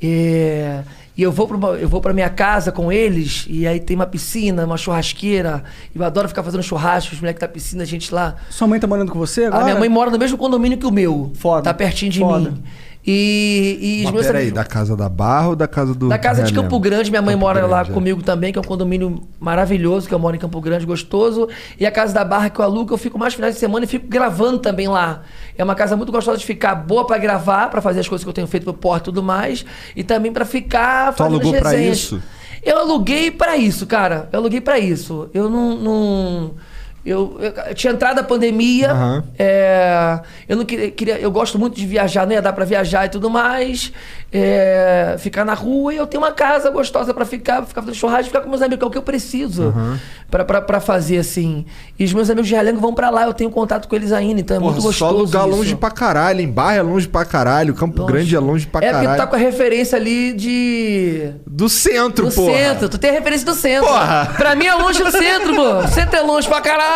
[0.00, 0.82] É,
[1.16, 3.94] E eu vou, pra uma- eu vou pra minha casa com eles, e aí tem
[3.94, 5.62] uma piscina, uma churrasqueira.
[5.94, 8.34] E eu adoro ficar fazendo churrasco, os moleques da piscina, a gente lá.
[8.50, 9.62] Sua mãe tá morando com você agora?
[9.62, 11.30] A minha mãe mora no mesmo condomínio que o meu.
[11.34, 11.62] Foda.
[11.62, 12.50] Tá pertinho de Foda.
[12.50, 12.62] mim.
[13.06, 16.08] E, e Mas meus peraí, amigos- da casa da Barra ou da casa do.
[16.08, 16.54] da casa de?
[16.54, 17.94] Campo Grande, minha mãe Campo mora lá Grande, é.
[17.94, 21.46] comigo também, que é um condomínio maravilhoso, que eu moro em Campo Grande, gostoso.
[21.78, 23.88] E a casa da Barra que eu alugo, eu fico mais finais de semana e
[23.88, 25.20] fico gravando também lá.
[25.58, 28.28] É uma casa muito gostosa de ficar, boa pra gravar, pra fazer as coisas que
[28.28, 29.66] eu tenho feito pro porto e tudo mais.
[29.94, 32.22] E também pra ficar Tu fazendo alugou pra isso?
[32.62, 34.30] Eu aluguei pra isso, cara.
[34.32, 35.28] Eu aluguei pra isso.
[35.34, 35.76] Eu não.
[35.76, 36.50] não-
[37.04, 38.90] eu, eu- tinha entrado a pandemia.
[38.92, 39.24] Aham.
[39.38, 43.08] é, eu não queria, queria- Eu gosto muito de viajar, ia dar pra viajar e
[43.08, 43.92] tudo mais.
[44.36, 48.24] é, ficar na rua e eu tenho uma casa gostosa pra ficar, ficar fazendo churrasco,
[48.24, 49.72] ficar com meus amigos, que é o que eu preciso
[50.28, 51.64] pra, pra, pra fazer assim.
[51.96, 54.40] E os meus amigos de Realengo vão pra lá, eu tenho contato com eles ainda,
[54.40, 55.14] então é Porra, muito só gostoso.
[55.14, 55.56] alugar isso.
[55.56, 56.40] longe pra caralho.
[56.40, 57.74] Em Barra é longe pra caralho.
[57.74, 58.12] Campo Longe.
[58.12, 59.20] Grande é longe pra É porque tu caralho.
[59.22, 61.30] tá com a referência ali de.
[61.46, 62.52] Do centro, Do porra.
[62.52, 63.86] centro, tu tem a referência do centro.
[63.86, 64.32] Porra.
[64.36, 65.78] Pra mim é longe do centro, pô.
[65.78, 66.93] O centro é longe pra caralho.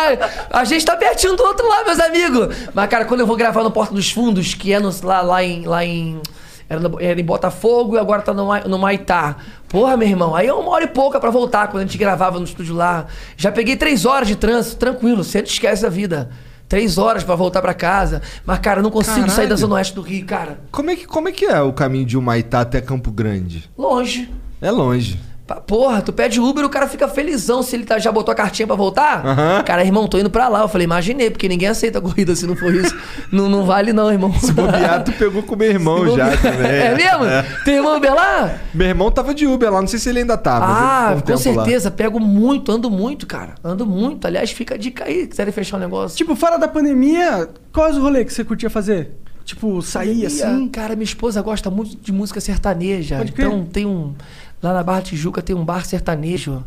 [0.49, 2.55] A gente tá pertinho do outro lado, meus amigos.
[2.73, 5.43] Mas, cara, quando eu vou gravar no Porto dos Fundos, que é no- lá, lá
[5.43, 5.65] em.
[5.65, 6.21] Lá em
[6.67, 9.37] era, no- era em Botafogo e agora tá no, no Maitá.
[9.67, 12.37] Porra, meu irmão, aí é uma hora e pouca pra voltar quando a gente gravava
[12.37, 13.07] no estúdio lá.
[13.35, 16.29] Já peguei três horas de trânsito, tranquilo, você esquece a vida.
[16.67, 18.21] Três horas pra voltar pra casa.
[18.45, 19.49] Mas, cara, eu não consigo sair Caralho.
[19.49, 20.59] da Zona Oeste do Rio, cara.
[20.71, 23.67] Como é, que, como é que é o caminho de Humaitá até Campo Grande?
[23.75, 24.29] Longe.
[24.61, 25.19] É longe.
[25.55, 28.67] Porra, tu pede Uber, o cara fica felizão se ele tá- já botou a cartinha
[28.67, 29.25] pra voltar.
[29.25, 29.63] Aham.
[29.63, 30.61] Cara, irmão, tô indo pra lá.
[30.61, 32.95] Eu falei, imaginei, porque ninguém aceita corrida se não for isso.
[33.31, 34.33] não, não vale não, irmão.
[34.39, 36.71] Se bobear, tu pegou com meu irmão Se já bobear- também.
[36.71, 37.63] É mesmo?
[37.65, 38.57] Tem irmão Uber lá?
[38.73, 40.65] Meu irmão tava de Uber lá, não sei se ele ainda tava.
[40.65, 41.63] Ah, um com tempo lá.
[41.63, 41.91] certeza.
[41.91, 43.55] Pego muito, ando muito, cara.
[43.63, 44.25] Ando muito.
[44.25, 46.17] Aliás, fica a dica aí, quiserem fechar o negócio.
[46.17, 49.11] Tipo, fora da pandemia, quais os rolês que você curtia fazer?
[49.45, 50.67] Tipo, sair assim?
[50.67, 53.17] Cara, minha esposa gosta muito de música sertaneja.
[53.17, 53.47] Pode crer.
[53.47, 54.13] então tem um.
[54.61, 56.63] Lá na Barra Tijuca tem um bar sertanejo.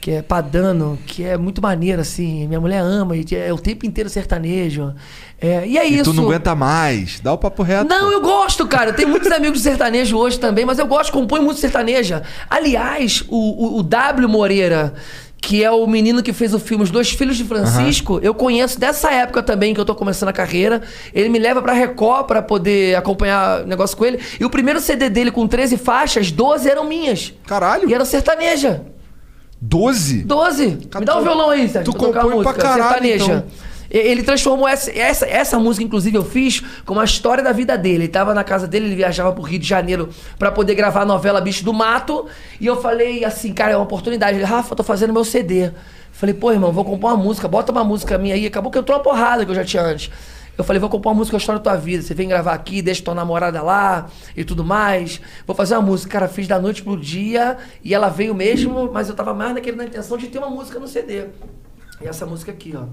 [0.00, 2.46] Que é padano, que é muito maneiro, assim.
[2.46, 4.94] Minha mulher ama, e é o tempo inteiro sertanejo.
[5.40, 6.04] É, e é E isso.
[6.04, 7.20] tu não aguenta mais.
[7.20, 7.88] Dá o papo reto.
[7.88, 8.92] Não, eu gosto, cara.
[8.92, 12.22] Tenho muitos amigos de sertanejo hoje também, mas eu gosto, compõe muito sertaneja.
[12.50, 14.92] Aliás, o, o, o W Moreira,
[15.44, 18.80] que é o menino que fez o filme Os Dois Filhos de Francisco, eu conheço
[18.80, 20.80] dessa época também que eu tô começando a carreira.
[21.12, 24.18] Ele me leva pra Record pra poder acompanhar o negócio com ele.
[24.40, 27.34] E o primeiro CD dele com 13 faixas, 12 eram minhas.
[27.46, 27.90] Caralho.
[27.90, 28.86] E era sertaneja.
[29.60, 30.24] 12?
[30.24, 30.66] 12.
[30.98, 31.92] Me dá o violão aí, Sérgio.
[31.92, 33.24] Tu compõe pra caralho, sertaneja.
[33.24, 33.44] então.
[33.98, 38.04] Ele transformou essa, essa, essa música, inclusive, eu fiz como a história da vida dele.
[38.04, 41.04] Ele tava na casa dele, ele viajava pro Rio de Janeiro pra poder gravar a
[41.04, 42.26] novela Bicho do Mato.
[42.60, 44.36] E eu falei assim, cara, é uma oportunidade.
[44.36, 45.70] Ele, Rafa, eu tô fazendo meu CD.
[46.10, 48.46] Falei, pô, irmão, vou compor uma música, bota uma música minha aí.
[48.46, 50.10] Acabou que eu tô uma porrada que eu já tinha antes.
[50.58, 52.02] Eu falei, vou compor uma música, a história da tua vida.
[52.02, 55.20] Você vem gravar aqui, deixa tua namorada lá e tudo mais.
[55.46, 56.10] Vou fazer uma música.
[56.10, 59.76] Cara, fiz da noite pro dia e ela veio mesmo, mas eu tava mais naquele,
[59.76, 61.26] na intenção de ter uma música no CD.
[62.02, 62.86] E essa música aqui, ó.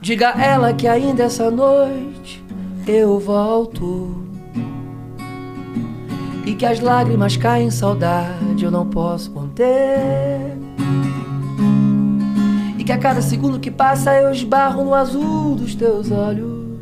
[0.00, 2.42] Diga a ela que ainda essa noite
[2.86, 4.24] eu volto.
[6.46, 10.56] E que as lágrimas caem em saudade, eu não posso conter.
[12.78, 16.80] E que a cada segundo que passa eu esbarro no azul dos teus olhos.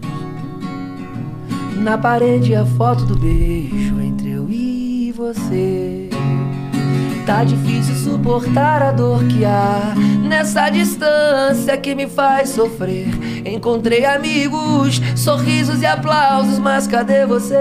[1.82, 6.07] Na parede a foto do beijo entre eu e você.
[7.28, 9.92] Tá difícil suportar a dor que há
[10.26, 13.06] nessa distância que me faz sofrer.
[13.44, 17.54] Encontrei amigos, sorrisos e aplausos, mas cadê você?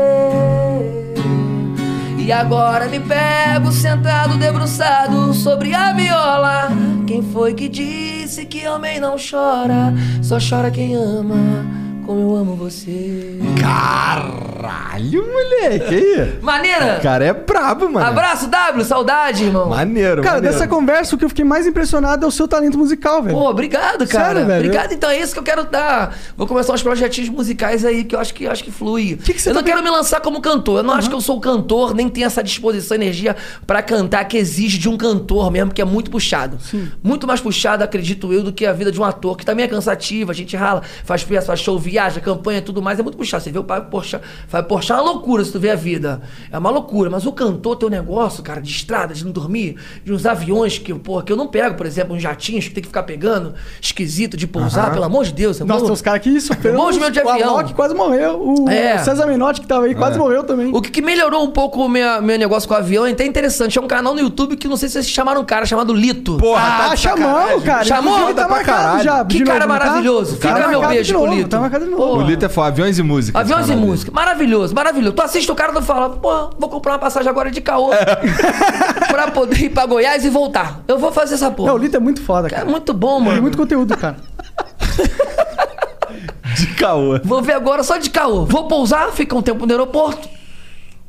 [2.17, 6.69] E agora me pego sentado, debruçado sobre a viola.
[7.05, 9.93] Quem foi que disse que homem não chora?
[10.21, 11.65] Só chora quem ama,
[12.07, 13.37] como eu amo você.
[13.59, 15.95] Caralho, moleque.
[15.95, 16.39] Aí.
[16.41, 16.97] Maneira!
[16.99, 18.05] O cara é brabo, mano.
[18.05, 19.67] Abraço, W, saudade, irmão.
[19.69, 20.55] Maneiro, Cara, maneiro.
[20.55, 23.35] dessa conversa, o que eu fiquei mais impressionado é o seu talento musical, velho.
[23.37, 24.35] Pô, obrigado, cara.
[24.35, 24.65] Sério, velho?
[24.65, 26.17] Obrigado, então é isso que eu quero dar.
[26.37, 29.17] Vou começar uns projetinhos musicais aí que eu acho que, acho que flui.
[29.17, 30.77] Que que você eu não tá quero me lançar como cantor.
[30.79, 33.35] Eu não acho que eu sou cantor, nem tenho essa disposição, energia
[33.65, 36.57] pra cantar que exige de um cantor mesmo, que é muito puxado.
[37.03, 39.67] Muito mais puxado, acredito eu, do que a vida de um ator, que também é
[39.67, 40.31] cansativa.
[40.31, 42.99] A gente rala, faz peça, faz show, viaja, campanha, tudo mais.
[42.99, 43.43] É muito puxado.
[43.43, 44.19] Você vê o pai Porsche,
[44.49, 46.21] vai Porsche é uma loucura se tu vê a vida.
[46.51, 47.09] É uma loucura.
[47.09, 50.77] Mas o cantor tem um negócio, cara, de estrada, de não dormir, de uns aviões
[50.77, 53.53] que, porra, que eu não pego, por exemplo, uns jatinhos que tem que ficar pegando,
[53.81, 55.59] esquisito de pousar, pelo amor de Deus.
[55.59, 56.77] é Nossa, tem uns caras que sofreram.
[56.77, 57.57] Bom de meu de o avião.
[57.57, 58.39] Alok quase morreu.
[58.41, 58.97] O É.
[58.99, 60.71] César Menotti, que tava aí, quase morreu também.
[60.73, 63.25] O que, que melhorou um pouco o meu, meu negócio com o avião é até
[63.25, 63.77] interessante.
[63.77, 66.37] É um canal no YouTube que não sei se vocês chamaram um cara chamado Lito.
[66.37, 67.83] Porra, Ah, tá chamamos, cara.
[67.83, 68.17] Chamou?
[68.27, 69.03] Tá tá pra marcado caralho.
[69.03, 69.25] já.
[69.25, 69.67] Que cara tá?
[69.67, 70.37] maravilhoso.
[70.37, 71.49] Tá Fica meu beijo pro Lito.
[71.49, 72.17] Tá marcado novo.
[72.19, 73.39] O Lito é for aviões e música.
[73.39, 73.81] Aviões e dele.
[73.85, 74.11] música.
[74.11, 75.13] Maravilhoso, maravilhoso.
[75.15, 77.89] Tu assiste o cara e fala, pô, vou comprar uma passagem agora de caô
[79.09, 80.81] pra poder ir pra Goiás e voltar.
[80.87, 81.69] Eu vou fazer essa porra.
[81.69, 82.65] Não, o Lito é muito foda, É cara.
[82.65, 83.41] muito bom, Tem mano.
[83.41, 84.17] muito conteúdo, cara.
[86.55, 87.19] De caô.
[87.23, 88.45] Vou ver agora só de caô.
[88.45, 90.27] Vou pousar, fica um tempo no aeroporto.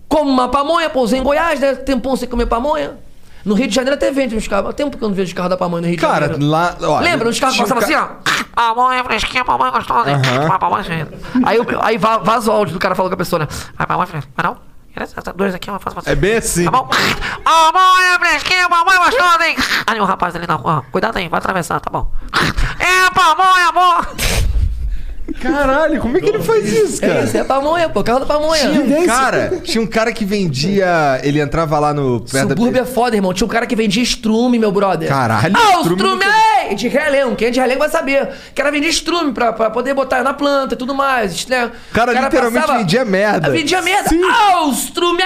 [0.09, 1.75] Como uma pamonha, pousei em Goiás, né?
[1.75, 2.99] Tempão sem comer pamonha.
[3.45, 4.71] No Rio de Janeiro até vende uns carros.
[4.71, 6.45] Há tempo que eu não vejo os carros da pamonha no Rio de Cara, Janeiro.
[6.51, 6.77] lá.
[6.83, 7.29] Ó, Lembra?
[7.29, 8.28] Os carros passavam ca- assim, ó.
[8.59, 10.11] Pamonha fresquinha, pamonha gostosa.
[10.11, 10.17] hein?
[10.17, 10.59] Aham.
[10.59, 11.09] Pamonha fresquinha.
[11.47, 13.47] Aí, eu- aí va- vaza o áudio do cara falando com a pessoa, né?
[13.79, 14.33] Ah, pamonha fresquinha.
[14.37, 14.57] Mas não?
[14.97, 16.11] Essas Dois aqui, pra você.
[16.11, 16.65] É bem assim.
[16.65, 16.91] Tá bom?
[17.45, 19.57] Pamonha fresquinha, pamonha gostosa, hein?
[19.87, 20.85] Ali o rapaz ali na rua.
[20.91, 22.11] Cuidado aí, vai atravessar, tá bom.
[22.81, 24.07] É pamonha, amor!
[25.41, 27.25] Caralho, como é que ele faz isso, É cara?
[27.25, 28.03] isso, é pamonha, pô.
[28.03, 28.61] Carro da pamonha.
[28.71, 31.21] Tinha um cara, tinha um cara que vendia.
[31.23, 32.21] Ele entrava lá no.
[32.21, 33.33] perto da- Subúrbio é foda, irmão.
[33.33, 35.09] Tinha um cara que vendia estrume, meu brother.
[35.09, 36.25] Caralho, Ah, o estrume!
[36.77, 37.35] De realengo.
[37.37, 38.23] Quem é de realengo vai saber.
[38.51, 41.71] O cara vendia estrume pra, pra poder botar na planta e tudo mais, né?
[41.91, 43.51] O cara literalmente vendia merda.
[43.51, 44.09] Vendia merda.
[44.11, 44.21] Sim.
[44.25, 45.23] Ah, o estrume!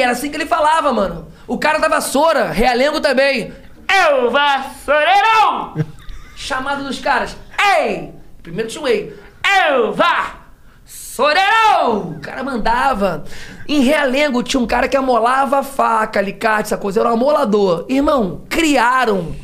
[0.00, 1.26] Era assim que ele falava, mano.
[1.46, 3.52] O cara da vassoura, realengo também.
[3.88, 5.74] Eu, vassoureirão!
[6.36, 7.36] Chamado dos caras.
[7.78, 8.10] Ei!
[8.42, 9.12] Primeiro tinha o ei.
[9.68, 12.10] Eu, vassoureirão!
[12.16, 13.24] O cara mandava.
[13.68, 17.00] Em Realengo tinha um cara que amolava faca, alicate, essa coisa.
[17.00, 17.84] Era um amolador.
[17.88, 19.34] Irmão, criaram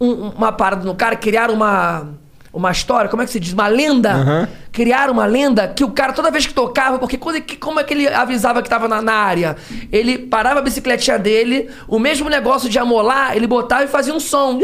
[0.00, 2.08] um- uma parada no cara, criaram uma,
[2.52, 3.52] uma história, como é que se diz?
[3.52, 4.48] Uma lenda.
[4.72, 7.84] Criaram uma lenda que o cara, toda vez que tocava, porque quando, que- como é
[7.84, 9.56] que ele avisava que tava na, na área?
[9.90, 14.20] Ele parava a bicicletinha dele, o mesmo negócio de amolar, ele botava e fazia um
[14.20, 14.58] som.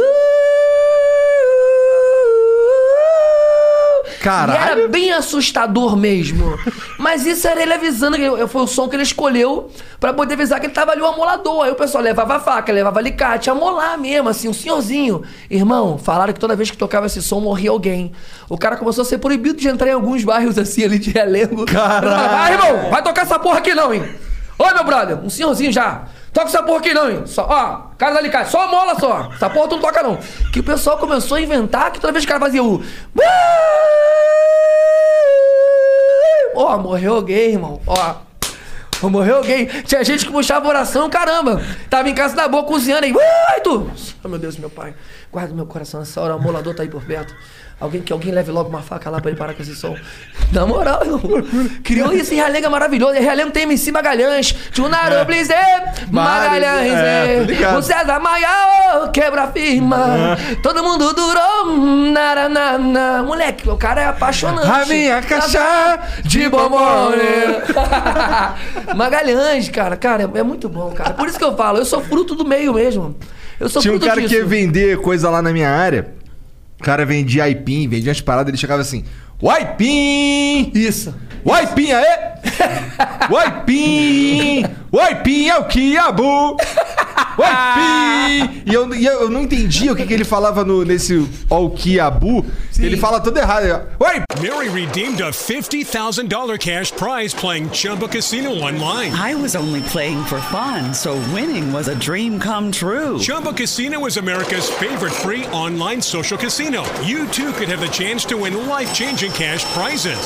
[4.23, 4.59] Caralho.
[4.59, 6.59] E era bem assustador mesmo.
[6.99, 10.61] Mas isso era ele avisando, que foi o som que ele escolheu pra poder avisar
[10.61, 11.65] que ele tava ali o amolador.
[11.65, 15.23] Aí o pessoal levava a faca, levava alicate, amolar mesmo, assim, um senhorzinho.
[15.51, 18.13] Irmão, falaram que toda vez que tocava esse som morria alguém.
[18.49, 21.67] O cara começou a ser proibido de entrar em alguns bairros assim ali de Realengo.
[21.67, 22.31] Caralho.
[22.31, 24.03] Vai, irmão, vai tocar essa porra aqui não, hein?
[24.59, 26.05] Oi, meu brother, um senhorzinho já.
[26.33, 27.27] Toca essa porra aqui não, hein?
[27.27, 29.31] Só, ó, cara da alicate, só mola só.
[29.35, 30.19] Essa porra tu não toca não.
[30.51, 32.83] Que o pessoal começou a inventar que toda vez que o cara fazia o.
[36.55, 37.81] Ó, morreu alguém, irmão.
[37.87, 38.15] Ó.
[39.09, 39.67] Morreu alguém.
[39.67, 41.61] Tinha gente que puxava oração, caramba.
[41.91, 43.15] Tava em casa da boa cozinhando aí.
[43.49, 43.91] Ai, tu!
[44.23, 44.95] Oh, meu Deus, meu pai.
[45.31, 46.37] Guarda meu coração nessa hora.
[46.37, 47.35] O amolador tá aí por perto.
[47.83, 49.97] Alguém que alguém leve logo uma faca lá pra ele parar com esse som.
[50.53, 51.01] Na moral.
[51.83, 53.15] Criou Realengo é maravilhoso.
[53.17, 54.53] Em Realengo tem MC Magalhães.
[54.73, 55.93] Tunaro Blizé.
[56.09, 56.93] Magalhães.
[56.93, 57.77] É, É.
[57.77, 60.39] O César Maia, ô, quebra firma.
[60.63, 61.77] Todo mundo durou.
[62.13, 63.25] Naranana.
[63.25, 64.71] Moleque, o cara é apaixonante.
[64.71, 67.17] A minha caixa de bombone.
[68.95, 71.15] Magalhães, cara, cara, é muito bom, cara.
[71.15, 73.17] Por isso que eu falo, eu sou fruto do meio mesmo.
[73.59, 74.29] Eu sou Tinha um cara disso.
[74.29, 76.22] que ia vender coisa lá na minha área.
[76.83, 79.05] O cara vendia aipim, vendia umas paradas, ele chegava assim:
[79.41, 80.73] O aipim!
[80.75, 81.15] Isso.
[81.45, 82.33] O aipim, aê!
[83.31, 83.37] O
[84.99, 84.99] aipim!
[84.99, 86.57] O aipim é o quiabu!
[87.39, 88.63] O aipim!
[88.65, 92.47] E eu, e eu não entendia o que, que ele falava no, nesse o quiabu.
[92.79, 93.65] Ele fala tudo errado.
[93.65, 94.25] Ele, O aipim!
[94.41, 99.13] Mary redeemed a $50,000 cash prize playing Chumba Casino online.
[99.13, 103.19] I was only playing for fun, so winning was a dream come true.
[103.19, 106.83] Chumba Casino is America's favorite free online social casino.
[107.03, 110.19] You too could have the chance to win life changing cash prizes.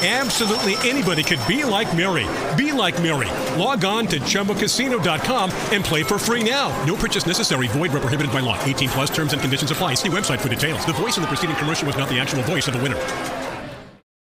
[0.00, 2.26] Absolutely anybody could be like Mary.
[2.56, 3.26] Be like Mary.
[3.56, 6.70] Log on to ChumbaCasino.com and play for free now.
[6.86, 7.66] No purchase necessary.
[7.68, 8.56] Void where prohibited by law.
[8.64, 9.94] 18 plus terms and conditions apply.
[9.94, 10.86] See website for details.
[10.86, 12.96] The voice in the preceding commercial was not the actual voice of the winner.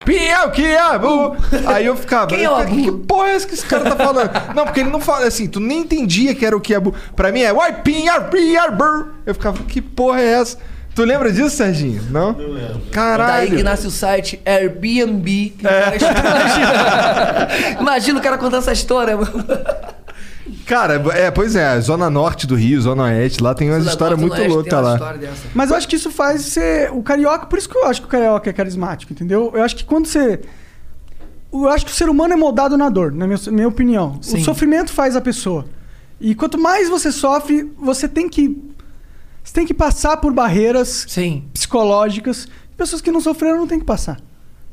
[0.06, 1.36] Pim é o quiabu!
[1.66, 2.28] Aí eu ficava.
[2.28, 2.76] Quem é o eu Abu?
[2.76, 4.30] que porra é essa que esse cara tá falando?
[4.54, 6.94] Não, porque ele não fala assim, tu nem entendia que era o quiabu.
[7.16, 9.16] Pra mim é o aipim, arpim, arbur.
[9.26, 10.60] Eu ficava, que porra é essa?
[10.96, 12.02] Tu lembra disso, Serginho?
[12.10, 12.32] Não?
[12.32, 12.74] Não lembro.
[12.76, 13.58] Daí Caralho.
[13.58, 15.54] que nasce o site Airbnb.
[15.60, 15.98] que É.
[15.98, 17.48] Imagina.
[17.82, 19.46] Imagina o cara contando essa história, mano.
[20.66, 24.42] Cara, é, pois é, Zona Norte do Rio, Zona Oeste, lá tem umas histórias muito
[24.48, 24.98] loucas lá.
[25.54, 28.08] Mas eu acho que isso faz ser o carioca, por isso que eu acho que
[28.08, 29.52] o carioca é carismático, entendeu?
[29.54, 30.40] Eu acho que quando você.
[31.52, 34.18] Eu acho que o ser humano é moldado na dor, na minha, minha opinião.
[34.22, 34.38] Sim.
[34.38, 35.66] O sofrimento faz a pessoa.
[36.20, 38.75] E quanto mais você sofre, você tem que.
[39.46, 41.44] Você tem que passar por barreiras Sim.
[41.54, 42.48] psicológicas.
[42.76, 44.20] Pessoas que não sofreram não tem que passar.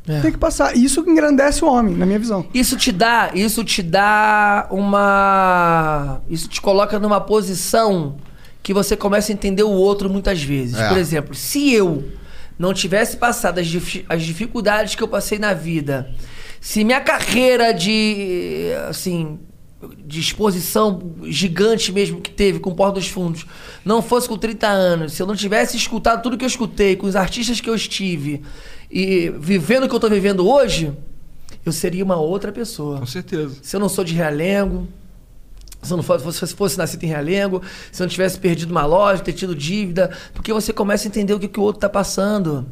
[0.09, 0.21] É.
[0.21, 0.77] Tem que passar.
[0.77, 2.45] E isso engrandece o homem, na minha visão.
[2.53, 8.17] Isso te dá, isso te dá uma, isso te coloca numa posição
[8.63, 10.77] que você começa a entender o outro muitas vezes.
[10.77, 10.89] É.
[10.89, 12.03] Por exemplo, se eu
[12.59, 16.11] não tivesse passado as, dif- as dificuldades que eu passei na vida,
[16.61, 19.39] se minha carreira de, assim,
[20.05, 23.47] de exposição gigante mesmo que teve com o Porta dos Fundos
[23.85, 27.07] não fosse com 30 anos, se eu não tivesse escutado tudo que eu escutei, com
[27.07, 28.43] os artistas que eu estive
[28.91, 30.93] e vivendo o que eu tô vivendo hoje,
[31.65, 32.99] eu seria uma outra pessoa.
[32.99, 33.57] Com certeza.
[33.63, 34.87] Se eu não sou de Realengo,
[35.83, 38.87] se eu não fosse, fosse, fosse nascido em Realengo, se eu não tivesse perdido uma
[38.87, 41.89] loja, ter tido dívida, porque você começa a entender o que, que o outro tá
[41.89, 42.67] passando.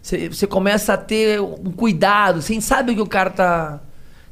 [0.00, 3.80] Você, você começa a ter um cuidado, você sabe o que o cara tá,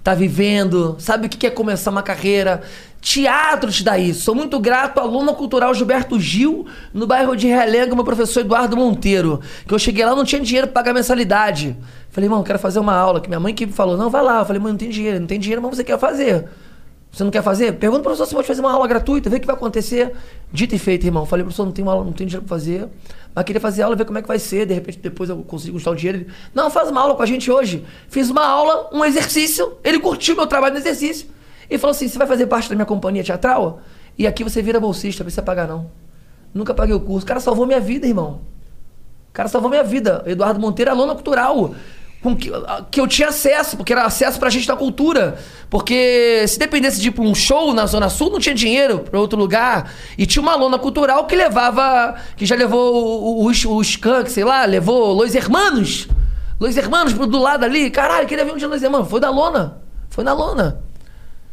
[0.05, 2.61] tá vivendo, sabe o que é começar uma carreira.
[3.01, 4.21] Teatro te dá isso.
[4.21, 8.77] Sou muito grato ao aluno cultural Gilberto Gil, no bairro de Realengo, meu professor Eduardo
[8.77, 9.41] Monteiro.
[9.67, 11.75] Que eu cheguei lá, não tinha dinheiro pra pagar mensalidade.
[12.11, 13.21] Falei, irmão, quero fazer uma aula.
[13.21, 14.41] Que minha mãe que falou, não, vai lá.
[14.41, 15.21] Eu falei, mãe, não tem dinheiro.
[15.21, 16.49] Não tem dinheiro, mas você quer fazer.
[17.15, 17.75] Você não quer fazer?
[17.75, 20.13] Pergunta pro professor se pode fazer uma aula gratuita, vê o que vai acontecer.
[20.53, 21.25] Dito e feito, irmão.
[21.25, 22.89] Falei, professor, não tenho aula, não tenho dinheiro pra fazer.
[23.33, 24.67] Mas queria fazer aula, ver como é que vai ser.
[24.67, 26.19] De repente, depois eu consigo juntar o dinheiro.
[26.19, 27.85] Ele, não, faz uma aula com a gente hoje.
[28.09, 29.75] Fiz uma aula, um exercício.
[29.85, 31.29] Ele curtiu meu trabalho no exercício.
[31.71, 33.81] E falou assim: você vai fazer parte da minha companhia teatral?
[34.19, 35.89] E aqui você vira bolsista, não precisa pagar, não.
[36.53, 37.25] Nunca paguei o curso.
[37.25, 38.41] O cara salvou minha vida, irmão.
[39.31, 40.25] O cara salvou minha vida.
[40.27, 41.77] Eduardo Monteiro, aluno cultural.
[42.25, 42.51] Com que,
[42.91, 45.37] que eu tinha acesso, porque era acesso pra gente da cultura.
[45.69, 49.21] Porque se dependesse de ir pra um show na Zona Sul, não tinha dinheiro pra
[49.21, 49.93] outro lugar.
[50.17, 52.15] E tinha uma lona cultural que levava.
[52.35, 56.09] que já levou o, o, o Skank, sei lá, levou Los Hermanos.
[56.59, 57.91] Los Hermanos do lado ali.
[57.91, 59.07] Caralho, queria ver um dia Los Hermanos.
[59.11, 59.83] Foi da lona.
[60.09, 60.81] Foi na lona.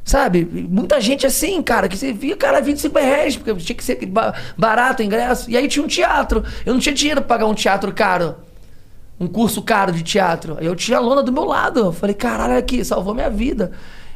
[0.06, 0.45] Sabe?
[0.69, 4.34] Muita gente assim, cara, que você via, cara, 25 reais, porque tinha que ser ba-
[4.57, 5.52] barato o ingresso.
[5.52, 6.43] E aí tinha um teatro.
[6.65, 8.38] Eu não tinha dinheiro pra pagar um teatro caro.
[9.22, 10.57] Um curso caro de teatro.
[10.60, 11.80] Aí eu tinha a lona do meu lado.
[11.80, 13.72] Eu falei, caralho, aqui, salvou minha vida.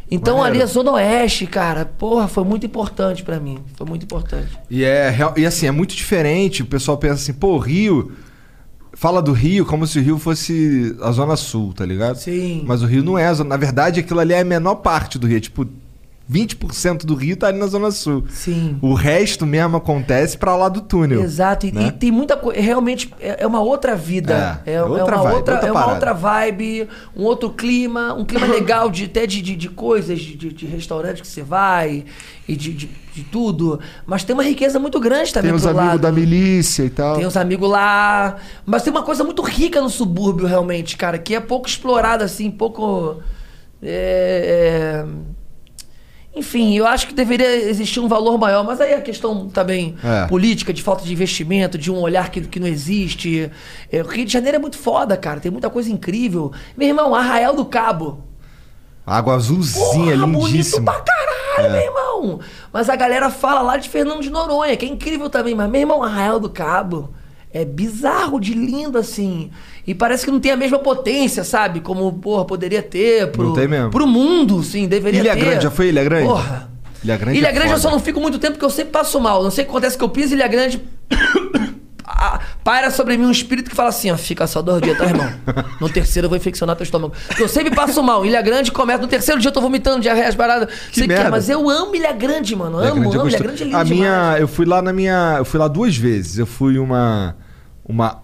[0.10, 0.56] Então Maneiro.
[0.58, 3.60] ali a Zona Oeste, cara, porra, foi muito importante pra mim.
[3.76, 4.50] Foi muito importante.
[4.70, 6.62] E é e assim, é muito diferente.
[6.64, 8.12] O pessoal pensa assim, pô, o Rio.
[8.98, 12.16] Fala do Rio como se o Rio fosse a Zona Sul, tá ligado?
[12.16, 12.64] Sim.
[12.66, 13.28] Mas o Rio não é.
[13.28, 15.36] a zona- Na verdade, aquilo ali é a menor parte do Rio.
[15.38, 15.68] É tipo,
[16.30, 18.26] 20% do Rio tá ali na Zona Sul.
[18.30, 18.78] Sim.
[18.82, 21.22] O resto mesmo acontece pra lá do túnel.
[21.22, 21.88] Exato, e, né?
[21.88, 22.60] e tem muita coisa.
[22.60, 24.62] Realmente é é uma outra vida.
[24.66, 28.14] É, É, é outra uma, vibe, outra, outra é uma outra vibe, um outro clima,
[28.14, 32.04] um clima legal de até de, de, de coisas, de, de, restaurante que você vai
[32.48, 33.80] e de, de, de tudo.
[34.06, 36.02] Mas tem uma riqueza muito grande também Tem os amigos lado.
[36.02, 37.16] da milícia e tal.
[37.16, 38.38] Tem os amigos lá.
[38.66, 42.50] Mas tem uma coisa muito rica no subúrbio, realmente, cara, que é pouco explorada, assim,
[42.50, 43.22] pouco.
[43.82, 45.06] é, é,
[46.36, 50.28] Enfim, eu acho que deveria existir um valor maior, mas aí a questão também É.
[50.28, 53.50] política, de falta de investimento, de um olhar que, que não existe.
[53.92, 56.52] É, o Rio de Janeiro é muito foda, cara, tem muita coisa incrível.
[56.76, 58.20] Meu irmão, Arraial do Cabo.
[59.08, 60.92] Água azulzinha, Porra, bonito lindíssima.
[60.92, 62.40] pra caralho, meu irmão.
[62.74, 65.54] Mas a galera fala lá de Fernando de Noronha, que é incrível também.
[65.56, 67.12] Mas, meu irmão, Arraial do Cabo
[67.56, 69.50] é bizarro de lindo, assim.
[69.88, 71.80] E parece que não tem a mesma potência, sabe?
[71.80, 73.92] Como, porra, poderia ter pro, Não tem mesmo.
[73.92, 75.40] pro mundo, sim, deveria Ilha ter.
[75.40, 76.28] Grande, já foi Ilha Grande?
[76.28, 76.70] Porra.
[77.02, 79.22] Ilha Grande Ilha é Grande eu só não fico muito tempo porque eu sempre passo
[79.22, 79.42] mal.
[79.42, 80.84] Não sei o que acontece que eu piso Ilha Grande.
[82.62, 85.32] Paira sobre mim um espírito que fala assim, ó, fica só dois dias, tá, irmão?
[85.80, 87.14] No terceiro eu vou infeccionar teu estômago.
[87.28, 88.26] Porque eu sempre passo mal.
[88.26, 89.02] Ilha Grande começa.
[89.02, 90.68] No terceiro dia eu tô vomitando, diarreia, as paradas.
[90.90, 91.32] Que sei o que é, merda.
[91.32, 92.82] mas eu amo Ilha Grande, mano.
[92.82, 93.30] Ilha amo, Grande é amo.
[93.30, 93.40] Ilha.
[93.40, 96.38] Grande é lindo A minha, eu fui lá na minha, eu fui lá duas vezes.
[96.38, 97.36] Eu fui uma
[97.88, 98.24] uma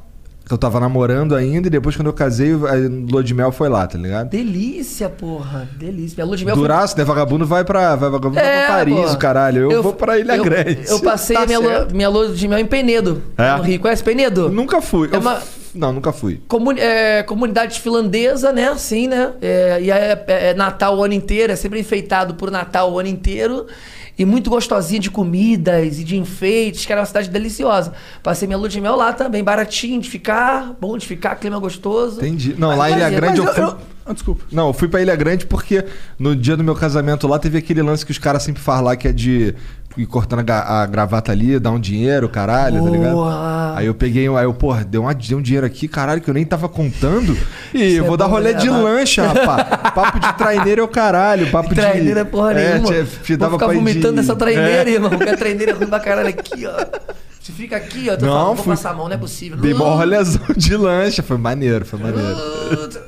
[0.49, 2.73] eu tava namorando ainda e depois quando eu casei, a
[3.09, 4.27] lua de mel foi lá, tá ligado?
[4.29, 5.69] Delícia, porra.
[5.77, 6.15] Delícia.
[6.17, 7.05] Minha lua de mel foi- Duraço, né?
[7.05, 9.13] Vagabundo vai pra, vai, vagabundo vai É, pra Paris, porra.
[9.13, 9.71] o caralho.
[9.71, 10.79] Eu, vou pra Ilha eu- Grande.
[10.89, 13.55] Eu passei Tá a minha, lua, minha lua de mel em Penedo, É?
[13.55, 13.79] no Rio.
[13.79, 14.49] Conhece Penedo?
[14.49, 15.07] Nunca fui.
[15.11, 15.41] É Eu uma-
[15.73, 16.41] Não, nunca fui.
[16.49, 18.67] Comuni é, comunidade finlandesa, né?
[18.67, 19.31] Assim, né?
[19.41, 22.99] É, e é, é- é Natal o ano inteiro, é sempre enfeitado por Natal o
[22.99, 23.67] ano inteiro.
[24.21, 27.91] E muito gostosinha de comidas e de enfeites, que era uma cidade deliciosa.
[28.21, 32.19] Passei minha lua de mel lá também, baratinho de ficar, bom de ficar, clima gostoso.
[32.19, 32.53] Entendi.
[32.55, 33.63] Não, lá em Ilha é- Grande Mas eu fui.
[33.63, 34.43] eu- Ah, desculpa.
[34.51, 35.83] Não, eu fui pra Ilha Grande porque
[36.19, 38.95] no dia do meu casamento lá teve aquele lance que os caras sempre falam lá
[38.95, 39.55] que é de
[39.97, 43.13] ir cortando a, a gravata ali, dar um dinheiro, caralho, tá ligado?
[43.13, 43.73] Boa.
[43.75, 46.29] Aí eu peguei, um- aí eu, porra, deu, uma, deu um dinheiro aqui, caralho, que
[46.29, 47.37] eu nem tava contando.
[47.73, 49.65] E eu é vou dar bom, rolê né, de lancha, rapaz.
[49.95, 51.49] Papo de traineiro é o caralho.
[51.51, 51.75] Papo de.
[51.75, 52.93] Traineira porra nenhuma.
[52.93, 54.93] É, te, te Vou dava ficar vomitando de- essa traineira, É.
[54.93, 55.09] irmão.
[55.09, 56.71] Porque a traineira é ruim pra caralho aqui, ó.
[57.41, 58.15] Você fica aqui, ó.
[58.15, 59.57] Tu Não, fala, vou fui- passar a mão, não é possível.
[59.57, 61.23] Dei mó rolezão de lancha.
[61.23, 62.37] Foi maneiro, foi maneiro.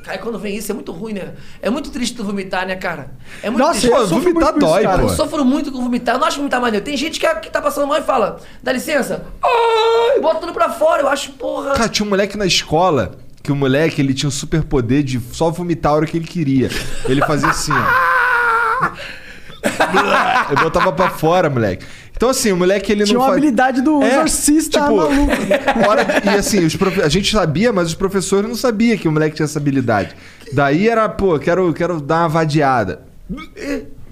[0.08, 1.34] Aí quando vem isso é muito ruim, né?
[1.62, 3.12] É muito triste tu vomitar, né, cara?
[3.44, 3.92] É muito Nossa, triste.
[3.94, 4.98] Pô, eu vomitar isso, dói, cara.
[5.04, 5.08] pô.
[5.08, 6.16] Eu sofro muito com vomitar.
[6.16, 6.84] Eu não acho vomitar maneiro.
[6.84, 9.24] Tem gente que, que tá passando mal e fala, dá licença.
[9.44, 11.04] Ai, bota tudo pra fora.
[11.04, 11.74] Eu acho, porra.
[11.74, 15.22] Cara, tinha um moleque na escola que o moleque ele tinha o super poder de
[15.32, 16.70] só vomitar a hora que ele queria.
[17.08, 18.90] Ele fazia assim, ó.
[20.52, 21.86] Eu botava pra fora, moleque.
[22.16, 25.32] Então, assim, o moleque ele Tinha não uma faz- habilidade do É, exorcista tipo, maluco.
[25.90, 29.12] hora E assim, os profe- a gente sabia, mas os professores não sabiam que o
[29.12, 30.16] moleque tinha essa habilidade.
[30.54, 33.02] Daí era, pô, quero, quero dar uma vadiada.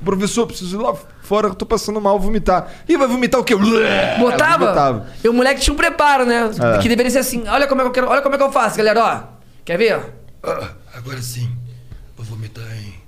[0.03, 2.67] Professor, preciso ir lá fora, eu tô passando mal, vomitar.
[2.89, 3.55] Ih, vai vomitar o quê?
[3.55, 4.65] Botava?
[4.65, 5.07] Vomitava.
[5.23, 6.49] E o moleque tinha um preparo, né?
[6.75, 6.79] É.
[6.79, 7.43] Que deveria ser assim.
[7.47, 8.09] Olha como é que eu quero.
[8.09, 9.21] Olha como é que eu faço, galera, ó.
[9.63, 9.95] Quer ver?
[10.43, 10.49] ó?
[10.49, 11.47] Ah, agora sim.
[12.17, 13.00] Vou vomitar em.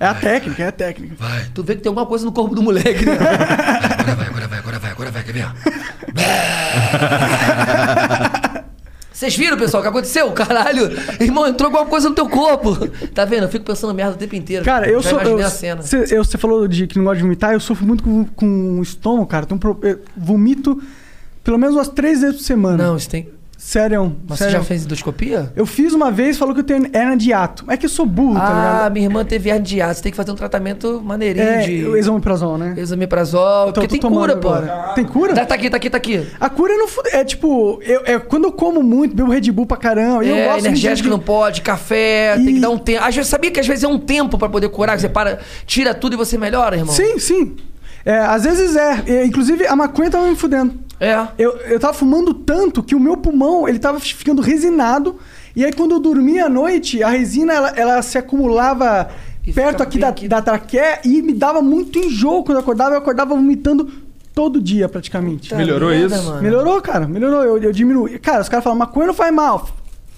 [0.00, 1.14] É a técnica, é a técnica.
[1.18, 1.44] Vai.
[1.54, 3.12] Tu vê que tem alguma coisa no corpo do moleque, né?
[3.16, 5.46] Agora vai, agora vai, agora vai, agora vai, quer ver?
[9.12, 10.30] Você Vocês viram, pessoal, o que aconteceu?
[10.32, 10.90] Caralho,
[11.20, 12.88] irmão, entrou alguma coisa no teu corpo.
[13.14, 13.44] Tá vendo?
[13.44, 14.64] Eu fico pensando merda o tempo inteiro.
[14.64, 15.20] Cara, eu Já sou.
[15.20, 15.82] eu- a cena.
[15.82, 18.78] Cê, eu- cê falou de que não gosta de vomitar, eu sofro muito com, com
[18.80, 19.46] o estômago, cara.
[19.46, 20.82] Tenho um pro- eu vomito
[21.44, 22.82] pelo menos umas três vezes por semana.
[22.88, 23.28] Não, isso tem.
[23.66, 24.14] Sério.
[24.28, 24.52] Mas sério.
[24.52, 25.50] você já fez endoscopia?
[25.56, 27.64] Eu fiz uma vez, falou que eu tenho hernia de hiato.
[27.66, 28.92] É que eu sou burro, tá Ah, ligado?
[28.92, 29.94] minha irmã teve hernia de hiato.
[29.94, 31.72] Você tem que fazer um tratamento maneirinho É, de.
[31.96, 32.74] exomeprazol, né?
[32.76, 33.70] Exomeprazol.
[33.70, 34.50] Então, porque tem cura, pô.
[34.94, 35.34] Tem cura?
[35.34, 36.26] Tá, tá aqui, tá aqui, tá aqui.
[36.38, 39.64] A cura não fude- é tipo, eu, é quando eu como muito, bebo Red Bull
[39.64, 41.10] pra caramba, e eu É, gosto energético de...
[41.10, 43.02] não pode, café, tem que dar um tempo.
[43.02, 45.38] Às vezes, sabia que às vezes é um tempo pra poder curar, que você para,
[45.66, 46.94] tira tudo e você melhora, irmão?
[46.94, 47.56] Sim, sim.
[48.04, 49.02] É, às vezes é.
[49.06, 50.74] É, Inclusive, a maconha tava me fudendo.
[51.00, 51.26] É.
[51.38, 55.16] Eu, eu tava fumando tanto que o meu pulmão, ele tava ficando resinado.
[55.54, 59.08] E aí, quando eu dormia à noite, a resina, ela, ela se acumulava
[59.54, 62.44] perto aqui da, da traqueia e me dava muito enjoo.
[62.44, 63.90] Quando eu acordava, eu acordava vomitando
[64.34, 65.50] todo dia, praticamente.
[65.50, 66.24] Puta Melhorou merda, isso?
[66.24, 66.42] mano.
[66.42, 67.06] Melhorou, cara.
[67.06, 67.42] Melhorou.
[67.42, 68.18] Eu, eu diminui.
[68.18, 69.68] Cara, os caras falam, maconha não faz mal.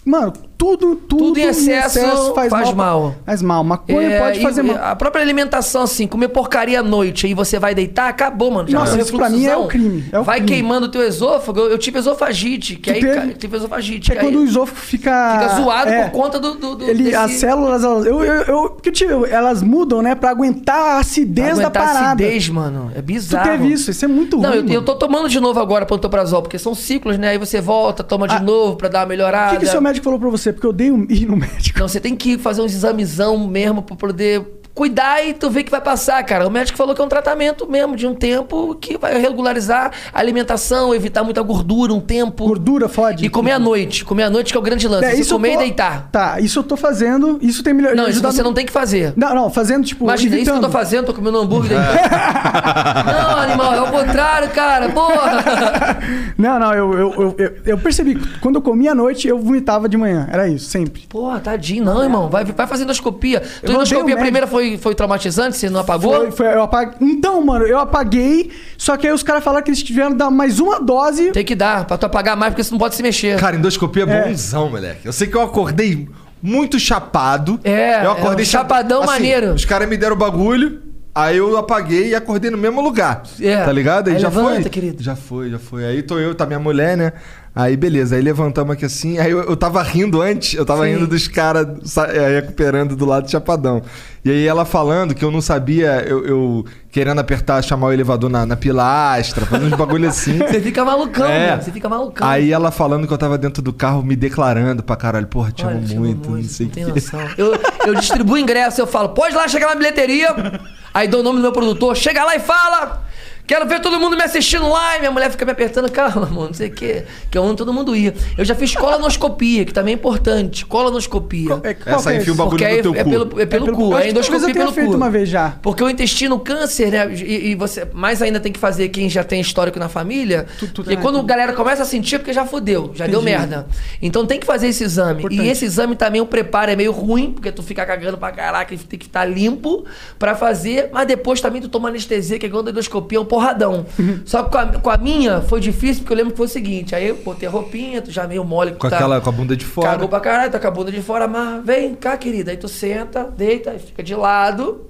[0.04, 3.14] Mano, tudo, tudo, Tudo em excesso faz mal.
[3.26, 3.62] Faz mal.
[3.62, 4.76] Maconha É, pode e fazer mal.
[4.82, 8.68] A própria alimentação, assim, comer porcaria à noite aí você vai deitar, acabou, mano.
[8.68, 10.48] Já Nossa, isso pra mim é o crime, é o vai crime.
[10.52, 11.60] queimando o teu esôfago.
[11.60, 13.34] Eu, eu tive esofagite, que Tu aí teve?
[13.34, 14.12] tive esofagite.
[14.12, 15.32] É quando o esôfago fica.
[15.40, 16.04] fica zoado é.
[16.08, 16.54] por conta do.
[16.54, 20.14] do, do Ele, desse- As células, elas, eu, eu, eu, porque, tipo, elas mudam, né?
[20.14, 22.06] Pra aguentar a acidez da aguentar a parada.
[22.24, 22.90] acidez, mano.
[22.94, 23.50] É Tu bizarro.
[23.50, 24.64] teve isso, isso é muito Não, ruim.
[24.68, 27.28] eu, eu tô tomando de novo agora pantoprazol, porque são ciclos, né?
[27.28, 29.52] Aí você volta, toma de novo pra dar uma O melhorada.
[29.58, 30.45] que, que seu médico falou pra você?
[30.52, 31.78] Porque eu odeio ir no médico.
[31.78, 34.44] Não, você tem que fazer uns examezão mesmo pra poder
[34.76, 36.46] cuidar e tu vê que vai passar, cara.
[36.46, 40.20] O médico falou que é um tratamento mesmo de um tempo que vai regularizar a
[40.20, 42.46] alimentação, evitar muita gordura um tempo.
[42.46, 43.24] Gordura fode.
[43.24, 44.04] E comer à noite.
[44.04, 45.06] Comer à noite que é o grande lance.
[45.06, 46.10] É, isso comer tô- e deitar.
[46.12, 47.38] Tá, isso eu tô fazendo.
[47.40, 47.96] Isso tem melhor.
[47.96, 49.14] Não, isso ajudado- você não tem que fazer.
[49.16, 50.04] Não, não, fazendo, tipo.
[50.04, 50.72] Imagina, isso que eu tô evitando.
[50.72, 51.96] fazendo, tô comendo hambúrguer daí.
[53.06, 54.90] não, animal, é o contrário, cara.
[54.90, 55.96] Porra.
[56.36, 58.14] Não, não, eu, eu, eu, eu, percebi.
[58.14, 60.28] que Quando eu comia à noite, eu vomitava de manhã.
[60.30, 61.06] Era isso, sempre.
[61.08, 62.28] Porra, tadinho, não, irmão.
[62.28, 63.40] Vai, vai fazer endoscopia.
[63.64, 65.56] Tua endoscopia primeira foi, foi traumatizante?
[65.56, 66.14] Você não apagou?
[66.14, 66.94] Foi, foi- eu apaguei.
[67.00, 68.50] Então, mano, eu apaguei.
[68.78, 71.30] Só que aí os caras falaram que eles tiveram que dar mais uma dose.
[71.32, 73.38] Tem que dar, pra tu apagar mais, porque você não pode se mexer.
[73.38, 75.00] Cara, endoscopia é bonzão, moleque.
[75.06, 76.08] Eu sei que eu acordei
[76.42, 77.58] muito chapado.
[77.64, 79.52] É, eu acordei é um chapadão Assim, maneiro.
[79.54, 80.80] Os caras me deram o bagulho,
[81.14, 83.22] aí eu apaguei e acordei no mesmo lugar.
[83.40, 83.64] É.
[83.64, 84.08] Tá ligado?
[84.08, 84.70] Aí, Aí já levanta, foi.
[84.70, 85.02] querido.
[85.02, 85.84] Já foi, já foi.
[85.84, 87.12] Aí tô eu, tá minha mulher, né?
[87.58, 89.18] Aí beleza, aí levantamos aqui assim.
[89.18, 90.92] Aí eu, eu tava rindo antes, eu tava Sim.
[90.92, 93.80] rindo dos caras é, recuperando do lado do chapadão.
[94.22, 98.28] E aí ela falando que eu não sabia, eu, eu querendo apertar, chamar o elevador
[98.28, 100.36] na, na pilastra, fazendo uns bagulho assim.
[100.46, 101.50] Você fica malucão, É.
[101.52, 101.62] mano.
[101.62, 102.28] Você fica malucão.
[102.28, 105.64] Aí ela falando que eu tava dentro do carro, me declarando pra caralho, porra, te
[105.64, 106.92] Olha, amo te amo muito, não muito, sei o não tem quê.
[106.92, 107.20] noção.
[107.38, 107.52] Eu,
[107.86, 110.60] eu distribuo ingresso, eu falo, pode lá chegar na bilheteria.
[110.92, 113.02] Aí dou o nome do meu produtor, chega lá e fala.
[113.46, 114.96] Quero ver todo mundo me assistindo lá.
[114.96, 117.04] E minha mulher fica me apertando, calma, mano, não sei o quê.
[117.30, 118.12] Que é onde todo mundo ia.
[118.36, 120.64] Eu já fiz colonoscopia, que também é importante.
[120.66, 121.60] Colonoscopia.
[121.86, 123.10] Essa que é enfia o bagulho no aí teu é cu.
[123.10, 123.96] pelo, é pelo É pelo cu.
[123.98, 124.96] é endoscopia pelo feito cu.
[124.96, 125.56] uma vez já.
[125.62, 127.12] Porque o intestino câncer, né?
[127.14, 130.46] E, e você mais ainda tem que fazer quem já tem histórico na família.
[130.74, 133.36] porque é, quando a galera começa a sentir, é porque já fodeu, já deu Entendi.
[133.38, 133.66] merda.
[134.02, 135.20] Então tem que fazer esse exame.
[135.20, 135.42] Importante.
[135.42, 138.74] E esse exame também, o preparo é meio ruim, porque tu fica cagando pra caraca
[138.74, 139.84] e tem que estar limpo
[140.18, 140.90] pra fazer.
[140.92, 143.84] Mas depois também tu toma anestesia, que é quando a endoscopia é um porradão.
[143.98, 144.22] Uhum.
[144.24, 146.50] Só que com a, com a minha foi difícil, porque eu lembro que foi o
[146.50, 148.72] seguinte: aí eu botei a roupinha, tu já meio mole.
[148.72, 149.90] Com tá- aquela, com a bunda de fora.
[149.90, 152.50] Cagou pra caralho, tá com a bunda de fora, mas vem cá, querida.
[152.50, 154.86] Aí tu senta, deita, fica de lado.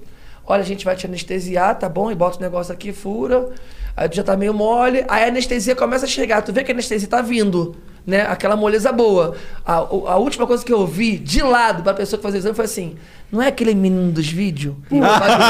[0.47, 2.09] Olha, a gente vai te anestesiar, tá bom?
[2.09, 3.49] E bota o negócio aqui, fura.
[3.97, 5.05] Aí tu já tá meio mole.
[5.09, 6.41] Aí a anestesia começa a chegar.
[6.43, 7.75] Tu vê que a anestesia tá vindo,
[8.07, 8.23] né?
[8.29, 9.35] Aquela moleza boa.
[9.65, 12.55] A, a última coisa que eu vi de lado pra pessoa que fazia o exame
[12.55, 12.95] foi assim:
[13.31, 14.75] não é aquele menino dos vídeos?
[14.91, 15.47] Eu apaguei.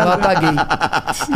[0.00, 0.56] eu apaguei.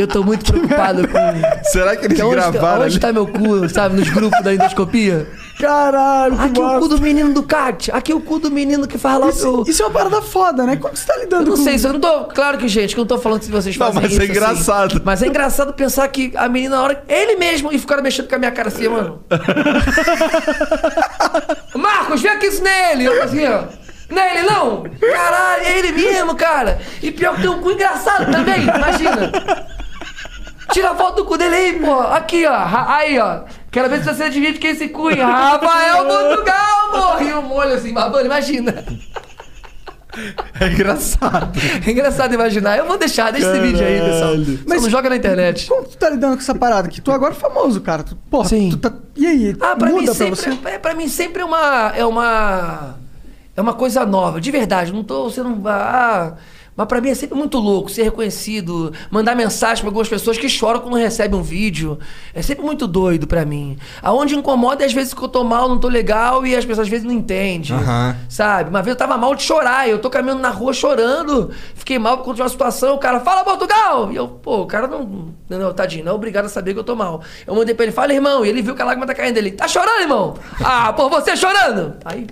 [0.01, 1.19] Eu tô muito preocupado com.
[1.65, 3.01] Será que eles Que onde, gravaram onde ali?
[3.01, 3.97] tá meu cu, sabe?
[3.97, 5.27] Nos grupos da endoscopia?
[5.59, 7.91] Caralho, que Aqui o cu do menino do Cat.
[7.93, 10.65] Aqui o cu do menino que faz lá o Isso, isso é uma parada foda,
[10.65, 10.77] né?
[10.77, 12.25] Como que você tá lidando Eu não com sei, isso eu não tô.
[12.27, 14.23] Claro que, gente, que eu não tô falando se vocês Não, fazem mas isso.
[14.23, 14.93] é engraçado.
[14.95, 15.03] assim.
[15.05, 17.03] Mas é engraçado pensar que a menina, na hora.
[17.09, 19.23] Ele mesmo, e ficaram mexendo com a minha cara assim, mano.
[21.75, 23.05] Marcos, vem aqui isso nele!
[23.05, 23.65] Eu assim, ó.
[24.11, 24.85] Nele, não!
[25.01, 26.81] Caralho, é ele mesmo, cara!
[27.03, 29.31] E pior que tem um cu engraçado também, imagina!
[30.73, 32.01] Tira a foto do cu dele aí, pô!
[32.01, 32.55] Aqui, ó!
[32.89, 33.43] Aí, ó!
[33.71, 35.19] Quero ver se você adivinha de quem é esse cu, hein?
[35.23, 37.25] Rafael Portugal, pô!
[37.25, 38.85] E o molho assim, babando, imagina!
[40.61, 41.53] É engraçado.
[41.87, 42.77] É engraçado imaginar.
[42.77, 44.31] Eu vou deixar, deixa esse vídeo aí, pessoal.
[44.33, 44.59] Caralho.
[44.69, 45.67] Só não joga na internet.
[45.69, 46.89] Como tu tá lidando com essa parada?
[46.89, 48.03] Que tu agora é famoso, cara.
[48.03, 48.71] Tu, porra, Sim.
[48.71, 48.93] tu tá.
[49.17, 49.57] E aí?
[49.61, 50.69] Ah, pra mim muda pra sempre, você?
[50.69, 52.97] é, pra mim sempre é uma é uma
[53.57, 54.93] é uma coisa nova, de verdade.
[54.93, 56.35] Não tô você não ah,
[56.77, 60.49] Mas pra mim é sempre muito louco ser reconhecido, mandar mensagem pra algumas pessoas que
[60.49, 61.99] choram quando recebem um vídeo.
[62.33, 63.77] É sempre muito doido pra mim.
[64.03, 66.87] Aonde incomoda é às vezes que eu tô mal, não tô legal e as pessoas
[66.87, 67.77] às vezes não entendem.
[67.77, 68.17] Aham.
[68.29, 68.71] Sabe?
[68.71, 72.19] Uma vez eu tava mal de chorar, eu tô caminhando na rua chorando, fiquei mal
[72.19, 74.11] por conta de uma situação, o cara fala Portugal!
[74.13, 75.35] E eu, pô, o cara não.
[75.49, 77.21] Não, não, tadinho, não é obrigado a saber que eu tô mal.
[77.45, 79.37] Eu mandei pra ele, fala irmão, e ele viu que a lágrima tá caindo.
[79.37, 80.35] Ele, tá chorando, irmão?
[80.65, 81.97] Ah, pô, você chorando!
[82.05, 82.27] Aí,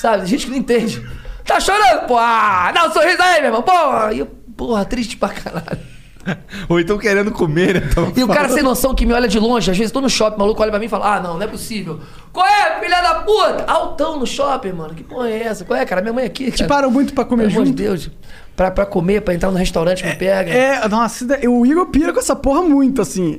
[0.00, 1.04] sabe, gente que não entende.
[1.44, 2.16] Tá chorando, pô!
[2.18, 4.12] Ah, dá um sorriso aí, meu irmão, porra!
[4.12, 5.78] E eu, porra, triste pra caralho.
[6.68, 7.88] Ou então querendo comer, né?
[7.94, 8.54] Tava E o cara falando.
[8.54, 10.70] sem noção que me olha de longe, às vezes tô no shopping, o maluco olha
[10.70, 12.00] pra mim e fala: Ah, não, não é possível.
[12.32, 13.64] Qual é, filha da puta?
[13.66, 14.94] Altão no shopping, mano.
[14.94, 15.64] Que porra é essa?
[15.64, 16.02] Qual é, cara?
[16.02, 16.50] Minha mãe aqui.
[16.50, 16.68] Te Cara.
[16.68, 17.76] param muito pra comer Pelo amor de junto?
[17.82, 18.10] Deus.
[18.54, 20.50] Pra, pra comer, pra entrar no restaurante, me pega.
[20.50, 23.38] É, nossa, daí- o Igor pira com essa porra muito, assim.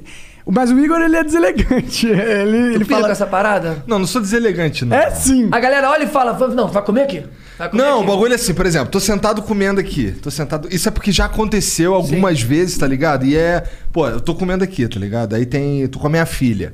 [0.51, 2.07] Mas o Igor, ele é deselegante.
[2.09, 3.05] Ele, ele fala...
[3.05, 3.83] com essa parada?
[3.85, 4.95] Não, não sou deselegante, não.
[4.97, 5.47] É sim.
[5.51, 7.23] A galera olha e fala: "Vai- Não, vai comer aqui?
[7.57, 10.11] Vai comer Não, o aqui?" bagulho é assim, por exemplo, tô sentado comendo aqui.
[10.11, 10.67] Tô sentado.
[10.71, 13.25] Isso é porque já aconteceu algumas vezes, tá ligado?
[13.25, 13.63] E é.
[13.91, 15.35] Pô, eu tô comendo aqui, tá ligado?
[15.35, 15.87] Aí tem.
[15.87, 16.73] Tô com a minha filha.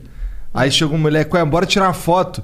[0.53, 2.41] Aí chega uma mulher, ué, bora tirar uma foto.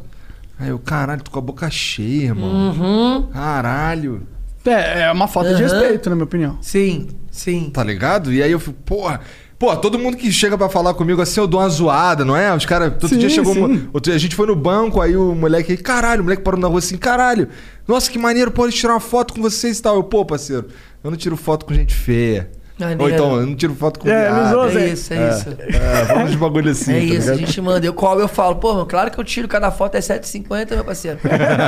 [0.59, 2.49] Aí eu, caralho, tô com a boca cheia, irmão.
[2.49, 3.27] Uhum.
[3.31, 4.27] Caralho.
[4.65, 5.79] É, é uma falta de Aham.
[5.79, 6.57] respeito, na minha opinião.
[6.61, 7.69] Sim, sim.
[7.73, 8.31] Tá ligado?
[8.31, 9.21] E aí eu fico, porra.
[9.61, 12.51] Pô, todo mundo que chega pra falar comigo assim, eu dou uma zoada, não é?
[12.55, 12.93] Os caras.
[12.93, 13.53] Outro Sim, dia chegou.
[13.53, 15.77] uma- outro dia a gente foi no banco, aí o moleque.
[15.77, 17.47] Caralho, o moleque parou na rua assim, caralho.
[17.87, 19.97] Nossa, que maneiro, pode tirar uma foto com vocês e tal.
[19.97, 20.65] Eu, pô, parceiro,
[21.03, 22.49] eu não tiro foto com gente feia.
[22.79, 23.03] Maneiro.
[23.03, 24.79] Ou então, eu não tiro foto com É, viado.
[24.79, 25.49] É isso, é, isso.
[25.59, 27.37] É, vamos de bagulho assim, É tá isso, a ligado?
[27.47, 27.85] gente manda.
[27.85, 31.19] Eu cobro, eu falo, pô, claro que eu tiro cada foto é 7,50, meu parceiro.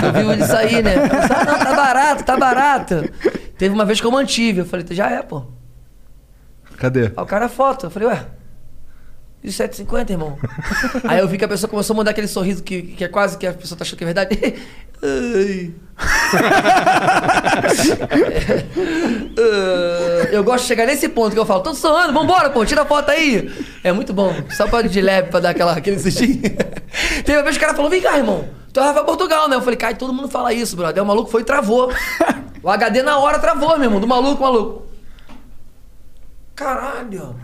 [0.03, 0.95] Eu vivo disso aí, né?
[0.95, 3.10] Eu falo, "Ah, não, tá barato, tá barato.
[3.56, 5.44] Teve uma vez que eu mantive, eu falei, já é, pô.
[6.78, 7.06] Cadê?
[7.06, 7.86] Aí o cara foto.
[7.86, 8.26] Eu falei, ué,
[9.44, 10.38] e 7,50, irmão?
[11.04, 13.38] Aí eu vi que a pessoa começou a mandar aquele sorriso que, que é quase
[13.38, 14.40] que a pessoa tá achando que é verdade.
[20.32, 22.86] Eu gosto de chegar nesse ponto que eu falo, tô suando, vambora, pô, tira a
[22.86, 23.52] foto aí.
[23.84, 26.41] É muito bom, só pra de leve pra dar aquela, aquele sustinho.
[27.26, 29.58] Teve uma vez que o cara falou, vem cá, irmão, tu é Rafael Portugal, né?
[29.58, 30.98] Eu falei, cara, todo mundo fala isso, brother.
[30.98, 31.91] Aí o maluco foi e travou.
[32.64, 34.88] O HD na hora travou, meu irmão, do maluco, maluco.
[36.56, 37.36] Caralho.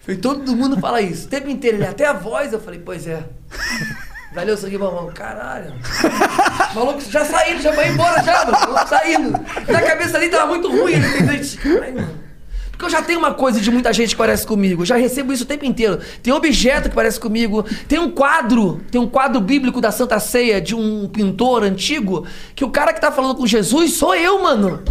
[0.00, 1.26] Falei, todo mundo fala isso.
[1.26, 3.24] O tempo inteiro, ele até a voz, eu falei, pois é.
[4.34, 5.10] Valeu, aqui, mamão.
[5.14, 5.72] Caralho.
[6.74, 8.86] Maluco, já saindo, já vai embora já, mano.
[8.86, 9.30] Saindo.
[9.66, 10.92] Na cabeça ali tava muito ruim.
[10.92, 12.26] Ele mano.
[12.70, 14.82] Porque eu já tenho uma coisa de muita gente que parece comigo.
[14.82, 15.98] Eu já recebo isso o tempo inteiro.
[16.22, 17.62] Tem objeto que parece comigo.
[17.88, 22.62] Tem um quadro, tem um quadro bíblico da Santa Ceia de um pintor antigo, que
[22.62, 24.84] o cara que tá falando com Jesus sou eu, mano.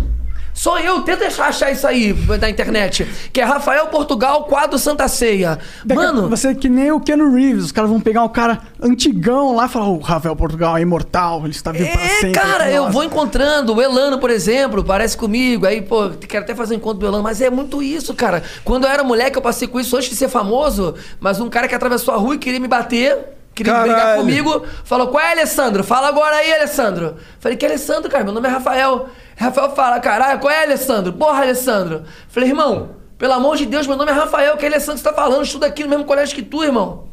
[0.58, 3.06] Sou eu, tenta achar isso aí na internet.
[3.34, 5.60] Que é Rafael Portugal, quadro Santa Ceia.
[5.84, 7.66] Daqui- Mano, Você é que nem o Keanu Reeves.
[7.66, 11.42] Os caras vão pegar um cara antigão lá e falar: o Rafael Portugal é imortal,
[11.42, 12.32] ele está vivo para É, sempre.
[12.32, 13.76] cara, eu vou encontrando.
[13.76, 15.66] O Elano, por exemplo, parece comigo.
[15.66, 17.22] Aí, pô, quero até fazer um encontro do Elano.
[17.22, 18.42] Mas é muito isso, cara.
[18.64, 20.96] Quando eu era moleque, eu passei com isso antes de ser famoso.
[21.20, 23.35] Mas um cara que atravessou a rua e queria me bater.
[23.56, 24.20] Queria brigar Caralho.
[24.20, 25.84] comigo, falou: Qual é, Alessandro?
[25.84, 27.16] Fala agora aí, Alessandro.
[27.40, 28.24] Falei: Que Alessandro, cara?
[28.26, 29.08] Meu nome é Rafael.
[29.38, 31.14] Rafael fala: Caralho, qual é, Alessandro?
[31.14, 32.04] Porra, Alessandro.
[32.28, 34.58] Falei: Irmão, pelo amor de Deus, meu nome é Rafael.
[34.58, 35.44] Que Alessandro você tá falando?
[35.44, 37.08] Estuda aqui no mesmo colégio que tu, irmão.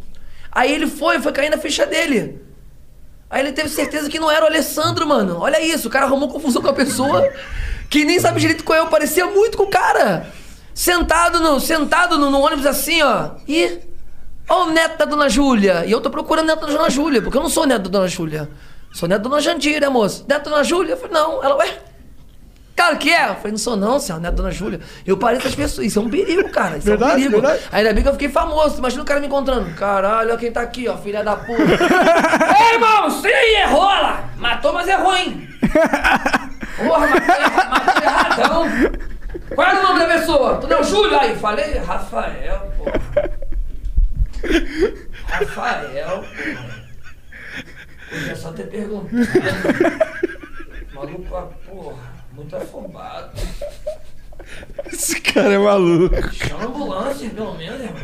[0.50, 2.42] Aí ele foi, foi cair na ficha dele.
[3.30, 5.38] Aí ele teve certeza que não era o Alessandro, mano.
[5.40, 7.32] Olha isso, o cara arrumou confusão com a pessoa
[7.88, 8.82] que nem sabe direito qual é.
[8.82, 10.26] Eu parecia muito com o cara.
[10.74, 13.30] Sentado no, sentado no, no ônibus assim, ó.
[13.46, 13.91] E.
[14.52, 15.86] Ó, o neto da dona Júlia.
[15.86, 18.06] E eu tô procurando neto da dona Júlia, porque eu não sou neto da dona
[18.06, 18.50] Júlia.
[18.92, 20.26] Sou neto da dona Jandira, moço.
[20.28, 20.92] Neto da dona Júlia?
[20.92, 21.42] Eu falei, não.
[21.42, 21.78] Ela, ué.
[22.76, 23.30] Cara, que é?
[23.30, 24.80] Eu falei, não sou não, senhor, neto da dona Júlia.
[25.06, 25.86] Eu pareço as pessoas.
[25.86, 26.76] Isso é um perigo, cara.
[26.76, 27.40] Isso é um Verdade, perigo.
[27.40, 27.62] verdade.
[27.72, 28.76] Ainda bem que eu fiquei famoso.
[28.76, 29.70] Imagina o cara me encontrando.
[29.74, 31.62] Caralho, olha quem tá aqui, ó, filha da puta.
[32.60, 34.28] Ei, irmão, você aí errou lá.
[34.36, 35.48] Matou, mas errou, hein?
[36.76, 38.64] Porra, matou, matou erradão.
[39.54, 40.56] Qual era o nome da pessoa?
[40.58, 41.18] Tu não, Júlio?
[41.18, 43.41] Aí, falei, Rafael, porra.
[45.26, 46.82] Rafael, porra.
[48.10, 49.16] Podia só ter perguntado.
[50.92, 53.32] Maluco, ah, porra, muito afobado.
[54.86, 56.32] Esse cara é maluco.
[56.32, 58.02] Chama a ambulância, pelo menos, irmão.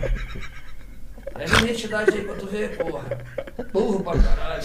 [1.37, 3.05] Leva a identidade aí pra tu ver, porra.
[3.73, 4.65] Burro pra caralho.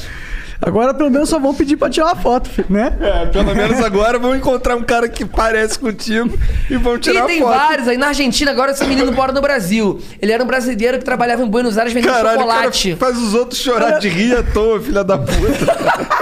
[0.65, 2.95] Agora pelo menos só vão pedir pra tirar uma foto, filho, né?
[3.01, 6.37] É, pelo menos agora vamos encontrar um cara que parece contigo
[6.69, 7.49] e vamos tirar e tem foto.
[7.57, 7.97] vários aí.
[7.97, 9.99] Na Argentina, agora esse menino mora no Brasil.
[10.21, 12.95] Ele era um brasileiro que trabalhava em Buenos Aires vendendo Caralho, o cara chocolate.
[12.95, 15.33] faz os outros chorar de rir à toa, filha da puta.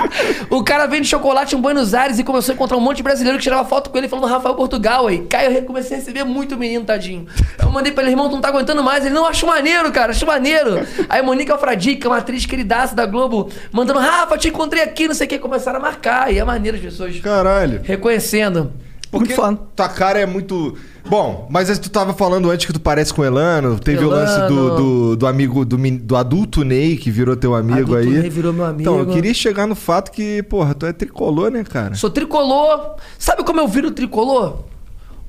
[0.50, 3.38] O cara vende chocolate em Buenos Aires e começou a encontrar um monte de brasileiro
[3.38, 5.20] que tirava foto com ele falando Rafael Portugal aí.
[5.20, 7.26] Caio, eu comecei a receber muito menino, tadinho.
[7.62, 9.06] Eu mandei pra ele, irmão, tu não tá aguentando mais.
[9.06, 10.86] Ele, não, acho maneiro, cara, acho maneiro.
[11.08, 15.28] Aí Monique Alfradique, uma atriz queridaça da Globo, mandando, Rafa, te encontrei aqui, não sei
[15.28, 16.34] o que, começaram a marcar.
[16.34, 17.82] E é maneiro as pessoas Caralho.
[17.84, 18.72] reconhecendo.
[19.12, 19.56] Porque fã.
[19.76, 20.78] tua cara é muito.
[21.06, 23.78] Bom, mas tu tava falando antes que tu parece com o Elano.
[23.78, 24.76] Teve o lance do, Elano.
[24.76, 28.22] do, do amigo, do, do adulto Ney, que virou teu amigo Adulto aí.
[28.22, 28.82] Ney virou meu amigo.
[28.82, 31.96] Então, eu queria chegar no fato que, porra, tu é tricolor, né, cara?
[31.96, 32.96] Sou tricolor.
[33.20, 34.64] Sabe como eu viro tricolor?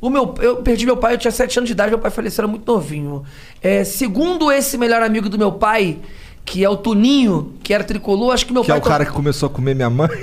[0.01, 2.43] O meu, eu perdi meu pai, eu tinha 7 anos de idade, meu pai faleceu,
[2.43, 3.23] era muito novinho.
[3.61, 5.99] É, segundo esse melhor amigo do meu pai,
[6.45, 8.81] que é o Tuninho, que era tricolor, acho que meu Que é pai.
[8.81, 10.09] o cara que começou a comer minha mãe.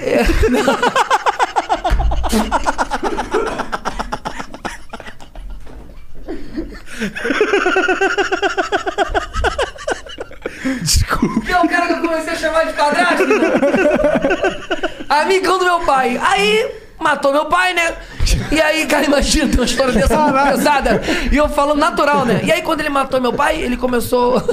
[10.81, 11.41] Desculpa.
[11.45, 13.23] Que é o cara que eu comecei a chamar de padrasto.
[15.09, 16.19] Amigão do meu pai.
[16.21, 17.95] Aí matou meu pai, né?
[18.51, 21.01] E aí, cara, imagina ter uma história dessa muito pesada.
[21.31, 22.41] E eu falando natural, né?
[22.43, 24.41] E aí, quando ele matou meu pai, ele começou.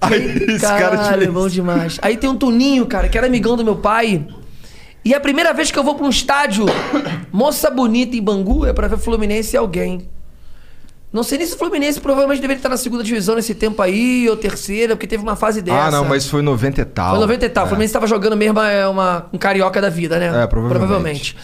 [0.00, 1.98] Aí, esse cara te bom demais.
[2.00, 4.26] Aí tem um Tuninho, cara, que era amigão do meu pai.
[5.04, 6.64] E a primeira vez que eu vou pra um estádio,
[7.30, 10.08] moça bonita em Bangu, é pra ver Fluminense e alguém.
[11.12, 14.28] Não sei nem se o Fluminense provavelmente deveria estar na segunda divisão nesse tempo aí,
[14.28, 15.86] ou terceira, porque teve uma fase dessa.
[15.86, 17.10] Ah, não, mas foi 90 e tal.
[17.10, 17.64] Foi 90 e tal.
[17.64, 17.68] O É.
[17.68, 20.44] Fluminense tava jogando mesmo é, uma, um carioca da vida, né?
[20.44, 21.36] É, provavelmente.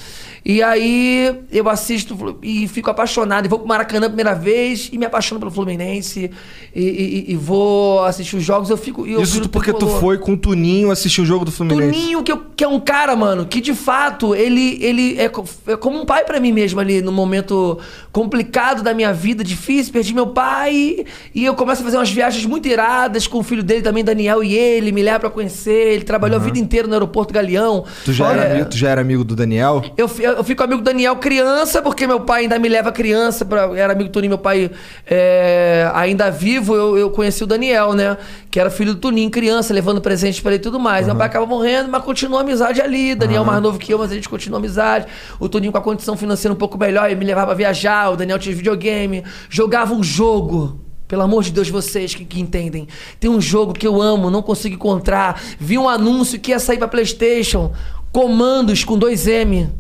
[0.48, 3.46] E aí eu assisto e fico apaixonado.
[3.46, 6.30] E vou pro Maracanã a primeira vez e me apaixono pelo Fluminense.
[6.72, 8.70] E, e- e vou assistir os jogos.
[8.70, 9.04] Eu fico.
[9.04, 11.90] Eu Isso porque tu foi com o Tuninho assistir o jogo do Fluminense.
[11.98, 15.76] Tuninho, que, eu- que é um cara, mano, que de fato ele, ele é, é
[15.76, 17.78] como um pai pra mim mesmo ali, no momento
[18.12, 21.04] complicado da minha vida, difícil, perdi meu pai
[21.34, 24.44] e eu começo a fazer umas viagens muito iradas com o filho dele também, Daniel,
[24.44, 25.88] e ele, me leva pra conhecer.
[25.94, 27.84] Ele trabalhou a vida inteira no aeroporto Galeão.
[28.04, 29.82] Tu já, era amigo, tu já era amigo do Daniel?
[29.96, 33.44] eu, fi- eu fico amigo do Daniel criança, porque meu pai ainda me leva criança.
[33.44, 34.70] Pra, era amigo do Toninho, meu pai
[35.06, 36.74] é, ainda vivo.
[36.74, 38.16] Eu, eu conheci o Daniel, né?
[38.50, 41.06] Que era filho do Toninho, criança, levando presente pra ele e tudo mais.
[41.06, 43.14] Meu pai acaba morrendo, mas continua a amizade ali.
[43.14, 45.06] Daniel mais novo que eu, mas a gente continua a amizade.
[45.40, 48.10] O Toninho com a condição financeira um pouco melhor, ele me levava a viajar.
[48.10, 49.24] O Daniel tinha videogame.
[49.48, 50.80] Jogava um jogo.
[51.08, 52.88] Pelo amor de Deus, vocês que, que entendem.
[53.20, 55.40] Tem um jogo que eu amo, não consigo encontrar.
[55.58, 57.72] Vi um anúncio que ia sair pra PlayStation.
[58.10, 59.70] Comandos com 2M.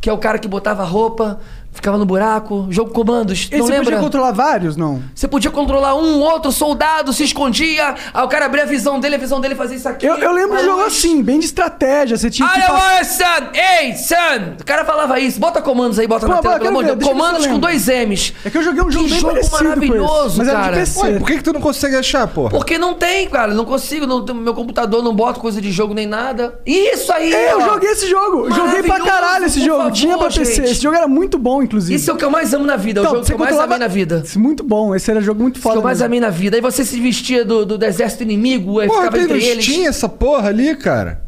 [0.00, 1.40] Que é o cara que botava roupa,
[1.78, 2.66] ficava no buraco.
[2.70, 3.48] Jogo comandos.
[3.50, 3.84] E não você lembra?
[3.86, 5.02] podia controlar vários, não?
[5.14, 7.94] Você podia controlar um, outro soldado, se escondia.
[8.12, 10.04] Aí o cara abria a visão dele, a visão dele fazia isso aqui.
[10.06, 12.16] Eu, eu lembro de jogo assim, bem de estratégia.
[12.16, 13.24] Você tinha que Olha, son!
[13.54, 14.54] Ei, son!
[14.60, 15.38] O cara falava isso.
[15.40, 16.98] Bota comandos aí, bota Pô, na tela, pô, pelo amor de Deus.
[16.98, 17.70] ver, deixa eu ver Comandos eu com lembro.
[17.70, 18.34] dois M's.
[18.44, 20.56] É que eu joguei um jogo que bem jogo parecido com esse, maravilhoso, mas era
[20.58, 20.76] de cara.
[20.76, 21.00] PC.
[21.06, 22.50] Ué, por que, que tu não consegue achar, porra?
[22.50, 23.54] Porque não tem, cara.
[23.54, 24.06] Não consigo.
[24.06, 26.58] Não, meu computador não bota coisa de jogo nem nada.
[26.66, 27.32] Isso aí!
[27.32, 27.60] É, eu ó.
[27.60, 28.50] joguei esse jogo.
[28.50, 29.78] Joguei pra Maravilhoso, caralho esse por jogo.
[29.78, 30.44] favor, Tinha pra PC.
[30.54, 30.70] gente.
[30.70, 31.94] Esse jogo era muito bom, inclusive.
[31.94, 33.00] Isso é o que eu mais amo na vida.
[33.00, 34.22] É o Então, jogo que eu mais amei na vida.
[34.24, 34.94] Esse Muito bom.
[34.94, 35.76] Esse era jogo muito que foda.
[35.78, 36.06] eu mais mesmo.
[36.06, 36.56] amei na vida.
[36.56, 39.64] Aí você se vestia do, do, do exército inimigo, Porra, ficava tem no entre eles.
[39.64, 41.22] Steam essa porra ali, cara.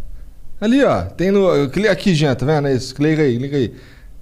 [0.61, 1.03] Ali, ó.
[1.03, 1.49] Tem no.
[1.91, 2.69] Aqui, Jean, tá vendo?
[2.69, 2.95] É isso.
[2.95, 3.73] Clica aí, clica aí.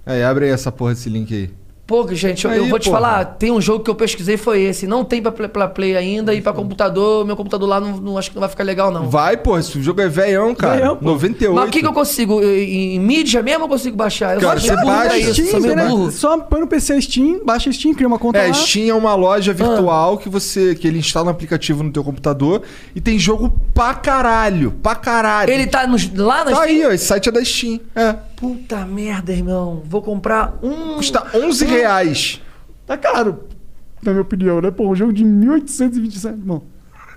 [0.05, 1.49] Aí, abre aí essa porra desse link aí.
[1.89, 3.01] Pô, gente, eu, eu Aí, vou te porra.
[3.01, 4.85] falar, tem um jogo que eu pesquisei foi esse.
[4.85, 7.25] Não tem pra, play- pra Play ainda e pra computador.
[7.25, 9.09] Meu computador lá não, não- acho que não vai ficar legal, não.
[9.09, 10.75] Vai, porra, esse jogo é velhão, cara.
[10.75, 11.05] Velhão, pô.
[11.05, 11.55] 98.
[11.55, 12.43] Mas o que, que eu consigo?
[12.43, 14.35] Em, em mídia mesmo eu consigo baixar?
[14.35, 15.17] Eu Cara, você baixa.
[15.17, 15.87] isso, Steam, né?
[15.87, 16.11] burro.
[16.11, 18.53] Só põe no PC Steam, baixa Steam, cria uma conta É, lá.
[18.53, 22.61] Steam é uma loja virtual que você que ele instala um aplicativo no teu computador
[22.95, 25.51] e tem jogo pra caralho, pra caralho.
[25.51, 26.89] Ele tá nos- lá na tá aí, Steam?
[26.89, 27.79] ó, esse site é da Steam.
[27.95, 28.15] É.
[28.39, 29.81] Puta merda, irmão.
[29.85, 30.95] Vou comprar um...
[30.95, 32.41] Custa 11 reais.
[32.87, 33.43] Tá caro,
[34.01, 34.71] na minha opinião, né?
[34.71, 36.63] Pô, um jogo de 1827, bom.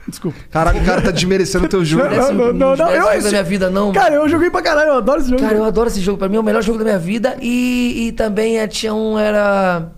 [0.09, 0.37] Desculpa.
[0.51, 2.05] Caralho, o cara tá desmerecendo o teu jogo.
[2.13, 3.93] Não, não, não, desce eu- da minha vida, não.
[3.93, 5.41] Cara, eu joguei pra caralho, eu adoro esse jogo.
[5.41, 6.19] Cara, eu adoro esse jogo.
[6.19, 7.37] Pra mim é o melhor jogo da minha vida.
[7.41, 9.93] E, e também é, tinha um, era...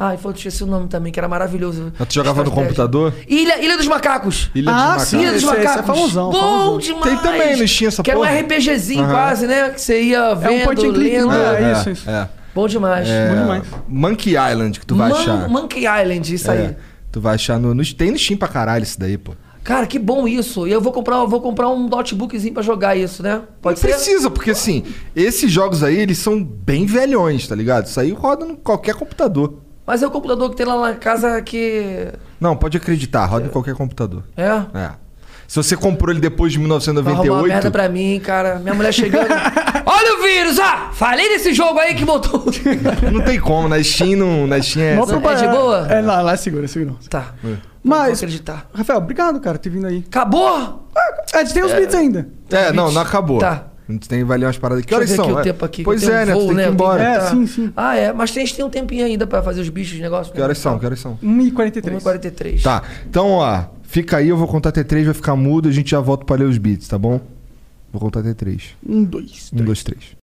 [0.00, 1.92] Ai, foi, esqueci o nome também, que era maravilhoso.
[1.98, 3.12] Mas tu jogava no computador?
[3.26, 4.48] Ilha, Ilha dos Macacos.
[4.54, 5.22] Ilha Ah, dos sim, Macacos.
[5.22, 5.86] Ilha dos esse- esse é Macacos.
[5.86, 6.78] famosão, Bom famosão.
[6.78, 7.04] demais.
[7.04, 8.28] Tem também no Steam essa Que porra?
[8.30, 9.10] era um RPGzinho Aham.
[9.12, 9.70] quase, né?
[9.70, 11.28] Que você ia vendo, point and click, lendo.
[11.30, 11.62] né?
[11.68, 12.08] É isso, isso.
[12.10, 12.28] É.
[12.54, 13.08] Bom demais.
[13.08, 13.64] É, Bom demais.
[13.88, 15.48] Monkey Island que tu vai Man- achar.
[15.48, 16.58] Monkey Island, isso aí.
[16.58, 16.76] É,
[17.10, 17.84] tu vai achar no, no.
[17.94, 19.32] Tem no Steam pra caralho isso daí, pô.
[19.64, 20.66] Cara, que bom isso.
[20.66, 23.42] E eu vou comprar, eu vou comprar um notebookzinho pra jogar isso, né?
[23.60, 23.94] Pode Não ser?
[23.96, 24.84] precisa, porque assim,
[25.14, 27.86] esses jogos aí, eles são bem velhões, tá ligado?
[27.86, 29.58] Isso aí roda em qualquer computador.
[29.88, 32.12] Mas é o computador que tem lá na casa que.
[32.38, 34.22] Não, pode acreditar, roda em qualquer computador.
[34.36, 34.44] É?
[34.78, 34.90] É.
[35.46, 37.70] Se você comprou ele depois de Vai arrumar uma merda 1998.
[37.72, 38.58] pra mim, cara.
[38.58, 39.28] Minha mulher chegando.
[39.86, 40.58] Olha o vírus!
[40.58, 40.90] Ah!
[40.92, 42.44] Falei desse jogo aí que botou.
[43.10, 44.92] Não tem como, na Steam, não, na Steam é.
[44.92, 45.46] Essa- propaganda.
[45.48, 45.86] de boa?
[45.88, 46.98] É, lá, lá é seguro, é seguro.
[47.08, 47.32] tá.
[47.42, 48.68] Vou Mas, acreditar.
[48.74, 50.04] Rafael, obrigado, cara, por ter vindo aí.
[50.06, 50.86] Acabou?
[50.94, 52.28] Ah, a gente tem os beats ainda.
[52.50, 53.38] É, não, não acabou.
[53.38, 53.68] Tá.
[53.88, 54.92] A gente tem que valer umas paradas aqui.
[54.92, 55.38] Que Deixa eu horas ver são?
[55.38, 55.52] aqui o É.
[55.52, 55.82] tempo aqui.
[55.82, 56.32] Pois eu tenho é, um né?
[56.34, 57.02] voo, tu tem que ir embora.
[57.02, 57.26] É, tá.
[57.30, 57.72] sim, sim.
[57.76, 58.12] Ah, é.
[58.12, 60.32] Mas tem, a gente tem um tempinho ainda pra fazer os bichos, negócio.
[60.32, 60.78] Que horas são?
[60.78, 61.18] Que horas são?
[61.22, 62.00] 1h43.
[62.02, 62.62] 1h43.
[62.62, 65.90] Tá, então, ó, fica aí, eu vou contar até 3, vai ficar mudo, a gente
[65.90, 67.18] já volta pra ler os beats, tá bom?
[67.90, 68.62] Vou contar até 3.
[68.86, 70.17] Um, dois, Um, dois, três.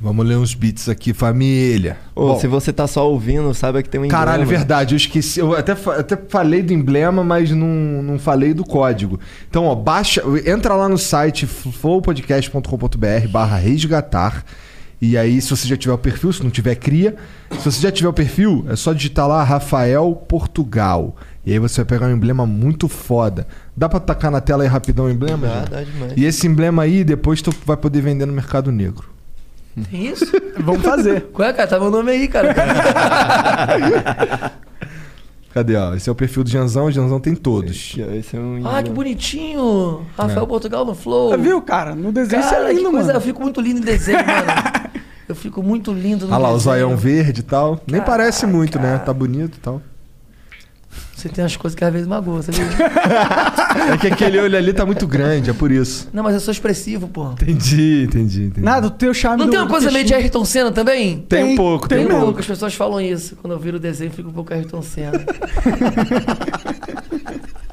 [0.00, 1.98] Vamos ler uns beats aqui, família.
[2.14, 4.58] Ô, Bom, se você tá só ouvindo, saiba que tem um Caralho, emblema.
[4.58, 5.40] verdade, eu esqueci.
[5.40, 9.20] Eu até, até falei do emblema, mas não, não falei do código.
[9.48, 10.22] Então, ó, baixa.
[10.46, 14.42] Entra lá no site flowpodcast.com.br barra resgatar.
[15.02, 17.16] E aí, se você já tiver o perfil, se não tiver, cria.
[17.58, 21.16] Se você já tiver o perfil, é só digitar lá Rafael Portugal.
[21.44, 23.46] E aí você vai pegar um emblema muito foda.
[23.76, 25.46] Dá pra tacar na tela aí rapidão o emblema?
[25.46, 26.12] Dá, dá demais.
[26.16, 29.19] E esse emblema aí, depois tu vai poder vender no Mercado Negro.
[29.90, 30.26] Tem isso?
[30.58, 31.22] Vamos fazer.
[31.32, 31.68] Qual é, cara?
[31.68, 32.54] Tá meu nome aí, cara.
[35.52, 35.94] Cadê, ó?
[35.94, 37.96] Esse é o perfil do Janzão, o Janzão tem todos.
[38.14, 40.06] Esse é um Ah, que bonitinho.
[40.16, 40.46] Rafael É.
[40.46, 41.36] Portugal no Flow.
[41.36, 41.94] Viu, cara?
[41.94, 43.06] No desenho isso Cara, é que lindo, coisa.
[43.08, 43.16] mano.
[43.18, 44.90] Eu fico muito lindo em desenho, mano.
[45.28, 46.74] Eu fico muito lindo no Olha lá, o desenho.
[46.74, 47.74] zoião verde e tal.
[47.86, 48.10] Nem Caraca.
[48.10, 48.98] parece muito, né?
[48.98, 49.80] Tá bonito e tal.
[51.20, 52.64] Você tem umas coisas que às vezes magoam, sabia?
[53.92, 56.08] É que aquele olho ali tá muito grande, é por isso.
[56.12, 57.32] Não, mas eu sou expressivo, pô.
[57.32, 58.60] Entendi, entendi, entendi.
[58.64, 60.14] Nada, o teu charme Não do- tem uma do coisa meio de.
[60.14, 61.18] Ayrton Senna também?
[61.28, 62.40] Tem, um tem- pouco, tem tem, um Tem um pouco.
[62.40, 63.36] as pessoas falam isso.
[63.36, 65.20] Quando eu viro o desenho, fica um pouco Ayrton Senna.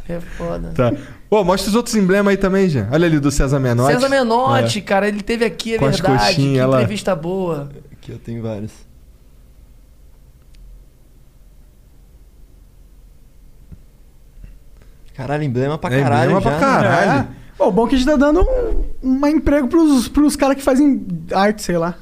[0.08, 0.72] é foda.
[0.76, 0.94] Tá.
[1.30, 2.88] Pô, mostra os outros emblemas aí também, já.
[2.92, 3.94] Olha ali do César Menotti.
[3.94, 6.36] César Menotti, cara, ele teve aqui, é Com as verdade.
[6.36, 6.78] coxinhas que lá.
[6.78, 7.70] entrevista boa.
[7.92, 8.72] Aqui eu tenho vários.
[15.18, 16.50] Caralho, emblema pra É, caralho emblema já.
[16.52, 17.20] pra caralho.
[17.22, 17.28] É.
[17.58, 21.06] Pô, bom que a gente tá dando um, um emprego pros, pros caras que fazem
[21.34, 21.96] arte, sei lá.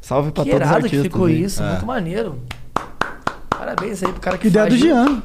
[0.00, 1.02] Salve pra Que todos os irado que artistas.
[1.12, 1.42] ficou aí.
[1.42, 1.70] isso, É.
[1.70, 2.38] muito maneiro.
[3.48, 4.74] Parabéns aí pro cara que Ideia faz.
[4.80, 4.94] do viu?
[4.94, 5.22] Jean.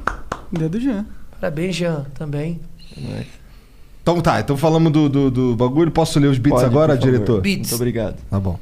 [0.53, 1.05] Ideia do Jean.
[1.39, 2.61] Parabéns, Jean, também.
[4.01, 5.91] Então tá, então falamos do, do, do bagulho.
[5.91, 7.41] Posso ler os beats Pode, agora, diretor?
[7.41, 7.69] Beats.
[7.71, 8.15] Muito obrigado.
[8.29, 8.59] Tá bom.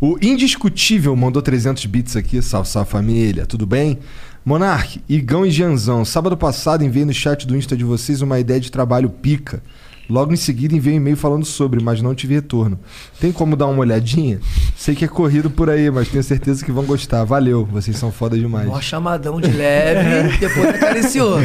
[0.00, 2.40] O Indiscutível mandou 300 bits aqui.
[2.40, 3.98] Salve, salve família, tudo bem?
[4.44, 6.04] Monark, Igão e Gianzão.
[6.04, 9.62] Sábado passado enviei no chat do Insta de vocês uma ideia de trabalho pica.
[10.08, 12.80] Logo em seguida enviei um e-mail falando sobre, mas não tive retorno.
[13.20, 14.40] Tem como dar uma olhadinha?
[14.76, 17.22] Sei que é corrido por aí, mas tenho certeza que vão gostar.
[17.22, 18.66] Valeu, vocês são foda demais.
[18.66, 21.38] Mó chamadão de leve, depois acariciou.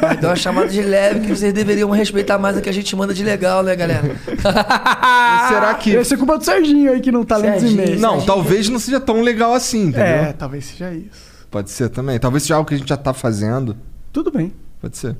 [0.00, 2.96] Mas deu uma chamada de leve que vocês deveriam respeitar mais o que a gente
[2.96, 4.16] manda de legal, né, galera?
[5.48, 5.90] Será que.
[5.90, 7.82] Esse é culpa do Serginho aí que não tá lendo os Serginho.
[7.82, 8.00] e-mails.
[8.00, 10.06] Não, talvez não seja tão legal assim, entendeu?
[10.06, 11.27] É, talvez seja isso.
[11.50, 12.18] Pode ser também.
[12.18, 13.76] Talvez seja algo que a gente já tá fazendo.
[14.12, 14.52] Tudo bem.
[14.80, 15.16] Pode ser.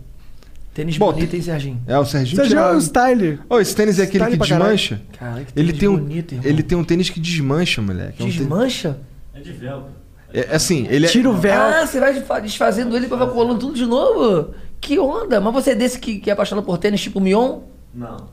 [0.74, 1.80] Tênis Bom, bonito, hein, Serginho?
[1.86, 2.36] É, o Serginho.
[2.36, 3.40] Serginho é tira- um style.
[3.50, 5.02] Ô, esse tênis é aquele Style que desmancha?
[5.18, 6.46] Caralho, que Ele tênis tem, um, bonito, irmão.
[6.50, 8.10] ele tem um tênis que desmancha, moleque.
[8.22, 8.98] É um tênis- Desmancha?
[10.32, 11.08] É, é assim, ele é.
[11.08, 11.60] Tira o véu.
[11.60, 14.54] Ah, você vai desfa- desfazendo ele pra vai colando tudo de novo?
[14.80, 15.40] Que onda?
[15.40, 17.60] Mas você é desse que, que é apaixonado por tênis tipo Mion?
[17.94, 18.28] Não.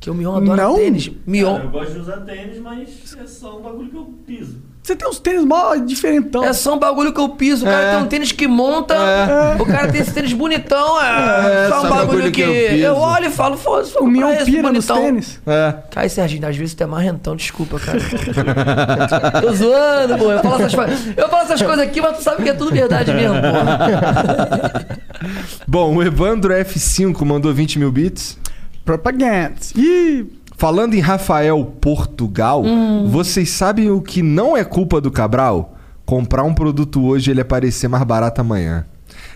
[0.00, 0.74] Que o Mion adora Não?
[0.74, 1.10] tênis.
[1.26, 1.58] Mion.
[1.60, 4.58] Eu gosto de usar tênis, mas é só um bagulho que eu piso.
[4.84, 6.44] Você tem uns tênis mó diferentão.
[6.44, 7.64] É só um bagulho que eu piso.
[7.64, 7.94] O cara É.
[7.96, 8.94] tem um tênis que monta.
[9.58, 11.00] O cara tem esse tênis bonitão.
[11.00, 12.84] É, É, só um só bagulho, bagulho que, que eu piso.
[12.84, 14.96] eu, olho e falo, foda-se, O esse pira nos bonitão.
[15.02, 15.40] tênis.
[15.46, 15.74] É.
[15.90, 17.98] Cai, Serginho, às vezes tu é marrentão, desculpa, cara.
[19.40, 20.30] Tô zoando, pô.
[20.30, 23.10] Eu falo, essas, eu falo essas coisas aqui, mas tu sabe que é tudo verdade
[23.14, 23.48] mesmo, pô.
[25.66, 28.38] Bom, o Evandro F5 mandou 20 mil bits.
[28.84, 29.54] Propaganda.
[29.74, 33.08] Ih, Falando em Rafael Portugal, Hum.
[33.08, 35.76] vocês sabem o que não é culpa do Cabral?
[36.06, 38.86] Comprar um produto hoje e ele aparecer mais barato amanhã.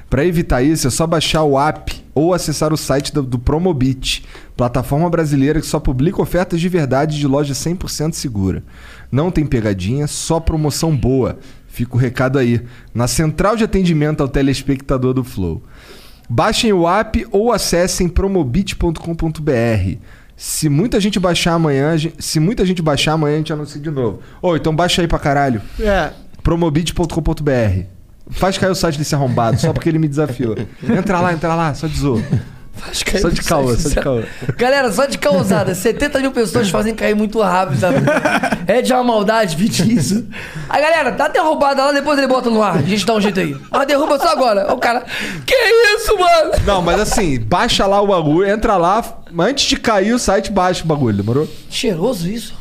[0.08, 4.24] Para evitar isso, é só baixar o app ou acessar o site do, do Promobit,
[4.56, 8.62] plataforma brasileira que só publica ofertas de verdade de loja 100% segura.
[9.12, 11.38] Não tem pegadinha, só promoção boa.
[11.66, 12.62] Fica o recado aí,
[12.94, 15.62] na central de atendimento ao telespectador do Flow.
[16.28, 19.98] Baixem o app ou acessem promobit.com.br.
[20.38, 24.20] Se muita gente baixar amanhã, se muita gente baixar amanhã, a gente anuncia de novo.
[24.40, 25.60] Ô, então baixa aí pra caralho.
[25.80, 26.12] é.
[26.44, 27.82] promobit.com.br.
[28.30, 30.54] Faz cair o site desse arrombado, só porque ele me desafiou.
[30.96, 31.98] Entra lá, entra lá, só de
[32.78, 34.22] Faz cair Só de site, só de caô.
[34.56, 35.74] Galera, só de causada.
[35.74, 37.98] 70 mil pessoas fazem cair muito rápido, sabe?
[38.68, 40.26] É de uma maldade pedir isso.
[40.68, 42.76] Aí, galera, dá derrubada lá, depois ele bota no ar.
[42.76, 43.56] A gente dá um jeito aí.
[43.70, 44.70] Mas derruba só agora.
[44.72, 45.06] O cara,
[45.46, 45.54] que
[45.96, 46.52] isso, mano?
[46.66, 49.02] Não, mas assim, baixa lá o bagulho, entra lá,
[49.38, 51.48] antes de cair o site, baixa o bagulho, demorou?
[51.70, 52.54] Cheiroso isso.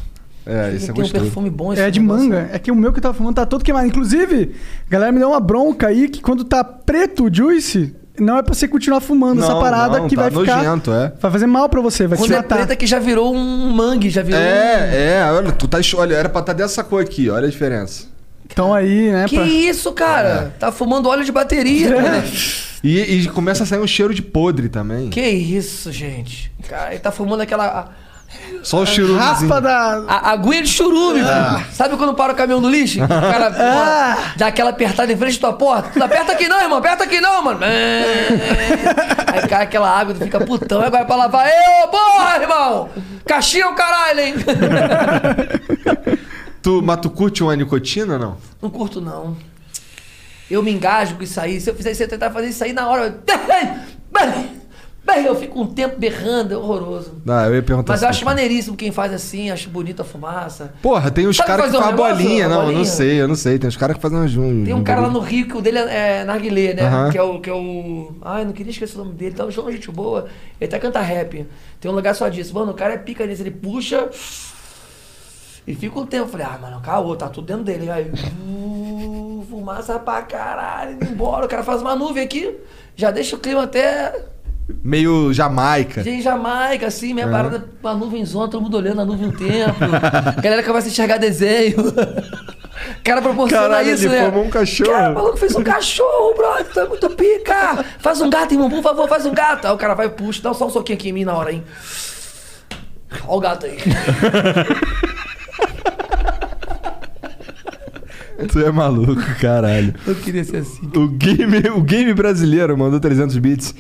[0.46, 1.24] É, isso é Tem um gostoso.
[1.26, 2.24] perfume bom esse É de negócio.
[2.24, 2.50] manga.
[2.54, 3.86] É que o meu que eu tava fumando tá todo queimado.
[3.86, 4.56] Inclusive,
[4.88, 8.44] a galera me deu uma bronca aí que quando tá preto o juice, não é
[8.44, 10.58] pra você continuar fumando essa Não, parada não, que tá vai ficar.
[10.64, 11.12] nojento, é.
[11.20, 12.56] Vai fazer mal pra você, vai Quando te é matar.
[12.58, 14.44] preta que já virou um mangue, já virou um...
[14.44, 15.78] É, é, olha, tu tá.
[15.96, 18.06] Olha, era pra estar dessa cor aqui, olha a diferença.
[18.46, 19.26] Então aí, né?
[19.28, 20.54] Que pra- isso, cara?
[20.60, 21.90] Tá fumando óleo de bateria.
[22.02, 22.24] né?
[22.84, 25.10] E, e começa a sair um cheiro de podre também.
[25.10, 26.52] Que isso, gente?
[26.68, 27.92] Cara, ele tá fumando aquela...
[28.64, 29.16] Só o cheiro.
[29.16, 30.04] Raspa da.
[30.08, 31.66] A aguinha de churume, velho.
[31.72, 33.04] Sabe quando para o caminhão do lixo?
[33.04, 35.90] O cara pô, dá aquela apertada em frente da tua porta.
[35.94, 36.80] Tu não aperta aqui não, irmão.
[36.80, 37.60] Aperta aqui não, mano.
[37.64, 40.82] Aí cai aquela água, tu fica putão.
[40.82, 41.48] Agora pra lavar.
[41.48, 42.90] Ê, ô, porra, irmão!
[43.26, 44.36] Caixinha é o caralho, hein?
[46.62, 48.38] Tu, mas tu curte uma nicotina ou não?
[48.62, 49.38] Não curto, não.
[50.52, 51.62] Eu me engajo com isso aí.
[51.62, 53.06] Se eu fizer isso, eu tentar fazer isso aí na hora.
[53.06, 53.22] Eu
[55.36, 57.22] fico um tempo berrando, é horroroso.
[57.28, 58.18] Ah, eu ia perguntar Mas eu assim.
[58.18, 60.74] acho maneiríssimo quem faz assim, acho bonita a fumaça.
[60.82, 62.48] Porra, tem Sabe caras que um fazem negócio, bolinha.
[62.50, 62.86] Não, eu não bolinha?
[62.86, 63.58] sei, eu não sei.
[63.58, 64.36] Tem uns caras que fazem uns.
[64.36, 66.84] um- Tem um um cara lá no Rio que o dele é, é narguilé, né?
[66.84, 67.10] Aham.
[67.12, 68.16] Que, é o, que é o.
[68.22, 69.34] Ai, não queria esquecer o nome dele.
[69.36, 70.28] Tá um jogo gente boa.
[70.60, 71.46] Ele até canta rap.
[71.80, 72.54] Tem um lugar só disso.
[72.54, 73.42] Mano, o cara é pica nisso.
[73.44, 74.10] Ele puxa.
[75.66, 76.26] E fica um tempo.
[76.26, 77.90] Eu falei, ah, mano, caô, tá tudo dentro dele.
[77.90, 78.10] Aí,
[78.50, 81.46] uh, fumaça pra caralho, indo embora.
[81.46, 82.56] O cara faz uma nuvem aqui.
[82.96, 84.14] Já deixa o clima até.
[84.84, 86.04] Meio Jamaica.
[86.04, 87.32] De Jamaica, assim, minha É.
[87.32, 89.76] parada, uma nuvenzona, todo mundo olhando a nuvem um tempo.
[89.82, 91.80] a galera começa a enxergar desenho.
[91.80, 91.94] O
[93.04, 94.24] cara proporciona Caralho, isso, ele né?
[94.26, 94.92] formou um cachorro.
[94.92, 97.86] Cara, o maluco fez um cachorro, brother, tu é muito pica.
[98.00, 99.66] Faz um gato, irmão, por favor, faz um gato.
[99.68, 101.64] Aí o cara vai, puxa, dá só um soquinho aqui em mim na hora, hein.
[103.26, 103.78] Ó o gato aí.
[108.52, 109.96] Tu é maluco, caralho.
[110.06, 110.86] Eu queria ser assim.
[110.96, 113.74] O game, o game brasileiro mandou 300 bits.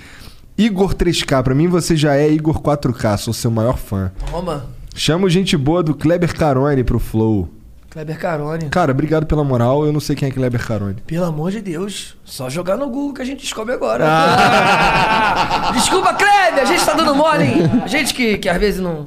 [0.57, 4.11] Igor 3K, pra mim você já é Igor 4K, sou seu maior fã.
[4.31, 4.65] Toma,
[4.95, 7.47] Chamo gente boa do Kleber Carone pro Flow.
[7.91, 8.69] Kleber Carone.
[8.69, 10.95] Cara, obrigado pela moral, eu não sei quem é Kleber Carone.
[11.05, 14.03] Pelo amor de Deus, só jogar no Google que a gente descobre agora.
[14.07, 15.71] Ah.
[15.77, 17.61] Desculpa, Kleber, a gente tá dando mole, hein?
[17.83, 19.05] A gente que, que às vezes não,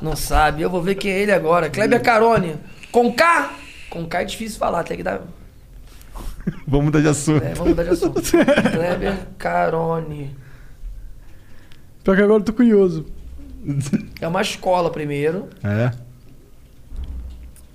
[0.00, 0.62] não sabe.
[0.62, 1.68] Eu vou ver quem é ele agora.
[1.68, 2.54] Kleber Carone.
[2.92, 3.50] Com K?
[3.90, 5.20] Com K é difícil falar, tem que dar.
[6.64, 7.44] Vamos mudar de assunto.
[7.44, 8.22] É, vamos mudar de assunto.
[8.22, 10.41] Kleber Carone.
[12.02, 13.06] Pior que agora eu tô curioso.
[14.20, 15.48] É uma escola primeiro.
[15.62, 15.92] É.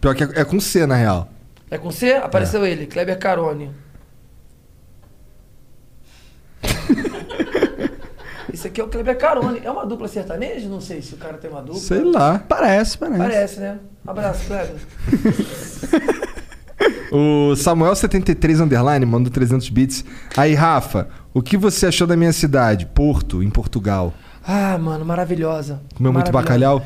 [0.02, 1.30] Pior que é, é com C, na real.
[1.72, 2.14] É com C?
[2.14, 3.72] Apareceu ele, Kleber Carone.
[8.54, 9.62] Esse aqui é o Kleber Carone.
[9.64, 10.68] É uma dupla sertaneja?
[10.68, 11.80] Não sei se o cara tem uma dupla.
[11.80, 12.40] Sei lá.
[12.40, 13.18] Parece, parece.
[13.20, 13.80] Parece, né?
[14.06, 14.76] Um abraço, Kleber.
[17.12, 20.04] O Samuel73 Underline mandou 300 bits.
[20.36, 21.08] Aí, Rafa,
[21.38, 22.86] o que você achou da minha cidade?
[22.88, 24.14] Porto, em Portugal.
[24.46, 25.80] Ah, mano, maravilhosa.
[25.96, 26.84] Comeu muito bacalhau?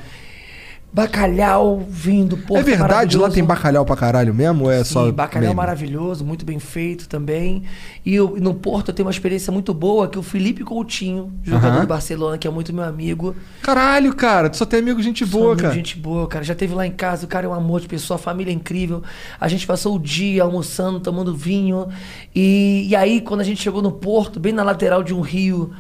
[0.94, 4.66] Bacalhau vindo, Porto é verdade, lá tem bacalhau pra caralho mesmo?
[4.66, 5.12] Ou é Sim, só.
[5.12, 5.56] bacalhau meme?
[5.56, 7.64] maravilhoso, muito bem feito também.
[8.06, 11.76] E eu- no Porto eu tenho uma experiência muito boa que o Felipe Coutinho, jogador
[11.76, 11.82] Aham.
[11.82, 13.34] do Barcelona, que é muito meu amigo.
[13.62, 15.74] Caralho, cara, tu só tem amigo gente boa, amigo, cara.
[15.74, 16.44] Gente boa, cara.
[16.44, 18.54] Já teve lá em casa, o cara é um amor de pessoa, a família é
[18.54, 19.02] incrível.
[19.40, 21.88] A gente passou o dia almoçando, tomando vinho.
[22.36, 25.72] E, e aí, quando a gente chegou no Porto, bem na lateral de um rio,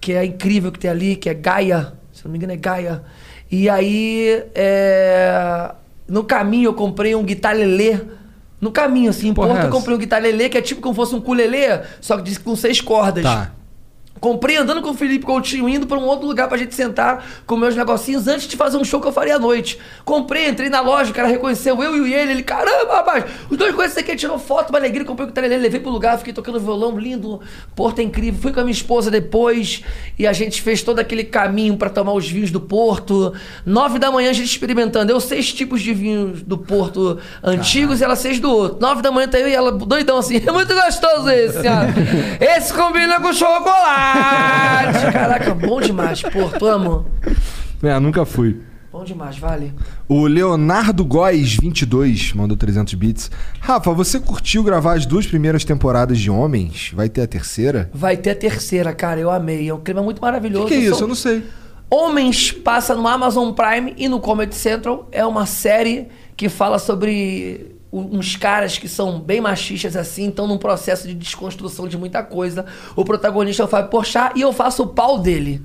[0.00, 3.02] que é incrível que tem ali, que é Gaia, se não me engano é Gaia.
[3.50, 5.72] E aí, é,
[6.08, 7.98] no caminho eu comprei um guitarlelê.
[8.60, 9.76] No caminho, assim, em Porra, Porto é eu essa?
[9.76, 13.24] comprei um guitarlelê, que é tipo como fosse um culelê, só que com seis cordas.
[13.24, 13.52] Tá.
[14.20, 17.68] Comprei andando com o Felipe Coutinho, indo pra um outro lugar pra gente sentar, comer
[17.68, 19.78] os negocinhos antes de fazer um show que eu faria à noite.
[20.04, 22.32] Comprei, entrei na loja, o cara reconheceu eu e ele.
[22.32, 25.80] Ele, caramba, rapaz, os dois conhecem aqui, tirou foto, uma alegria, comprei o guitarra, levei
[25.80, 27.40] pro lugar, fiquei tocando violão, lindo,
[27.74, 28.40] Porto é incrível.
[28.40, 29.82] Fui com a minha esposa depois
[30.18, 33.32] e a gente fez todo aquele caminho pra tomar os vinhos do Porto.
[33.64, 35.10] Nove da manhã a gente experimentando.
[35.10, 38.78] Eu seis tipos de vinhos do Porto antigos e ela seis do outro.
[38.80, 40.40] Nove da manhã tá eu e ela doidão assim.
[40.50, 42.40] É muito gostoso esse, ó.
[42.56, 44.09] Esse combina com chocolate.
[45.12, 47.06] Caraca, bom demais, Porto, amo.
[47.82, 48.60] É, nunca fui.
[48.92, 49.72] Bom demais, vale.
[50.08, 53.30] O Leonardo Góes 22 mandou 300 bits.
[53.60, 56.90] Rafa, você curtiu gravar as duas primeiras temporadas de Homens?
[56.92, 57.88] Vai ter a terceira?
[57.94, 59.68] Vai ter a terceira, cara, eu amei.
[59.68, 60.66] É um clima muito O maravilhoso.
[60.66, 60.94] que, que é isso?
[60.96, 61.44] São- Eu não sei.
[61.88, 65.08] Homens passa no Amazon Prime e no Comedy Central.
[65.12, 70.58] É uma série que fala sobre uns caras que são bem machistas assim, estão num
[70.58, 72.66] processo de desconstrução de muita coisa.
[72.94, 73.90] O protagonista é o Fábio
[74.36, 75.62] e eu faço o pau dele.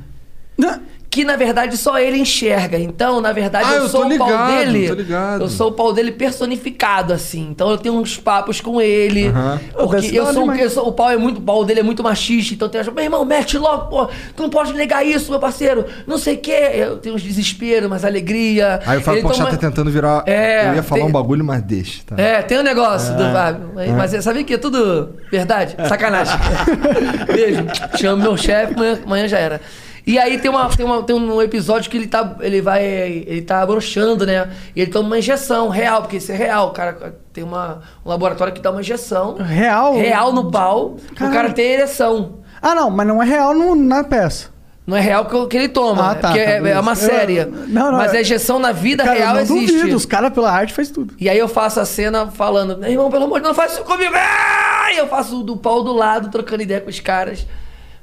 [1.15, 2.77] Que na verdade só ele enxerga.
[2.77, 4.87] Então, na verdade, Ah, eu, eu sou tô o pau ligado, dele.
[4.89, 5.41] tô ligado.
[5.43, 7.47] Eu sou o pau dele personificado, assim.
[7.51, 9.27] Então eu tenho uns papos com ele.
[9.27, 9.61] Aham.
[9.73, 11.83] Porque eu hora sou, um- eu sou- o pau é muito, o pau dele é
[11.83, 15.39] muito machista, então tem meu irmão, mete logo, pô, tu não pode negar isso, meu
[15.39, 16.71] parceiro, não sei o quê.
[16.73, 18.81] Eu tenho uns desespero, mas alegria.
[18.85, 20.21] Aí o Fábio Ele toma- tá tentando virar...
[20.25, 22.01] É, eu ia falar tem- um bagulho, mas deixa.
[22.05, 22.21] Tá?
[22.21, 23.15] É, tem um negócio É.
[23.15, 23.71] do Fábio.
[23.73, 25.77] Mas, mas você sabia que é tudo verdade?
[25.87, 26.37] Sacanagem.
[27.33, 27.65] Beijo.
[27.97, 29.61] Chamo meu chefe, amanhã, amanhã já era.
[30.07, 32.35] E aí tem, uma, tem, uma, tem um episódio que ele tá.
[32.41, 32.83] Ele vai.
[32.85, 34.49] Ele tá broxando, né?
[34.75, 36.67] E ele toma uma injeção real, porque isso é real.
[36.67, 39.35] O cara tem uma, um laboratório que dá uma injeção.
[39.37, 39.95] Real?
[39.95, 40.97] Real no pau.
[41.11, 42.39] O cara tem ereção.
[42.61, 44.53] Ah, não, mas não é real no- na peça.
[44.87, 46.91] Não é real que, que ele toma, Ah, é tá, porque tá, é, é uma
[46.91, 47.43] Eu- série.
[47.45, 49.77] não, não, mas é- a injeção na vida Cara, real eu não existe.
[49.79, 51.15] duvido, os caras pela arte faz tudo.
[51.19, 53.83] E aí eu faço a cena falando, irmão, pelo amor de Deus, não faz isso
[53.83, 54.13] comigo.
[54.15, 54.93] Ah!
[54.93, 57.47] E eu faço do pau do lado, trocando ideia com os caras.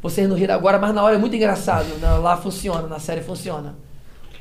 [0.03, 1.87] Vocês não riram agora, mas na hora é muito engraçado.
[2.01, 3.75] Na- Lá funciona, na série funciona.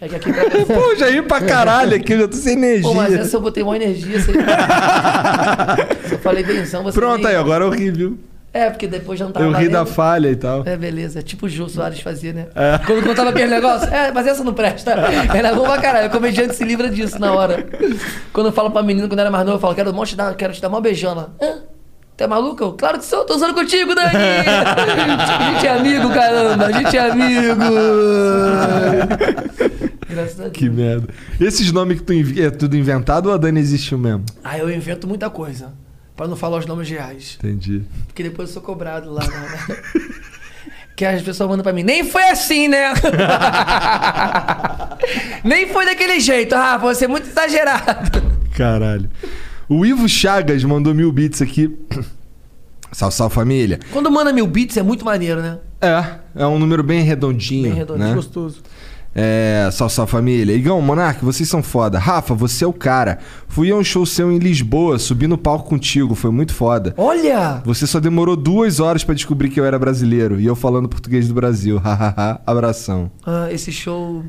[0.02, 0.44] É que aqui pra...
[0.76, 2.82] Pô, já ri pra caralho aqui, eu já tô sem energia.
[2.90, 4.20] Pô, mas essa eu botei uma energia.
[4.20, 4.32] Você...
[6.12, 7.00] Eu falei benzão, você.
[7.00, 8.20] Pronto, aí, agora eu ri, viu?
[8.54, 9.46] É, porque depois já não tava.
[9.46, 10.64] Eu ri da falha e tal.
[10.66, 11.20] É, beleza.
[11.20, 12.48] É tipo o Jô Soares fazia, né?
[12.54, 12.80] É.
[12.86, 14.92] Quando contava aquele negócio, é, mas essa não presta.
[15.34, 16.08] Era bom pra caralho.
[16.08, 17.66] O comediante se livra disso na hora.
[18.34, 20.52] Quando eu falo pra menina, quando era mais novo, eu falo, quero, te dar, quero
[20.54, 21.12] te dar uma beijão.
[21.12, 21.60] Ela, hã?
[22.22, 22.64] É maluco?
[22.64, 24.12] Eu, claro que sou, tô usando contigo, Dani!
[24.14, 27.62] a gente é amigo, caramba, a gente é amigo!
[30.08, 30.54] Graças a Deus.
[30.54, 31.08] Que merda.
[31.40, 32.40] Esses nomes que tu inv...
[32.40, 34.24] é tudo inventado ou a Dani existiu mesmo?
[34.44, 35.74] Ah, eu invento muita coisa.
[36.16, 37.40] Pra não falar os nomes reais.
[37.40, 37.82] Entendi.
[38.06, 39.24] Porque depois eu sou cobrado lá.
[39.26, 39.78] né?
[40.96, 41.82] que as pessoas mandam pra mim.
[41.82, 42.94] Nem foi assim, né?
[45.44, 46.94] Nem foi daquele jeito, Rafa.
[46.94, 48.22] Você é muito exagerado.
[48.56, 49.10] Caralho.
[49.72, 51.74] O Ivo Chagas mandou mil bits aqui.
[52.92, 53.80] Salve, salve família.
[53.94, 55.60] Quando manda mil bits é muito maneiro, né?
[55.80, 56.04] É,
[56.36, 57.70] é um número bem redondinho.
[57.70, 58.14] Bem redondinho, né?
[58.14, 58.62] Gostoso.
[59.16, 60.54] É, salve, salve família.
[60.54, 61.98] Igão, Monark, vocês são foda.
[61.98, 63.20] Rafa, você é o cara.
[63.48, 66.94] Fui a um show seu em Lisboa, subi no palco contigo, foi muito foda.
[66.98, 67.62] Olha!
[67.64, 71.30] Você só demorou duas horas pra descobrir que eu era brasileiro e eu falando português
[71.30, 71.80] do Brasil.
[71.80, 73.10] Hahaha, abração.
[73.26, 74.26] Ah, esse show.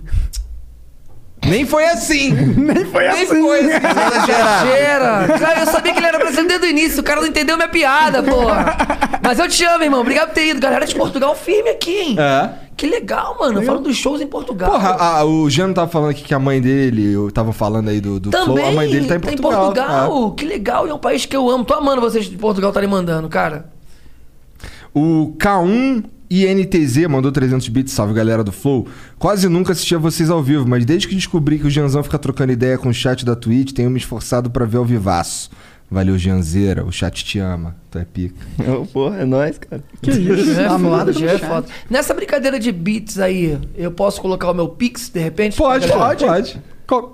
[1.49, 2.31] Nem foi assim!
[2.57, 3.27] Nem foi Nem assim.
[3.27, 3.87] foi assim.
[4.31, 5.39] Exagera!
[5.39, 7.01] Cara, eu sabia que ele era brasileiro desde o início.
[7.01, 8.77] O cara não entendeu minha piada, porra.
[9.23, 10.01] Mas eu te amo, irmão.
[10.01, 10.61] Obrigado por ter ido.
[10.61, 12.17] Galera de Portugal firme aqui, hein?
[12.19, 12.51] É.
[12.77, 13.63] Que legal, mano.
[13.63, 14.71] Falando dos shows em Portugal.
[14.71, 18.01] Porra, a- o Jano tava falando aqui que a mãe dele, eu tava falando aí
[18.01, 19.65] do, do Também, Flow, a mãe dele tá em Portugal.
[19.67, 20.33] Portugal.
[20.33, 21.65] Que legal, e é um país que eu amo.
[21.65, 23.67] Tô amando vocês de Portugal estarem mandando, cara.
[23.79, 24.69] É.
[24.95, 28.87] O K1 INTZ mandou 300 bits, salve galera do Flow.
[29.19, 32.19] Quase nunca assisti a vocês ao vivo, mas desde que descobri que o Janzão fica
[32.19, 35.51] trocando ideia com o chat da Twitch, tenho me esforçado pra ver ao vivaço.
[35.91, 38.35] Valeu, Janzeira, o chat te ama, tu é pica.
[38.95, 39.85] Porra, é nóis, cara.
[40.01, 40.53] Que isso?
[40.59, 41.67] É Amado já é foda.
[41.91, 45.55] Nessa brincadeira de beats aí, eu posso colocar o meu Pix, de repente?
[45.55, 46.63] Pode, pode, pode.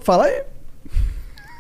[0.02, 0.42] Fala aí.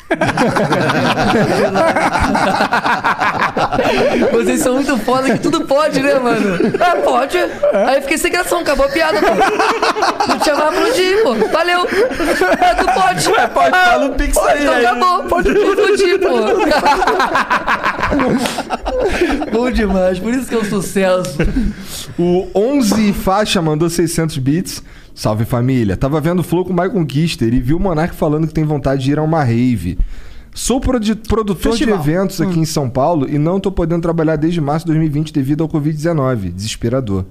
[4.32, 6.58] Vocês são muito foda que tudo pode, né, mano?
[6.80, 7.36] Ah, pode.
[7.36, 9.26] Aí eu fiquei sem gração, acabou a piada, pô.
[10.28, 11.34] Não te chamava pra explodir, pô.
[11.48, 11.86] Valeu.
[12.60, 13.28] É, tu pode.
[13.34, 14.86] É, pode, fala o Pix Pode, aí, então aí.
[14.86, 15.24] acabou.
[15.24, 16.38] Pode explodir, pô.
[19.52, 21.36] Bom demais, por isso que é um sucesso.
[22.18, 24.82] O 11 Faixa mandou 600 bits.
[25.18, 25.96] Salve família.
[25.96, 28.62] Tava vendo o Flow com o Michael Kister e viu o Monark falando que tem
[28.62, 29.98] vontade de ir a uma rave.
[30.54, 31.98] Sou produ- produtor Festival.
[31.98, 35.32] de eventos aqui em São Paulo e não tô podendo trabalhar desde março de 2020
[35.32, 36.52] devido ao Covid-19.
[36.52, 37.24] Desesperador.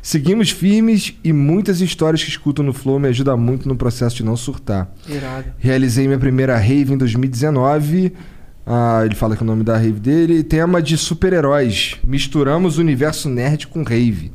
[0.00, 4.24] Seguimos firmes e muitas histórias que escuto no Flow me ajudam muito no processo de
[4.24, 4.88] não surtar.
[5.08, 5.46] Irado.
[5.58, 8.12] Realizei minha primeira rave em 2019.
[8.64, 10.44] Ah, ele fala que é o nome da rave dele.
[10.44, 11.96] Tema de super-heróis.
[12.06, 14.30] Misturamos o universo nerd com rave.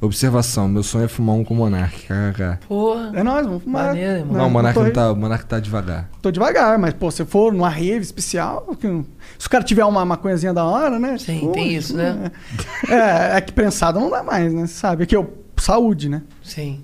[0.00, 2.02] Observação: meu sonho é fumar um com o Monark.
[2.06, 2.66] KKK.
[2.68, 3.10] Porra.
[3.14, 3.86] É nóis, vamos fumar.
[3.88, 4.36] Maneiro, irmão.
[4.38, 6.08] Não, o Monark não tá, o Monark tá devagar.
[6.22, 8.76] Tô devagar, mas, pô, se for numa rave especial.
[8.80, 9.04] que-
[9.38, 11.18] Se o cara tiver uma maconhazinha da hora, né?
[11.18, 12.30] Sim, Pô, tem isso, né?
[12.88, 14.66] É, é que prensado não dá mais, né?
[14.66, 15.02] Você sabe?
[15.02, 15.24] Aqui, ó,
[15.56, 16.22] saúde, né?
[16.44, 16.80] Sim.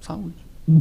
[0.00, 0.36] Saúde.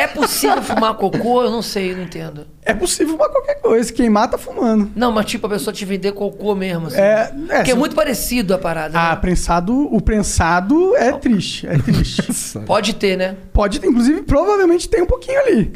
[0.00, 1.42] É possível fumar cocô?
[1.42, 2.46] Eu não sei, eu não entendo.
[2.62, 3.92] É possível fumar qualquer coisa.
[3.92, 4.90] Queimar tá fumando.
[4.96, 6.98] Não, mas tipo, a pessoa te vender cocô mesmo, assim.
[6.98, 8.98] É, é, Porque é muito parecido a parada.
[8.98, 9.16] Ah, né?
[9.16, 12.22] prensado, o prensado é triste, é triste.
[12.64, 13.36] Pode ter, né?
[13.52, 15.70] Pode ter, inclusive, provavelmente tem um pouquinho ali.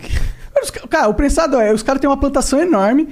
[0.89, 3.09] Cara, o prensado é, os caras têm uma plantação enorme,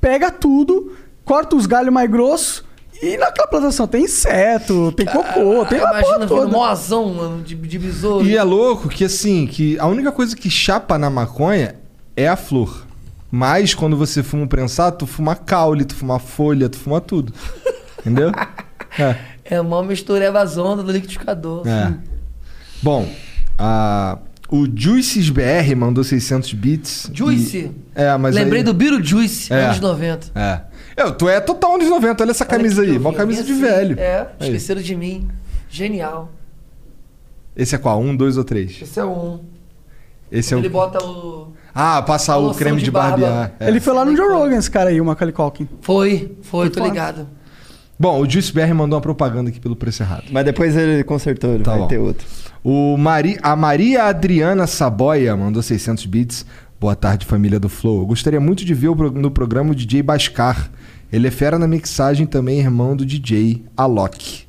[0.00, 2.62] pega tudo, corta os galhos mais grossos
[3.02, 6.46] e naquela plantação tem inseto, tem cocô, tem Ah, uma porra toda.
[6.48, 8.24] mozão, mano, de, de besouro.
[8.24, 11.74] E é louco que assim, que a única coisa que chapa na maconha
[12.16, 12.86] é a flor.
[13.30, 17.32] Mas quando você fuma um prensado, tu fuma caule, tu fuma folha, tu fuma tudo.
[18.00, 18.30] Entendeu?
[18.98, 19.16] É.
[19.44, 21.66] É uma mistura evasonda do liquidificador.
[21.66, 21.92] É.
[22.80, 23.06] Bom,
[23.58, 24.16] a,
[24.48, 27.10] o Juices BR mandou 600 bits.
[27.12, 27.56] Juice?
[27.58, 29.64] e- É, mas Lembrei aí- do Biro Juice, É.
[29.64, 30.28] anos 90.
[30.34, 30.60] É.
[30.96, 33.98] Eu, tu é total anos 90, olha essa camisa aí, mó camisa de velho.
[33.98, 34.48] É, Aí.
[34.48, 35.28] esqueceram de mim.
[35.70, 36.30] Genial.
[37.56, 38.00] Esse é qual?
[38.00, 38.78] Um, dois ou três?
[38.82, 39.40] Esse é o um.
[40.30, 40.70] Esse é Ele o.
[40.70, 41.52] bota o.
[41.74, 43.18] Ah, passar a o loção creme de de, barba.
[43.18, 43.52] barbear.
[43.60, 43.68] É.
[43.68, 45.68] Ele foi lá no Joe Rogan, esse cara aí, o Macaulay Culkin.
[45.80, 47.26] Foi, foi, tô ligado.
[47.98, 50.24] Bom, o Juice BR mandou uma propaganda aqui pelo preço errado.
[50.30, 51.86] Mas depois ele consertou, ele Tá vai bom.
[51.88, 52.26] ter outro.
[52.64, 53.38] O Mari...
[53.42, 56.46] A Maria Adriana Saboia mandou 600 bits.
[56.82, 58.00] Boa tarde, família do Flow.
[58.00, 60.68] Eu gostaria muito de ver no programa o DJ Bascar.
[61.12, 64.48] Ele é fera na mixagem também, irmão do DJ Alok.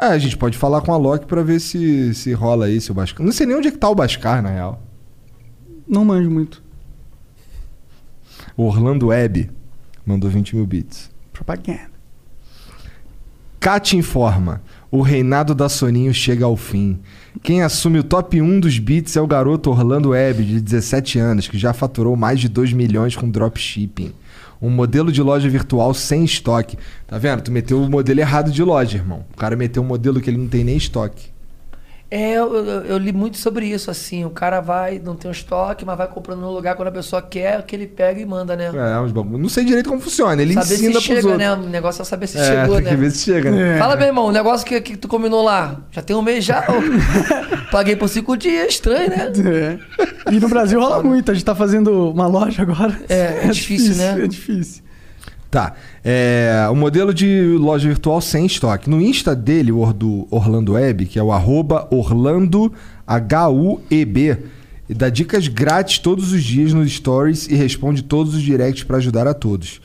[0.00, 2.90] É, a gente pode falar com a Alok pra ver se, se rola aí, se
[2.90, 3.22] o Bascar...
[3.22, 4.82] Não sei nem onde é que tá o Bascar, na real.
[5.86, 6.62] Não manjo muito.
[8.56, 9.50] O Orlando Web
[10.06, 11.10] mandou 20 mil bits.
[11.30, 11.90] Propaganda.
[13.60, 14.62] Kat informa.
[14.94, 17.00] O reinado da Soninho chega ao fim.
[17.42, 21.48] Quem assume o top 1 dos beats é o garoto Orlando Webb, de 17 anos,
[21.48, 24.12] que já faturou mais de 2 milhões com dropshipping.
[24.62, 26.78] Um modelo de loja virtual sem estoque.
[27.08, 27.42] Tá vendo?
[27.42, 29.24] Tu meteu o modelo errado de loja, irmão.
[29.32, 31.33] O cara meteu um modelo que ele não tem nem estoque.
[32.16, 34.24] É, eu, eu- eu li muito sobre isso, assim.
[34.24, 37.20] O cara vai, não tem um estoque, mas vai comprando no lugar quando a pessoa
[37.20, 38.66] quer, que ele pega e manda, né?
[38.68, 39.36] É, bagulho.
[39.36, 40.40] Não sei direito como funciona.
[40.40, 41.38] Ele saber ensina se chega, outros.
[41.38, 41.52] né?
[41.52, 42.90] O negócio é saber se É, chegou, tem né?
[42.90, 43.78] que ver se chega, né?
[43.78, 46.64] Fala, meu irmão, o negócio que, que tu combinou lá, já tem um mês já.
[47.72, 49.32] Paguei por cinco dias, estranho, né?
[50.28, 50.32] É.
[50.32, 51.32] E no Brasil rola muito.
[51.32, 52.96] A gente tá fazendo uma loja agora.
[53.08, 54.22] É, é difícil, né?
[54.22, 54.83] É difícil.
[55.54, 55.74] Tá.
[56.02, 58.90] É, o modelo de loja virtual sem estoque.
[58.90, 62.72] No Insta dele, o do Orlando Web, que é o arroba Orlando
[63.06, 64.36] H-U-E-B,
[64.88, 69.28] dá dicas grátis todos os dias nos stories e responde todos os directs para ajudar
[69.28, 69.80] a todos.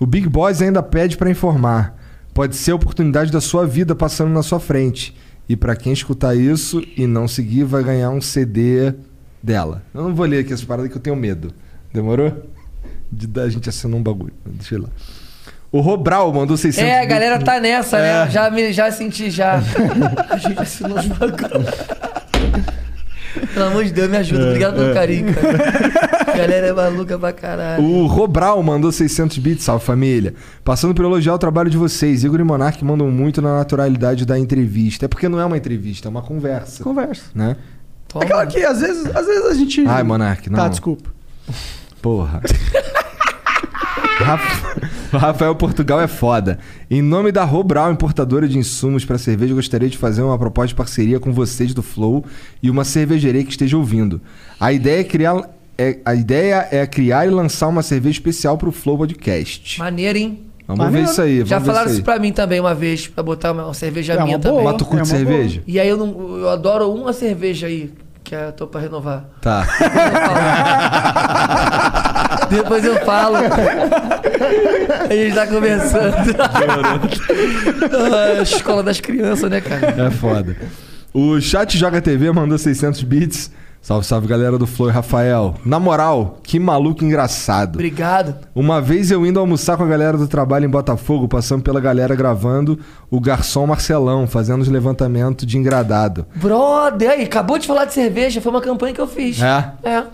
[0.00, 1.94] O Big Boss ainda pede para informar.
[2.32, 5.14] Pode ser a oportunidade da sua vida passando na sua frente.
[5.46, 8.94] E para quem escutar isso e não seguir, vai ganhar um CD
[9.42, 9.82] dela.
[9.92, 11.52] Eu não vou ler aqui essa parada que eu tenho medo.
[11.92, 12.50] Demorou?
[13.12, 14.32] De da gente assinar um bagulho.
[14.46, 14.88] Deixa eu ir lá.
[15.70, 18.24] O Robral mandou 600 É, a galera tá nessa, É.
[18.24, 18.30] né?
[18.30, 19.60] Já, me, já senti, já.
[20.28, 21.38] A gente assinou os bagulho.
[23.54, 24.42] Pelo amor de Deus, me ajuda.
[24.42, 24.94] É, Obrigado pelo é.
[24.94, 26.32] carinho, cara.
[26.32, 27.82] A galera é maluca pra caralho.
[27.82, 30.34] O Robral mandou 600 bits, salve família.
[30.62, 32.24] Passando por elogiar o trabalho de vocês.
[32.24, 35.06] Igor e Monark mandam muito na naturalidade da entrevista.
[35.06, 36.84] É porque não é uma entrevista, é uma conversa.
[36.84, 37.22] Conversa.
[37.34, 37.56] Né?
[38.20, 39.86] É claro que às vezes, às vezes a gente.
[39.86, 40.58] Ai, Monark, não.
[40.58, 41.10] Tá, desculpa.
[42.02, 42.42] Porra.
[45.12, 46.58] Rafael Portugal é foda.
[46.90, 50.68] Em nome da Robral, importadora de insumos para cerveja, eu gostaria de fazer uma proposta
[50.68, 52.24] de parceria com vocês do Flow
[52.62, 54.20] e uma cervejaria que esteja ouvindo.
[54.58, 58.68] A ideia é criar, é- a ideia é criar e lançar uma cerveja especial para
[58.68, 59.78] o Flow Podcast.
[59.78, 60.40] Maneiro, hein?
[60.66, 61.34] Vamos ver isso aí.
[61.38, 62.04] Vamos Já ver falaram isso isso aí.
[62.04, 64.64] pra mim também uma vez, pra botar uma, cerveja É uma minha boa, também.
[64.64, 65.32] Mas tu curte É uma boa.
[65.36, 65.62] cerveja?
[65.66, 67.90] E aí eu, não, eu adoro uma cerveja aí,
[68.24, 69.24] que é, eu tô pra renovar.
[69.40, 69.66] Tá.
[72.48, 73.36] Depois eu falo.
[73.36, 76.12] A gente tá conversando.
[77.92, 80.06] Ah, Escola das crianças, né, cara?
[80.06, 80.56] É foda.
[81.12, 83.50] O Chat Joga TV mandou 600 bits.
[83.84, 85.54] Salve, salve galera do Flow e Rafael.
[85.66, 87.74] Na moral, que maluco engraçado.
[87.74, 88.36] Obrigado.
[88.54, 92.14] Uma vez eu indo almoçar com a galera do trabalho em Botafogo, passando pela galera
[92.14, 92.78] gravando
[93.10, 96.24] o garçom Marcelão, fazendo os levantamentos de engradado.
[96.36, 99.42] Brother, aí, acabou de falar de cerveja, foi uma campanha que eu fiz.
[99.42, 99.72] É?
[99.82, 100.04] É.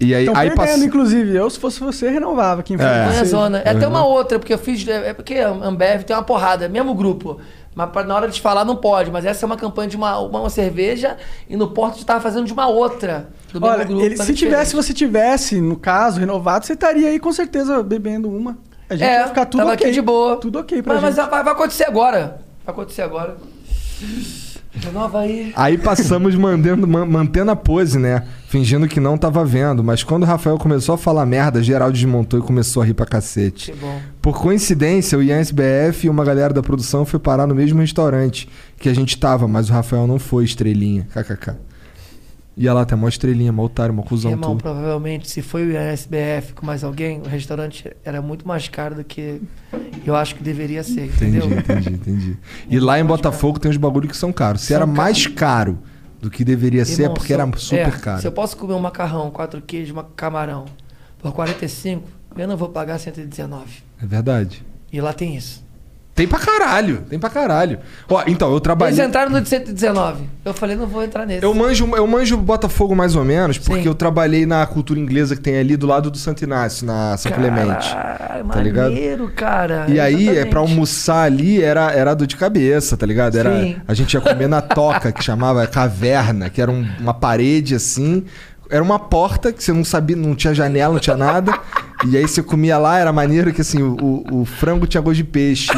[0.00, 1.34] E aí, Estão aí perdendo, passa- inclusive.
[1.34, 2.62] Eu, se fosse você, renovava.
[2.62, 3.08] Quem for É.
[3.08, 3.30] Minha você.
[3.30, 3.58] zona.
[3.64, 3.92] É até Uhum.
[3.94, 4.86] uma outra, porque eu fiz.
[4.86, 7.38] É porque a Ambev tem uma porrada, é mesmo grupo.
[7.78, 9.08] Mas pra- na hora de falar não pode.
[9.08, 11.16] Mas essa é uma campanha de uma, uma, cerveja
[11.48, 13.28] e no Porto tava fazendo de uma outra.
[13.52, 14.04] Do Olha, mesmo grupo.
[14.04, 18.28] ele- mas se tivesse, você tivesse, no caso, renovado, você estaria aí com certeza bebendo
[18.28, 18.58] uma.
[18.90, 19.86] A gente É, ia ficar tudo tava ok.
[19.86, 20.36] aqui de boa.
[20.38, 21.30] Tudo ok pra Mas, mas gente.
[21.30, 22.40] vai, vai acontecer agora.
[22.66, 23.36] Vai acontecer agora.
[24.82, 25.52] Renova aí.
[25.56, 28.24] Aí passamos mandando, man- mantendo a pose, né?
[28.48, 29.82] Fingindo que não tava vendo.
[29.84, 33.04] Mas quando o Rafael começou a falar merda, geral desmontou e começou a rir pra
[33.06, 33.72] cacete.
[33.72, 34.00] Que bom.
[34.22, 38.48] Por coincidência, o Ian SBF e uma galera da produção foi parar no mesmo restaurante
[38.78, 41.06] que a gente tava, mas o Rafael não foi, estrelinha.
[41.12, 41.54] KKK.
[42.58, 44.62] Ia lá, tem mó estrelinha, mó otário, mó cuzão Irmão, tudo.
[44.62, 49.04] provavelmente, se foi o SBF com mais alguém, o restaurante era muito mais caro do
[49.04, 49.40] que
[50.04, 51.58] eu acho que deveria ser, Entendi, entendeu?
[51.58, 52.36] entendi, entendi.
[52.68, 54.62] E lá em Botafogo tem uns bagulho que são caros.
[54.62, 54.96] Se São era caros.
[54.98, 55.78] mais caro
[56.20, 58.20] do que deveria ser, é Irmão, porque se era eu- super é, caro.
[58.20, 60.64] Se eu posso comer um macarrão, quatro queijos, uma camarão,
[61.18, 63.82] por 45, eu não vou pagar 119.
[64.02, 64.64] É verdade.
[64.92, 65.64] E lá tem isso.
[66.18, 67.78] Tem pra caralho, tem pra caralho.
[68.08, 69.04] Ó, então, eu Eles trabalhei.
[69.04, 70.24] entraram no de 119.
[70.44, 71.44] Eu falei, não vou entrar nesse.
[71.44, 75.40] Eu manjo, eu manjo Botafogo mais ou menos, porque eu trabalhei na cultura inglesa que
[75.42, 77.88] tem ali do lado do Santo Inácio, na São Clemente.
[77.94, 78.90] Caralho, Tá ligado?
[78.90, 79.84] maneiro, cara.
[79.88, 80.50] E aí, é Exatamente.
[80.50, 83.38] pra almoçar ali, era, era dor de cabeça, tá ligado?
[83.38, 83.76] Era, Sim.
[83.86, 88.24] a gente ia comer na toca, que chamava caverna, que era um- uma parede assim.
[88.70, 91.58] Era uma porta que você não sabia, não tinha janela, não tinha nada.
[92.06, 93.96] e aí você comia lá, era maneiro que assim, o,
[94.30, 95.70] o- o frango tinha gosto de peixe.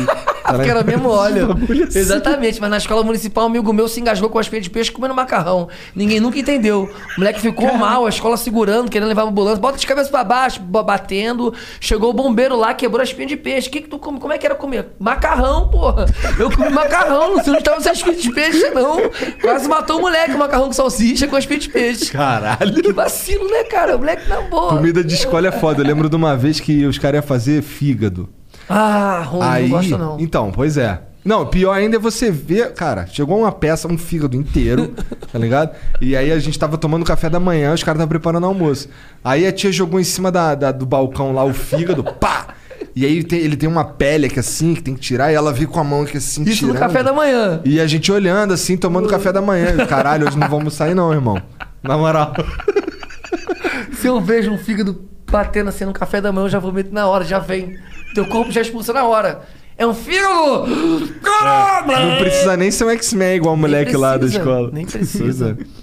[0.53, 1.53] Tá Porque era mesmo óleo.
[1.89, 1.99] Assim.
[1.99, 4.91] Exatamente, mas na escola municipal, um amigo meu se engasgou com as peias de peixe
[4.91, 5.69] comendo macarrão.
[5.95, 6.91] Ninguém nunca entendeu.
[7.17, 10.25] O moleque ficou mal, a escola segurando, querendo levar a ambulância, bota de cabeça pra
[10.25, 11.53] baixo, ba- batendo.
[11.81, 13.69] Chegou o bombeiro lá, quebrou as pinhas de peixe.
[13.69, 14.19] O que, que tu come?
[14.21, 14.89] Como é que era comer?
[14.99, 16.07] Macarrão, porra.
[16.39, 18.97] Eu comi macarrão, não sei onde estavam essas pinhas de peixe, não.
[19.41, 22.11] Quase matou o moleque, o macarrão com salsicha com as pinhas de peixe.
[22.11, 22.75] Caralho.
[22.83, 23.97] Que vacilo, né, cara?
[23.97, 24.71] O moleque na boa.
[24.77, 25.83] Comida de escola é foda.
[25.83, 28.29] Eu lembro de uma vez que os caras iam fazer fígado.
[28.73, 30.21] Ah, ruim, Aí, não gosto não.
[30.21, 31.01] Então, pois é.
[31.25, 34.95] Não, pior ainda é você ver, cara, chegou uma peça, um fígado inteiro,
[35.31, 35.73] tá ligado?
[36.01, 38.89] E aí a gente tava tomando café da manhã, os caras estavam preparando almoço.
[39.23, 42.47] Aí a tia jogou em cima da, da- do balcão lá o fígado, pá!
[42.97, 45.53] E aí tem- ele tem uma pele aqui assim, que tem que tirar, e ela
[45.53, 46.79] vem com a mão aqui assim, Isso no tirando.
[46.89, 47.61] café da manhã.
[47.67, 49.75] E a gente olhando assim, tomando café da manhã.
[49.79, 51.41] Eu, Caralho, hoje não vamos sair não, irmão.
[51.83, 52.33] Na moral.
[53.93, 57.07] Se eu vejo um fígado batendo assim no café da manhã, eu já vomito na
[57.07, 57.79] hora, já vem.
[58.15, 59.43] Teu corpo já expulsa na hora.
[59.79, 60.67] É um fígado!
[60.67, 64.71] Não precisa nem ser um X-Men igual o moleque lá da precisa, escola.
[64.73, 65.57] nem precisa.
[65.59, 65.81] É.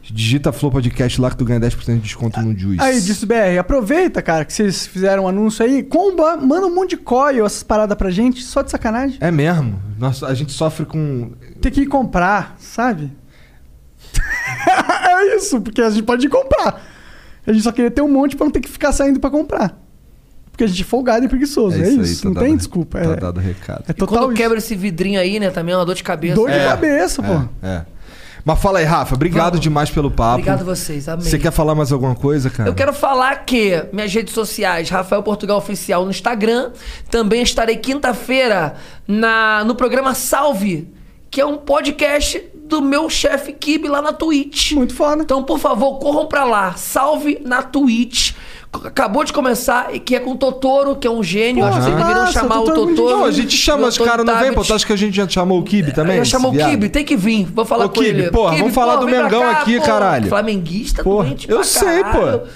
[0.02, 2.82] digita Flow Podcast lá que tu ganha 10% de desconto no Juice.
[2.82, 5.82] Aí, disso BR, aproveita, cara, que vocês fizeram um anúncio aí.
[5.82, 9.18] Comba, manda um monte de coil, essas paradas pra gente, só de sacanagem.
[9.20, 9.80] É mesmo?
[9.98, 11.32] Nossa, a gente sofre com.
[11.60, 13.12] Tem que ir comprar, sabe?
[14.68, 16.82] é isso, porque a gente pode ir comprar.
[17.48, 19.76] A gente só queria ter um monte pra não ter que ficar saindo pra comprar.
[20.50, 21.80] Porque a gente é folgado e preguiçoso.
[21.82, 22.98] É, isso, tá não dado- tem desculpa.
[23.00, 23.84] Tá é, dado recado.
[23.88, 24.42] é E total quando isso.
[24.42, 26.34] quebra esse vidrinho aí, né, também é uma dor de cabeça.
[26.34, 26.64] Dor de É.
[26.66, 27.66] cabeça, pô.
[27.66, 27.82] É.
[28.44, 29.60] Mas fala aí, Rafa, obrigado Vamos.
[29.60, 30.34] demais pelo papo.
[30.40, 31.24] Obrigado a vocês, amém.
[31.24, 32.68] Você quer falar mais alguma coisa, cara?
[32.68, 36.70] Eu quero falar que minhas redes sociais, Rafael Portugal Oficial no Instagram.
[37.10, 38.74] Também estarei quinta-feira
[39.06, 40.88] na no programa Salve,
[41.30, 44.72] que é um podcast do meu chefe Kibe lá na Twitch.
[44.72, 45.22] Muito foda.
[45.22, 46.74] Então, por favor, corram pra lá.
[46.76, 48.32] Salve na Twitch.
[48.70, 51.62] Acabou de começar, e que é com o Totoro, que é um gênio.
[51.64, 53.16] Pô, Acho que vocês deveriam massa, chamar o Totoro é Totoro.
[53.16, 54.62] Não, a gente chama o os caras, não vem, pô.
[54.62, 56.18] Tu acha que a gente já chamou o Kibe também?
[56.18, 56.54] Já chamou o?
[56.56, 57.46] Kibe, tem que vir.
[57.46, 58.30] Vou falar Ô, com Kibe, ele.
[58.30, 60.28] porra, vamos falar do Mengão aqui, caralho.
[60.28, 62.38] Flamenguista, Porra, doente eu pra sei, caralho.
[62.40, 62.46] pô.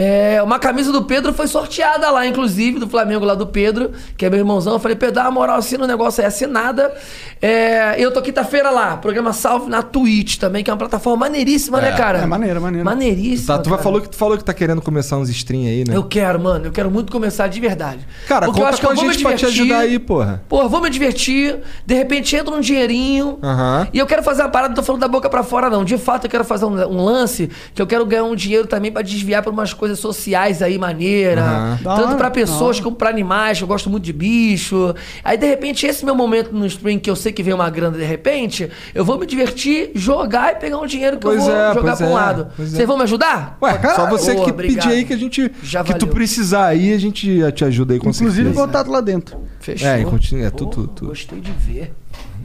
[0.00, 4.24] É, uma camisa do Pedro foi sorteada lá, inclusive, do Flamengo lá do Pedro, que
[4.24, 4.74] é meu irmãozão.
[4.74, 6.94] Eu falei, Pedro, dá uma moral, assina o negócio aí, assinada.
[7.42, 11.80] É, eu tô quinta-feira lá, programa Salve na Twitch também, que é uma plataforma maneiríssima,
[11.80, 12.18] né, cara?
[12.20, 12.84] É maneiro, maneiro.
[12.84, 13.56] Maneiríssima.
[13.56, 13.82] Tá, tu cara.
[13.82, 15.96] falou que, tu falou que tá querendo começar uns stream aí, né?
[15.96, 18.06] Eu quero, mano, eu quero muito começar de verdade.
[18.28, 19.62] Cara, Porque eu conta acho que eu a vou me gente pra te divertir.
[19.62, 20.42] ajudar aí, porra.
[20.48, 23.36] Porra, vou me divertir, de repente entra um dinheirinho.
[23.42, 23.88] Aham.
[23.92, 25.84] E eu quero fazer uma parada, não tô falando da boca pra fora, não.
[25.84, 28.92] De fato, eu quero fazer um, um lance que eu quero ganhar um dinheiro também
[28.92, 31.78] pra desviar pra umas coisas sociais aí, maneira.
[31.82, 34.94] Da Tanto da pessoas como pra animais, que eu gosto muito de bicho.
[35.24, 37.96] Aí, de repente, esse meu momento no stream, que eu sei que vem uma grana
[37.96, 41.54] de repente, eu vou me divertir, jogar e pegar um dinheiro que Pois eu vou
[41.54, 42.48] é, jogar pra um é, lado.
[42.58, 42.62] é.
[42.62, 43.56] Vocês vão me ajudar?
[43.62, 44.84] Ué, só você Boa, que obrigado.
[44.84, 45.50] pedir aí que a gente.
[45.62, 48.66] Já que tu precisar aí, a gente te ajuda aí com Inclusive, certeza.
[48.66, 49.38] contato lá dentro.
[49.60, 49.88] Fechou.
[49.88, 51.08] É, e continua, é tudo, tudo.
[51.08, 51.92] Gostei de ver.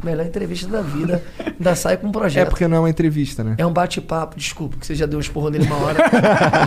[0.04, 1.24] Melhor entrevista da vida.
[1.46, 2.46] Ainda sai com um projeto.
[2.48, 3.56] É porque não é uma entrevista, né?
[3.58, 5.98] É um bate-papo, desculpa, que você já deu um esporro nele uma hora.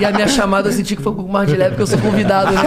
[0.01, 1.87] e a minha chamada eu senti que foi um pouco mais de leve, porque eu
[1.87, 2.63] sou convidado, né?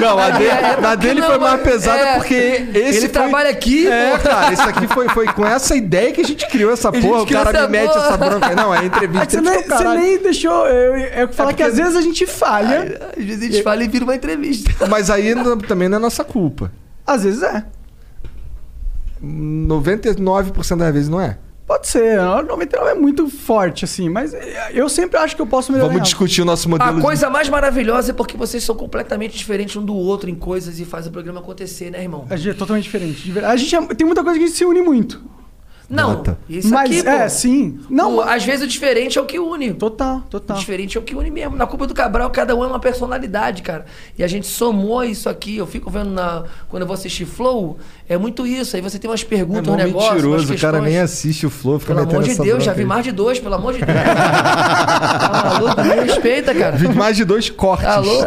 [0.00, 2.78] Não, a, dele, É, é na dele porque foi não, mais pesada é, porque esse
[2.78, 4.28] ele foi- trabalha aqui, É, pô.
[4.28, 7.22] cara, isso aqui foi, foi com essa ideia que a gente criou essa A porra.
[7.22, 8.06] O cara me mete porra.
[8.06, 8.54] essa bronca.
[8.56, 9.26] Não, é É entrevista.
[9.26, 10.66] que você, que nem, ser o você nem deixou.
[10.66, 13.12] Eu, eu falar que porque- às vezes a gente falha.
[13.16, 14.86] Às vezes a gente fala e vira uma entrevista.
[14.88, 16.72] Mas aí não- também não é nossa culpa.
[17.06, 17.62] Às vezes é.
[19.26, 21.38] 99% das vezes não é.
[21.66, 22.20] Pode ser.
[22.20, 24.08] A 99 é muito forte, assim.
[24.08, 24.32] Mas
[24.72, 25.88] eu sempre acho que eu posso melhorar.
[25.88, 26.90] Vamos discutir o nosso modelo.
[26.90, 30.34] A de- coisa mais maravilhosa é porque vocês são completamente diferentes um do outro em
[30.36, 32.24] coisas e fazem o programa acontecer, né, irmão?
[32.30, 33.32] A gente é totalmente diferente.
[33.32, 33.38] de.
[33.40, 35.20] A gente é- tem muita coisa que a gente se une muito.
[35.88, 36.36] Não, Nota.
[36.48, 37.78] isso Mas aqui, é, pô, sim.
[37.88, 39.72] Não, o- às vezes o diferente é o que une.
[39.72, 40.56] total, O total.
[40.56, 41.54] diferente é o que une mesmo.
[41.56, 43.84] Na Culpa do Cabral, cada um é uma personalidade, cara.
[44.18, 45.56] E a gente somou isso aqui.
[45.58, 48.74] Eu fico vendo na, quando eu vou assistir Flow, é muito isso.
[48.74, 51.50] Aí você tem umas É perguntas, mó um negócio, mentiroso, o cara nem assiste o
[51.50, 52.86] Flow, fica Pelo amor de Deus, já vi aí.
[52.86, 53.96] mais de dois, pelo amor de Deus.
[53.96, 55.82] tá maluco?
[55.82, 56.76] Me respeita, cara.
[56.76, 57.86] Vi mais de dois cortes.
[57.86, 58.26] Tá louco?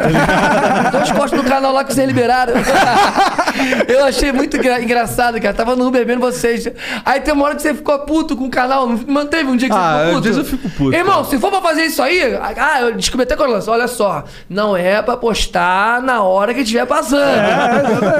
[0.93, 2.53] Dois cortes no canal lá que vocês liberaram.
[3.87, 5.53] Eu achei muito engra- engraçado, cara.
[5.53, 6.67] Tava no Uber bebendo vocês.
[7.05, 8.87] Aí tem uma hora que você ficou puto com o canal.
[8.87, 10.21] Não manteve um dia que você Ah, ficou às puto?
[10.21, 11.25] vezes eu fico puto, Irmão, cara.
[11.25, 12.37] se for pra fazer isso aí...
[12.57, 13.73] Ah, eu descobri até quando lançou.
[13.73, 14.23] Olha só.
[14.49, 17.19] Não é pra postar na hora que estiver passando.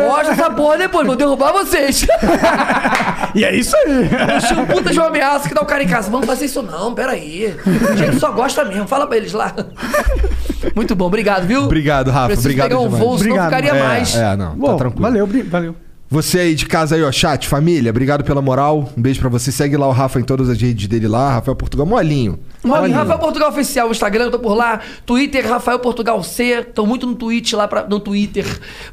[0.08, 1.06] Posta essa porra depois.
[1.08, 2.06] Vou derrubar vocês.
[3.36, 4.10] E é isso aí.
[4.56, 6.10] Eu um puta de uma ameaça que dá o cara em casa.
[6.10, 7.56] Vamos fazer isso não, peraí.
[7.92, 8.88] A gente só gosta mesmo.
[8.88, 9.54] Fala pra eles lá.
[10.76, 11.64] Muito bom, obrigado, viu?
[11.66, 12.28] Obrigado, Rafa.
[12.28, 13.04] Preciso Obrigado pegar um demais.
[13.04, 13.46] voo, senão Obrigado.
[13.46, 14.16] ficaria É, mais.
[14.16, 15.02] É, não, Bom, tá tranquilo.
[15.04, 15.76] valeu, valeu.
[16.12, 18.90] Você aí de casa aí, ó, chat, família, obrigado pela moral.
[18.98, 19.52] Um beijo pra você.
[19.52, 22.40] Segue lá o Rafa em todas as redes dele lá, Rafael Portugal, molinho.
[22.64, 24.80] Mano, Rafael Portugal Oficial, o Instagram, eu tô por lá.
[25.06, 26.64] Twitter, Rafael Portugal C.
[26.64, 28.44] Tô muito no Twitch lá, pra, no Twitter,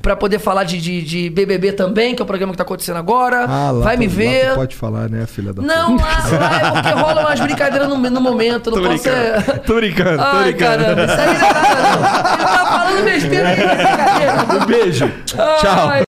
[0.03, 2.97] pra poder falar de, de, de BBB também, que é o programa que tá acontecendo
[2.99, 3.47] agora.
[3.49, 4.49] Ah, lá Vai tu- me lá ver.
[4.51, 6.03] tu pode falar, né, filha da Não, lá,
[6.39, 8.71] lá é porque rola umas brincadeiras no, no momento.
[8.71, 9.59] Não Tô posso brincando, ser...
[9.61, 10.85] tô brincando, tô Ai, brincando.
[10.85, 12.35] caramba, isso aí não é nada, não.
[12.35, 14.63] Ele tá falando besteira aí, brincadeira.
[14.63, 15.13] Um beijo.
[15.25, 15.89] Tchau.
[15.91, 16.03] Ai,